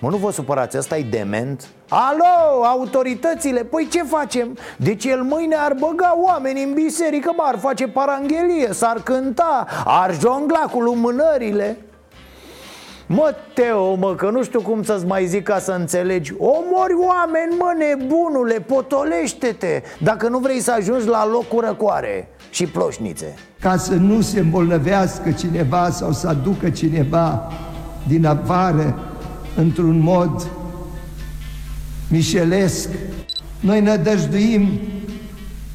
Mă, 0.06 0.12
nu 0.12 0.18
vă 0.18 0.32
supărați, 0.32 0.78
ăsta 0.78 0.97
e 0.97 1.03
dement? 1.10 1.68
Alo, 1.89 2.64
autoritățile, 2.64 3.64
păi 3.64 3.88
ce 3.91 4.03
facem? 4.03 4.58
Deci 4.78 5.06
el 5.06 5.22
mâine 5.22 5.56
ar 5.56 5.74
băga 5.80 6.18
oameni 6.26 6.64
în 6.64 6.74
biserică, 6.74 7.32
mă, 7.36 7.43
ar 7.45 7.58
face 7.58 7.88
paranghelie, 7.88 8.74
s-ar 8.74 9.01
cânta, 9.03 9.68
ar 9.86 10.18
jongla 10.20 10.60
cu 10.72 10.80
lumânările 10.80 11.78
Mă, 13.06 13.36
Teo, 13.53 13.95
mă, 13.95 14.16
că 14.16 14.30
nu 14.30 14.43
știu 14.43 14.62
cum 14.62 14.84
să-ți 14.84 15.06
mai 15.06 15.26
zic 15.26 15.43
ca 15.43 15.60
să 15.60 15.72
înțelegi 15.72 16.34
Omori 16.38 16.93
oameni, 17.08 17.56
mă, 17.58 17.74
nebunule, 17.78 18.60
potolește-te 18.60 19.82
Dacă 19.99 20.28
nu 20.28 20.38
vrei 20.38 20.60
să 20.60 20.72
ajungi 20.72 21.08
la 21.08 21.28
loc 21.28 21.47
cu 21.47 21.60
răcoare 21.60 22.28
și 22.49 22.66
ploșnițe 22.66 23.34
Ca 23.60 23.78
să 23.78 23.93
nu 23.93 24.22
se 24.22 24.39
îmbolnăvească 24.39 25.32
cineva 25.32 25.89
sau 25.89 26.12
să 26.12 26.28
aducă 26.28 26.70
cineva 26.70 27.51
din 28.08 28.26
afară 28.26 29.14
într-un 29.56 29.99
mod 29.99 30.47
mișelesc, 32.10 32.89
noi 33.60 33.82
nădăjduim 33.82 34.68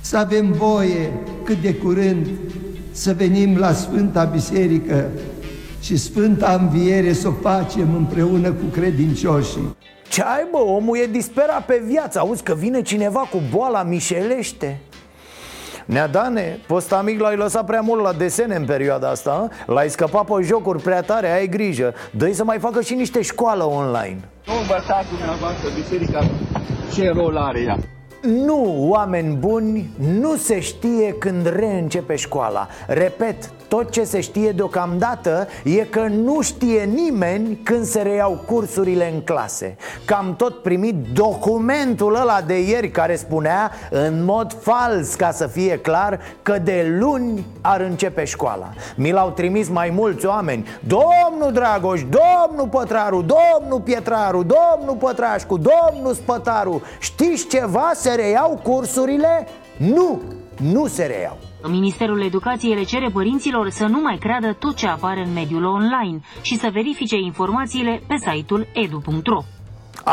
să 0.01 0.17
avem 0.17 0.53
voie 0.53 1.13
cât 1.45 1.63
de 1.63 1.75
curând 1.75 2.27
să 2.91 3.13
venim 3.13 3.57
la 3.57 3.73
Sfânta 3.73 4.25
Biserică 4.25 5.09
și 5.81 5.97
Sfânta 5.97 6.59
Înviere 6.61 7.13
să 7.13 7.29
o 7.29 7.33
facem 7.33 7.95
împreună 7.95 8.53
cu 8.53 8.65
credincioșii. 8.73 9.77
Ce 10.09 10.23
ai, 10.23 10.47
bă, 10.51 10.59
omul 10.59 10.97
e 10.97 11.07
disperat 11.07 11.65
pe 11.67 11.83
viață. 11.87 12.19
Auzi 12.19 12.43
că 12.43 12.55
vine 12.55 12.83
cineva 12.83 13.21
cu 13.21 13.43
boala 13.51 13.83
mișelește 13.83 14.81
Neadane, 15.91 16.61
pe 16.67 16.75
ăsta 16.75 17.03
mic 17.03 17.21
l-ai 17.21 17.37
lăsat 17.37 17.65
prea 17.65 17.81
mult 17.81 18.03
la 18.03 18.13
desene 18.13 18.55
în 18.55 18.65
perioada 18.65 19.09
asta 19.09 19.31
a? 19.31 19.73
L-ai 19.73 19.91
scăpat 19.91 20.25
pe 20.25 20.43
jocuri 20.43 20.83
prea 20.83 21.03
tare, 21.03 21.31
ai 21.33 21.49
grijă 21.49 21.95
dă 22.11 22.33
să 22.33 22.45
mai 22.45 22.59
facă 22.59 22.81
și 22.81 22.95
niște 22.95 23.23
școală 23.23 23.65
online 23.65 24.19
Nu 24.47 24.53
învățați 24.61 25.09
dumneavoastră 25.09 25.69
biserica 25.75 26.25
ce 26.93 27.13
rol 27.15 27.37
are 27.37 27.61
ea. 27.61 27.79
Nu, 28.23 28.89
oameni 28.89 29.37
buni, 29.37 29.91
nu 30.21 30.37
se 30.37 30.61
știe 30.61 31.13
când 31.13 31.47
reîncepe 31.57 32.17
școala 32.17 32.69
Repet, 32.87 33.51
tot 33.71 33.91
ce 33.91 34.05
se 34.05 34.21
știe 34.21 34.51
deocamdată 34.51 35.49
e 35.65 35.77
că 35.77 36.01
nu 36.01 36.41
știe 36.41 36.83
nimeni 36.83 37.61
când 37.63 37.85
se 37.85 38.03
reiau 38.03 38.43
cursurile 38.47 39.13
în 39.13 39.21
clase 39.21 39.77
Că 40.05 40.15
am 40.15 40.37
tot 40.37 40.63
primit 40.63 40.95
documentul 41.13 42.15
ăla 42.15 42.41
de 42.47 42.61
ieri 42.61 42.91
care 42.91 43.17
spunea 43.17 43.71
în 43.91 44.25
mod 44.25 44.57
fals, 44.61 45.15
ca 45.15 45.31
să 45.31 45.47
fie 45.47 45.79
clar, 45.79 46.21
că 46.43 46.59
de 46.59 46.97
luni 46.99 47.47
ar 47.61 47.81
începe 47.81 48.25
școala 48.25 48.69
Mi 48.97 49.11
l-au 49.11 49.31
trimis 49.31 49.69
mai 49.69 49.91
mulți 49.91 50.27
oameni 50.27 50.67
Domnul 50.81 51.53
Dragoș, 51.53 52.01
domnul 52.03 52.69
Pătraru, 52.69 53.25
domnul 53.61 53.81
Pietraru, 53.81 54.43
domnul 54.43 54.97
Pătrașcu, 54.97 55.57
domnul 55.57 56.15
Spătaru 56.15 56.83
Știți 56.99 57.47
ceva? 57.47 57.91
Se 57.95 58.15
reiau 58.15 58.61
cursurile? 58.63 59.47
Nu, 59.77 60.21
nu 60.61 60.87
se 60.87 61.05
reiau 61.07 61.39
Ministerul 61.69 62.23
Educației 62.23 62.75
le 62.75 62.83
cere 62.83 63.09
părinților 63.09 63.69
să 63.71 63.87
nu 63.87 64.01
mai 64.01 64.17
creadă 64.17 64.53
tot 64.53 64.77
ce 64.77 64.87
apare 64.87 65.23
în 65.27 65.33
mediul 65.33 65.65
online 65.65 66.21
și 66.43 66.57
să 66.57 66.69
verifice 66.73 67.17
informațiile 67.17 68.03
pe 68.07 68.15
site-ul 68.31 68.67
edu.ro. 68.73 69.43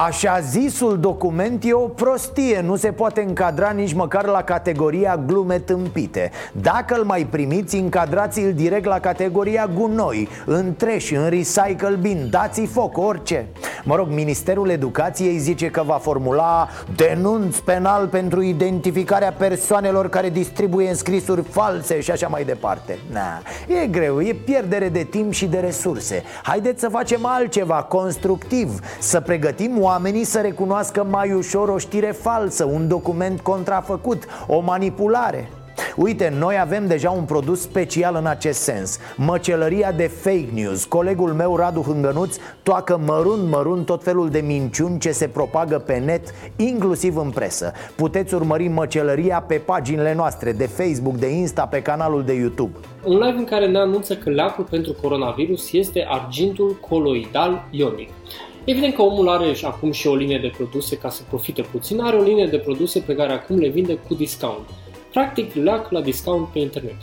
Așa 0.05 0.39
zisul 0.39 0.99
document 0.99 1.63
e 1.63 1.73
o 1.73 1.87
prostie 1.87 2.61
Nu 2.65 2.75
se 2.75 2.91
poate 2.91 3.21
încadra 3.21 3.69
nici 3.69 3.93
măcar 3.93 4.25
la 4.25 4.43
categoria 4.43 5.23
glume 5.25 5.59
tâmpite. 5.59 6.31
Dacă 6.51 6.95
îl 6.95 7.03
mai 7.03 7.27
primiți, 7.29 7.75
încadrați-l 7.75 8.53
direct 8.53 8.85
la 8.85 8.99
categoria 8.99 9.69
gunoi 9.73 10.27
În 10.45 10.75
trash, 10.75 11.11
în 11.11 11.29
recycle 11.29 11.97
bin, 12.01 12.27
dați-i 12.29 12.65
foc, 12.65 12.97
orice. 12.97 13.47
Mă 13.83 13.95
rog, 13.95 14.07
Ministerul 14.09 14.69
Educației 14.69 15.37
zice 15.37 15.67
că 15.67 15.83
va 15.85 15.93
formula 15.93 16.67
denunț 16.95 17.57
penal 17.57 18.07
pentru 18.07 18.41
identificarea 18.41 19.33
persoanelor 19.37 20.09
care 20.09 20.29
distribuie 20.29 20.89
înscrisuri 20.89 21.41
false 21.41 21.99
și 21.99 22.11
așa 22.11 22.27
mai 22.27 22.43
departe. 22.43 22.99
Na, 23.11 23.41
e 23.81 23.87
greu, 23.87 24.21
e 24.21 24.33
pierdere 24.33 24.89
de 24.89 25.03
timp 25.03 25.33
și 25.33 25.45
de 25.45 25.57
resurse. 25.57 26.23
Haideți 26.43 26.79
să 26.79 26.89
facem 26.89 27.25
altceva 27.25 27.75
constructiv 27.75 28.79
Să 28.99 29.19
pregătim 29.19 29.81
oamenii 29.87 30.23
să 30.23 30.39
recunoască 30.39 31.03
mai 31.09 31.31
ușor 31.31 31.69
o 31.69 31.77
știre 31.77 32.11
falsă, 32.11 32.63
un 32.63 32.87
document 32.87 33.39
contrafăcut, 33.39 34.23
o 34.47 34.59
manipulare. 34.59 35.49
Uite, 35.95 36.33
noi 36.39 36.59
avem 36.59 36.87
deja 36.87 37.09
un 37.09 37.23
produs 37.23 37.61
special 37.61 38.15
în 38.15 38.25
acest 38.25 38.59
sens 38.59 38.99
Măcelăria 39.15 39.91
de 39.91 40.07
fake 40.07 40.49
news. 40.53 40.85
Colegul 40.85 41.33
meu, 41.33 41.55
Radu 41.55 41.81
Hângănuț, 41.81 42.35
toacă 42.63 43.01
mărunt, 43.05 43.49
mărunt 43.49 43.85
tot 43.85 44.03
felul 44.03 44.29
de 44.29 44.39
minciuni 44.39 44.99
ce 44.99 45.11
se 45.11 45.27
propagă 45.27 45.77
pe 45.77 45.97
net, 45.97 46.33
inclusiv 46.55 47.17
în 47.17 47.29
presă. 47.29 47.71
Puteți 47.95 48.33
urmări 48.33 48.67
măcelăria 48.67 49.41
pe 49.47 49.55
paginile 49.55 50.13
noastre 50.13 50.51
de 50.51 50.65
Facebook, 50.65 51.15
de 51.15 51.27
Insta, 51.27 51.65
pe 51.65 51.81
canalul 51.81 52.23
de 52.23 52.33
YouTube. 52.33 52.77
Un 53.03 53.13
live 53.13 53.37
în 53.37 53.45
care 53.45 53.67
ne 53.67 53.77
anunță 53.77 54.15
că 54.15 54.29
leacul 54.29 54.63
pentru 54.69 54.95
coronavirus 55.01 55.71
este 55.71 56.05
argintul 56.09 56.77
coloidal 56.89 57.67
ionic. 57.71 58.09
Evident 58.69 58.93
că 58.93 59.01
omul 59.01 59.29
are 59.29 59.53
și 59.53 59.65
acum 59.65 59.91
și 59.91 60.07
o 60.07 60.15
linie 60.15 60.37
de 60.37 60.51
produse 60.57 60.97
ca 60.97 61.09
să 61.09 61.21
profite 61.29 61.61
puțin, 61.61 61.99
are 61.99 62.17
o 62.17 62.21
linie 62.21 62.45
de 62.45 62.57
produse 62.57 62.99
pe 62.99 63.15
care 63.15 63.33
acum 63.33 63.57
le 63.57 63.67
vinde 63.67 63.93
cu 63.93 64.13
discount. 64.13 64.69
Practic, 65.11 65.53
leac 65.53 65.91
la 65.91 66.01
discount 66.01 66.47
pe 66.47 66.59
internet. 66.59 66.95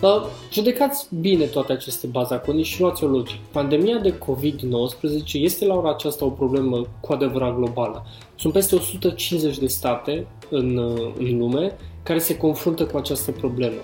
Dar 0.00 0.22
judecați 0.52 1.08
bine 1.20 1.44
toate 1.44 1.72
aceste 1.72 2.06
bazaconi 2.06 2.62
și 2.62 2.80
luați-o 2.80 3.06
logic. 3.06 3.40
Pandemia 3.52 3.98
de 3.98 4.18
COVID-19 4.18 5.32
este 5.32 5.66
la 5.66 5.74
ora 5.74 5.90
aceasta 5.90 6.24
o 6.24 6.30
problemă 6.30 6.86
cu 7.00 7.12
adevărat 7.12 7.56
globală. 7.56 8.06
Sunt 8.36 8.52
peste 8.52 8.74
150 8.74 9.58
de 9.58 9.66
state 9.66 10.26
în, 10.50 10.78
în 11.18 11.38
lume 11.38 11.76
care 12.02 12.18
se 12.18 12.36
confruntă 12.36 12.86
cu 12.86 12.96
această 12.96 13.30
problemă. 13.30 13.80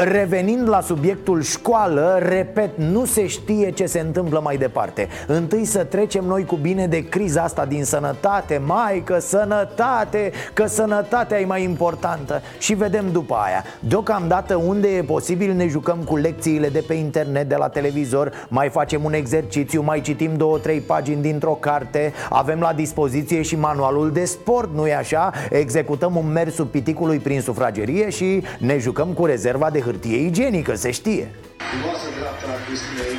Revenind 0.00 0.68
la 0.68 0.80
subiectul 0.80 1.42
școală, 1.42 2.18
repet, 2.22 2.70
nu 2.76 3.04
se 3.04 3.26
știe 3.26 3.70
ce 3.70 3.86
se 3.86 4.00
întâmplă 4.00 4.40
mai 4.42 4.56
departe. 4.56 5.08
Întâi 5.26 5.64
să 5.64 5.84
trecem 5.84 6.24
noi 6.24 6.44
cu 6.44 6.56
bine 6.56 6.86
de 6.86 7.08
criza 7.08 7.42
asta 7.42 7.64
din 7.64 7.84
sănătate. 7.84 8.60
Mai 8.66 9.02
că 9.04 9.18
sănătate, 9.18 10.32
că 10.52 10.66
sănătatea 10.66 11.40
e 11.40 11.44
mai 11.44 11.62
importantă. 11.62 12.42
Și 12.58 12.74
vedem 12.74 13.04
după 13.12 13.34
aia. 13.34 13.64
Deocamdată 13.80 14.54
unde 14.54 14.88
e 14.88 15.02
posibil 15.02 15.52
ne 15.52 15.66
jucăm 15.66 15.98
cu 15.98 16.16
lecțiile 16.16 16.68
de 16.68 16.84
pe 16.86 16.94
internet, 16.94 17.48
de 17.48 17.56
la 17.56 17.68
televizor 17.68 18.32
Mai 18.48 18.68
facem 18.68 19.04
un 19.04 19.12
exercițiu, 19.12 19.82
mai 19.82 20.00
citim 20.00 20.36
două, 20.36 20.58
trei 20.58 20.80
pagini 20.80 21.22
dintr-o 21.22 21.56
carte 21.60 22.12
Avem 22.30 22.60
la 22.60 22.72
dispoziție 22.72 23.42
și 23.42 23.56
manualul 23.56 24.10
de 24.12 24.24
sport, 24.24 24.74
nu-i 24.74 24.94
așa? 24.94 25.32
Executăm 25.50 26.16
un 26.16 26.32
mers 26.32 26.54
sub 26.54 26.68
piticului 26.68 27.18
prin 27.18 27.40
sufragerie 27.40 28.10
și 28.10 28.42
ne 28.58 28.78
jucăm 28.78 29.08
cu 29.08 29.24
rezerva 29.24 29.70
de 29.70 29.80
hârtie 29.88 30.16
igienică, 30.16 30.74
se 30.74 30.90
știe 30.90 31.26
Frumoasă 31.70 32.08
dreapta 32.18 32.46
a 32.56 32.58
Cristinei. 32.66 33.16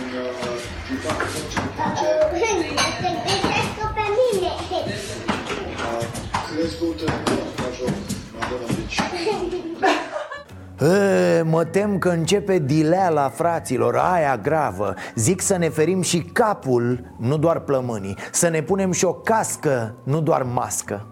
Un 0.00 0.12
uh, 0.24 0.58
tipar 0.86 1.16
ce 1.98 2.10
pe 3.96 4.06
mine. 4.18 4.50
crescut 6.50 6.98
în 7.00 7.12
ca 7.56 7.68
joc. 7.78 7.94
Adonovici. 8.40 9.00
E, 10.80 11.42
mă 11.42 11.64
tem 11.64 11.98
că 11.98 12.08
începe 12.08 12.58
dileala 12.58 13.28
fraților, 13.28 13.96
aia 13.96 14.36
gravă 14.36 14.94
Zic 15.14 15.40
să 15.40 15.56
ne 15.56 15.68
ferim 15.68 16.02
și 16.02 16.18
capul, 16.18 17.14
nu 17.18 17.36
doar 17.36 17.60
plămânii 17.60 18.16
Să 18.32 18.48
ne 18.48 18.62
punem 18.62 18.92
și 18.92 19.04
o 19.04 19.12
cască, 19.12 19.94
nu 20.04 20.20
doar 20.20 20.42
mască 20.42 21.11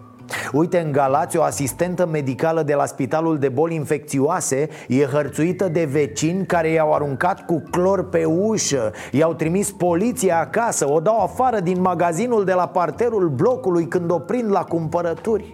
Uite, 0.51 0.79
în 0.79 0.91
Galați, 0.91 1.37
o 1.37 1.43
asistentă 1.43 2.05
medicală 2.05 2.63
de 2.63 2.73
la 2.73 2.85
Spitalul 2.85 3.37
de 3.37 3.49
Boli 3.49 3.75
Infecțioase 3.75 4.69
e 4.87 5.05
hărțuită 5.05 5.67
de 5.67 5.85
vecini 5.85 6.45
care 6.45 6.69
i-au 6.69 6.93
aruncat 6.93 7.45
cu 7.45 7.63
clor 7.71 8.09
pe 8.09 8.25
ușă. 8.25 8.91
I-au 9.11 9.33
trimis 9.33 9.71
poliția 9.71 10.39
acasă, 10.39 10.89
o 10.89 10.99
dau 10.99 11.21
afară 11.21 11.59
din 11.59 11.81
magazinul 11.81 12.45
de 12.45 12.53
la 12.53 12.67
parterul 12.67 13.29
blocului 13.29 13.87
când 13.87 14.11
o 14.11 14.19
prind 14.19 14.51
la 14.51 14.63
cumpărături. 14.63 15.53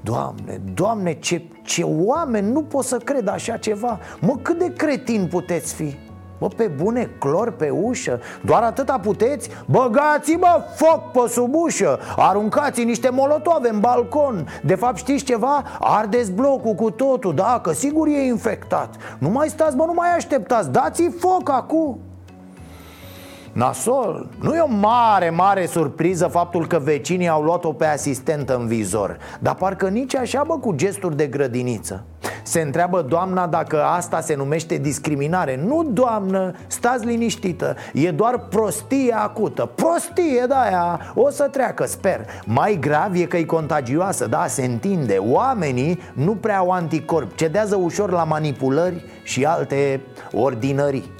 Doamne, 0.00 0.60
Doamne, 0.74 1.12
ce, 1.12 1.42
ce 1.62 1.82
oameni, 1.82 2.50
nu 2.50 2.62
pot 2.62 2.84
să 2.84 2.96
cred 2.96 3.28
așa 3.28 3.56
ceva. 3.56 3.98
Mă, 4.20 4.36
cât 4.42 4.58
de 4.58 4.72
cretin 4.72 5.26
puteți 5.30 5.74
fi? 5.74 6.07
Bă, 6.38 6.48
pe 6.56 6.66
bune, 6.66 7.10
clor 7.18 7.50
pe 7.50 7.70
ușă? 7.70 8.20
Doar 8.44 8.62
atâta 8.62 8.98
puteți? 8.98 9.50
Băgați-mă 9.66 10.64
foc 10.74 11.10
pe 11.10 11.28
sub 11.28 11.54
ușă! 11.54 11.98
Aruncați 12.16 12.84
niște 12.84 13.08
molotove 13.10 13.68
în 13.68 13.80
balcon! 13.80 14.48
De 14.62 14.74
fapt 14.74 14.96
știți 14.96 15.24
ceva? 15.24 15.62
Ardeți 15.80 16.32
blocul 16.32 16.74
cu 16.74 16.90
totul 16.90 17.34
Da, 17.34 17.60
că 17.62 17.72
sigur 17.72 18.06
e 18.06 18.26
infectat. 18.26 18.94
Nu 19.18 19.28
mai 19.28 19.48
stați, 19.48 19.76
bă, 19.76 19.84
nu 19.84 19.92
mai 19.94 20.14
așteptați. 20.14 20.70
Dați-i 20.70 21.10
foc 21.18 21.50
acum 21.50 21.98
Nasol, 23.58 24.28
nu 24.40 24.54
e 24.54 24.60
o 24.60 24.66
mare, 24.66 25.30
mare 25.30 25.66
surpriză 25.66 26.26
faptul 26.26 26.66
că 26.66 26.78
vecinii 26.78 27.28
au 27.28 27.42
luat-o 27.42 27.72
pe 27.72 27.86
asistentă 27.86 28.56
în 28.56 28.66
vizor 28.66 29.18
Dar 29.40 29.54
parcă 29.54 29.88
nici 29.88 30.14
așa, 30.14 30.44
bă, 30.46 30.58
cu 30.58 30.72
gesturi 30.72 31.16
de 31.16 31.26
grădiniță. 31.26 32.04
Se 32.42 32.60
întreabă 32.60 33.02
doamna 33.02 33.46
dacă 33.46 33.82
asta 33.82 34.20
se 34.20 34.34
numește 34.34 34.76
discriminare. 34.76 35.60
Nu, 35.66 35.84
doamnă, 35.92 36.52
stați 36.66 37.06
liniștită 37.06 37.76
E 37.92 38.10
doar 38.10 38.38
prostie 38.38 39.14
acută. 39.16 39.70
Prostie, 39.74 40.44
da, 40.48 40.60
aia, 40.60 41.00
o 41.14 41.30
să 41.30 41.48
treacă, 41.48 41.86
sper. 41.86 42.26
Mai 42.44 42.78
grav 42.80 43.14
e 43.14 43.24
că 43.24 43.36
e 43.36 43.44
contagioasă, 43.44 44.26
da, 44.26 44.46
se 44.46 44.64
întinde. 44.64 45.16
Oamenii 45.16 45.98
nu 46.12 46.34
prea 46.34 46.58
au 46.58 46.70
anticorp 46.70 47.34
Cedează 47.34 47.76
ușor 47.76 48.10
la 48.10 48.24
manipulări 48.24 49.04
și 49.22 49.44
alte 49.44 50.00
ordinării 50.32 51.16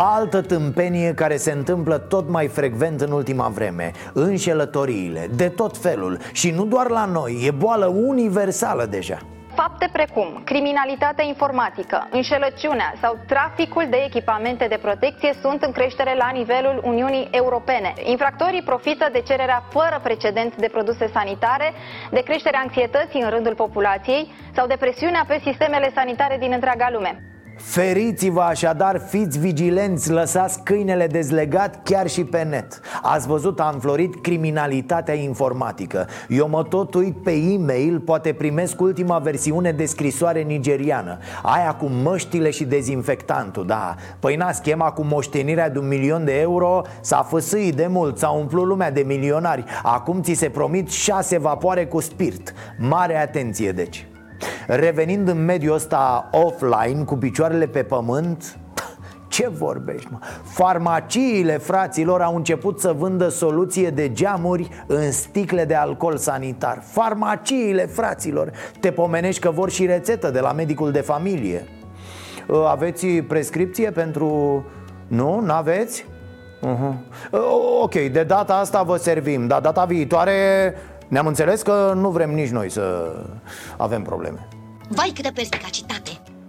Altă 0.00 0.40
tâmpenie 0.40 1.14
care 1.14 1.36
se 1.36 1.52
întâmplă 1.52 1.98
tot 1.98 2.28
mai 2.28 2.46
frecvent 2.46 3.00
în 3.00 3.12
ultima 3.12 3.48
vreme 3.48 3.90
Înșelătoriile, 4.12 5.28
de 5.34 5.48
tot 5.48 5.76
felul 5.76 6.18
Și 6.32 6.50
nu 6.50 6.64
doar 6.64 6.88
la 6.88 7.04
noi, 7.04 7.42
e 7.46 7.50
boală 7.50 7.86
universală 7.86 8.84
deja 8.84 9.18
Fapte 9.54 9.88
precum 9.92 10.40
criminalitatea 10.44 11.24
informatică, 11.24 12.08
înșelăciunea 12.10 12.92
sau 13.00 13.18
traficul 13.26 13.86
de 13.90 13.96
echipamente 14.06 14.66
de 14.68 14.78
protecție 14.82 15.32
sunt 15.40 15.62
în 15.62 15.72
creștere 15.72 16.14
la 16.16 16.30
nivelul 16.32 16.80
Uniunii 16.84 17.28
Europene. 17.30 17.92
Infractorii 18.04 18.62
profită 18.62 19.08
de 19.12 19.20
cererea 19.20 19.64
fără 19.70 20.00
precedent 20.02 20.56
de 20.56 20.68
produse 20.72 21.06
sanitare, 21.12 21.72
de 22.10 22.20
creșterea 22.20 22.60
anxietății 22.60 23.22
în 23.22 23.30
rândul 23.30 23.54
populației 23.54 24.32
sau 24.54 24.66
de 24.66 24.76
presiunea 24.78 25.24
pe 25.28 25.40
sistemele 25.44 25.90
sanitare 25.94 26.36
din 26.38 26.52
întreaga 26.52 26.88
lume. 26.92 27.37
Feriți-vă 27.58 28.40
așadar, 28.40 29.00
fiți 29.08 29.38
vigilenți, 29.38 30.10
lăsați 30.10 30.62
câinele 30.62 31.06
dezlegat 31.06 31.82
chiar 31.82 32.08
și 32.08 32.24
pe 32.24 32.42
net. 32.42 32.80
Ați 33.02 33.26
văzut, 33.26 33.60
a 33.60 33.70
înflorit 33.72 34.22
criminalitatea 34.22 35.14
informatică. 35.14 36.06
Eu 36.28 36.48
mă 36.48 36.62
tot 36.62 36.94
uit 36.94 37.22
pe 37.22 37.30
e-mail, 37.30 38.00
poate 38.00 38.32
primesc 38.32 38.80
ultima 38.80 39.18
versiune 39.18 39.72
de 39.72 39.84
scrisoare 39.84 40.42
nigeriană. 40.42 41.18
Aia 41.42 41.74
cu 41.74 41.90
măștile 42.02 42.50
și 42.50 42.64
dezinfectantul, 42.64 43.66
da. 43.66 43.94
Păi 44.18 44.36
na, 44.36 44.52
schema 44.52 44.90
cu 44.90 45.02
moștenirea 45.02 45.70
de 45.70 45.78
un 45.78 45.88
milion 45.88 46.24
de 46.24 46.40
euro 46.40 46.82
s-a 47.00 47.22
făsâit 47.22 47.74
de 47.74 47.86
mult, 47.86 48.18
s-a 48.18 48.28
umplut 48.28 48.66
lumea 48.66 48.90
de 48.90 49.00
milionari. 49.06 49.64
Acum 49.82 50.22
ți 50.22 50.32
se 50.32 50.48
promit 50.48 50.90
șase 50.90 51.38
vapoare 51.38 51.86
cu 51.86 52.00
spirit. 52.00 52.54
Mare 52.78 53.16
atenție 53.16 53.72
deci 53.72 54.06
Revenind 54.66 55.28
în 55.28 55.44
mediul 55.44 55.74
ăsta 55.74 56.30
offline, 56.32 57.04
cu 57.04 57.16
picioarele 57.16 57.66
pe 57.66 57.82
pământ 57.82 58.58
ce 59.28 59.48
vorbești, 59.48 60.08
mă? 60.10 60.18
Farmaciile, 60.42 61.58
fraților, 61.58 62.20
au 62.20 62.36
început 62.36 62.80
să 62.80 62.92
vândă 62.92 63.28
soluție 63.28 63.90
de 63.90 64.12
geamuri 64.12 64.68
în 64.86 65.12
sticle 65.12 65.64
de 65.64 65.74
alcool 65.74 66.16
sanitar 66.16 66.82
Farmaciile, 66.82 67.86
fraților 67.86 68.50
Te 68.80 68.90
pomenești 68.90 69.40
că 69.40 69.50
vor 69.50 69.70
și 69.70 69.86
rețetă 69.86 70.30
de 70.30 70.40
la 70.40 70.52
medicul 70.52 70.90
de 70.90 71.00
familie 71.00 71.68
Aveți 72.68 73.06
prescripție 73.06 73.90
pentru... 73.90 74.64
Nu? 75.06 75.40
N-aveți? 75.40 76.06
Uh-huh. 76.66 76.94
Ok, 77.82 77.92
de 77.94 78.22
data 78.22 78.54
asta 78.54 78.82
vă 78.82 78.96
servim 78.96 79.46
Dar 79.46 79.60
data 79.60 79.84
viitoare 79.84 80.74
ne-am 81.08 81.26
înțeles 81.26 81.62
că 81.62 81.92
nu 81.96 82.10
vrem 82.10 82.30
nici 82.30 82.50
noi 82.50 82.70
să 82.70 83.16
avem 83.76 84.02
probleme 84.02 84.48
Vai 84.88 85.12
câtă 85.14 85.30
perspicacitate! 85.34 85.97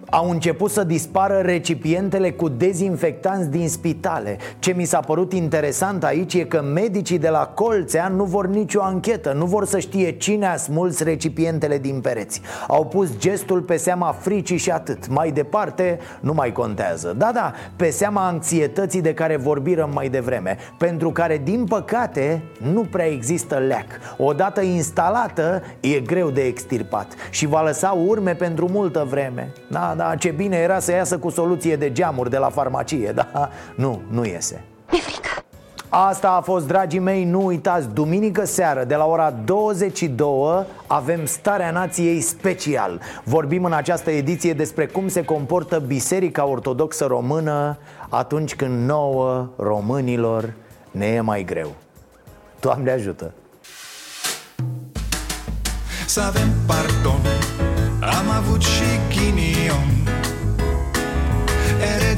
Au 0.09 0.29
început 0.29 0.71
să 0.71 0.83
dispară 0.83 1.37
recipientele 1.37 2.31
cu 2.31 2.49
dezinfectanți 2.49 3.49
din 3.49 3.69
spitale. 3.69 4.37
Ce 4.59 4.73
mi 4.73 4.85
s-a 4.85 4.99
părut 4.99 5.33
interesant 5.33 6.03
aici 6.03 6.33
e 6.33 6.43
că 6.43 6.61
medicii 6.61 7.17
de 7.17 7.29
la 7.29 7.45
Colțea 7.45 8.07
nu 8.07 8.23
vor 8.23 8.47
nicio 8.47 8.81
anchetă 8.81 9.33
Nu 9.33 9.45
vor 9.45 9.65
să 9.65 9.79
știe 9.79 10.11
cine 10.11 10.45
a 10.45 10.55
smuls 10.55 10.99
recipientele 11.03 11.77
din 11.77 12.01
pereți. 12.01 12.41
Au 12.67 12.85
pus 12.85 13.17
gestul 13.17 13.61
pe 13.61 13.77
seama 13.77 14.11
fricii 14.11 14.57
și 14.57 14.71
atât. 14.71 15.07
Mai 15.07 15.31
departe 15.31 15.99
nu 16.19 16.33
mai 16.33 16.51
contează. 16.51 17.13
Da, 17.17 17.31
da, 17.33 17.53
pe 17.75 17.89
seama 17.89 18.27
anxietății 18.27 19.01
de 19.01 19.13
care 19.13 19.37
vorbirăm 19.37 19.89
mai 19.93 20.09
devreme 20.09 20.57
Pentru 20.77 21.11
care, 21.11 21.41
din 21.43 21.65
păcate, 21.65 22.41
nu 22.73 22.81
prea 22.81 23.07
există 23.07 23.55
leac. 23.55 23.85
Odată 24.17 24.61
instalată, 24.61 25.61
e 25.79 25.99
greu 25.99 26.29
de 26.29 26.41
extirpat 26.41 27.13
Și 27.29 27.45
va 27.45 27.61
lăsa 27.61 27.89
urme 27.89 28.33
pentru 28.33 28.69
multă 28.71 29.07
vreme. 29.09 29.53
Da, 29.67 29.93
da, 29.99 30.15
ce 30.15 30.29
bine 30.29 30.57
era 30.57 30.79
să 30.79 30.91
iasă 30.91 31.17
cu 31.17 31.29
soluție 31.29 31.75
de 31.75 31.91
geamuri 31.91 32.29
de 32.29 32.37
la 32.37 32.49
farmacie 32.49 33.11
Da, 33.19 33.49
nu, 33.75 34.01
nu 34.09 34.25
iese. 34.25 34.63
Mi-e 34.91 35.01
frică. 35.01 35.29
Asta 35.89 36.31
a 36.31 36.41
fost, 36.41 36.67
dragii 36.67 36.99
mei, 36.99 37.23
nu 37.23 37.45
uitați, 37.45 37.87
duminică 37.93 38.45
seară, 38.45 38.83
de 38.83 38.95
la 38.95 39.05
ora 39.05 39.33
22, 39.45 40.65
avem 40.87 41.25
Starea 41.25 41.71
Nației 41.71 42.21
special. 42.21 43.01
Vorbim 43.23 43.63
în 43.63 43.73
această 43.73 44.11
ediție 44.11 44.53
despre 44.53 44.85
cum 44.85 45.07
se 45.07 45.23
comportă 45.23 45.79
Biserica 45.79 46.45
Ortodoxă 46.45 47.05
Română 47.05 47.77
atunci 48.09 48.55
când 48.55 48.87
nouă, 48.87 49.49
românilor, 49.57 50.53
ne 50.91 51.05
e 51.05 51.21
mai 51.21 51.43
greu. 51.43 51.75
Doamne 52.59 52.91
ajută! 52.91 53.31
Să 56.05 56.21
avem 56.21 56.49
pardon. 56.67 57.21
Am 58.01 58.29
avut 58.37 58.61
și 58.61 58.83
ghinion 59.09 59.38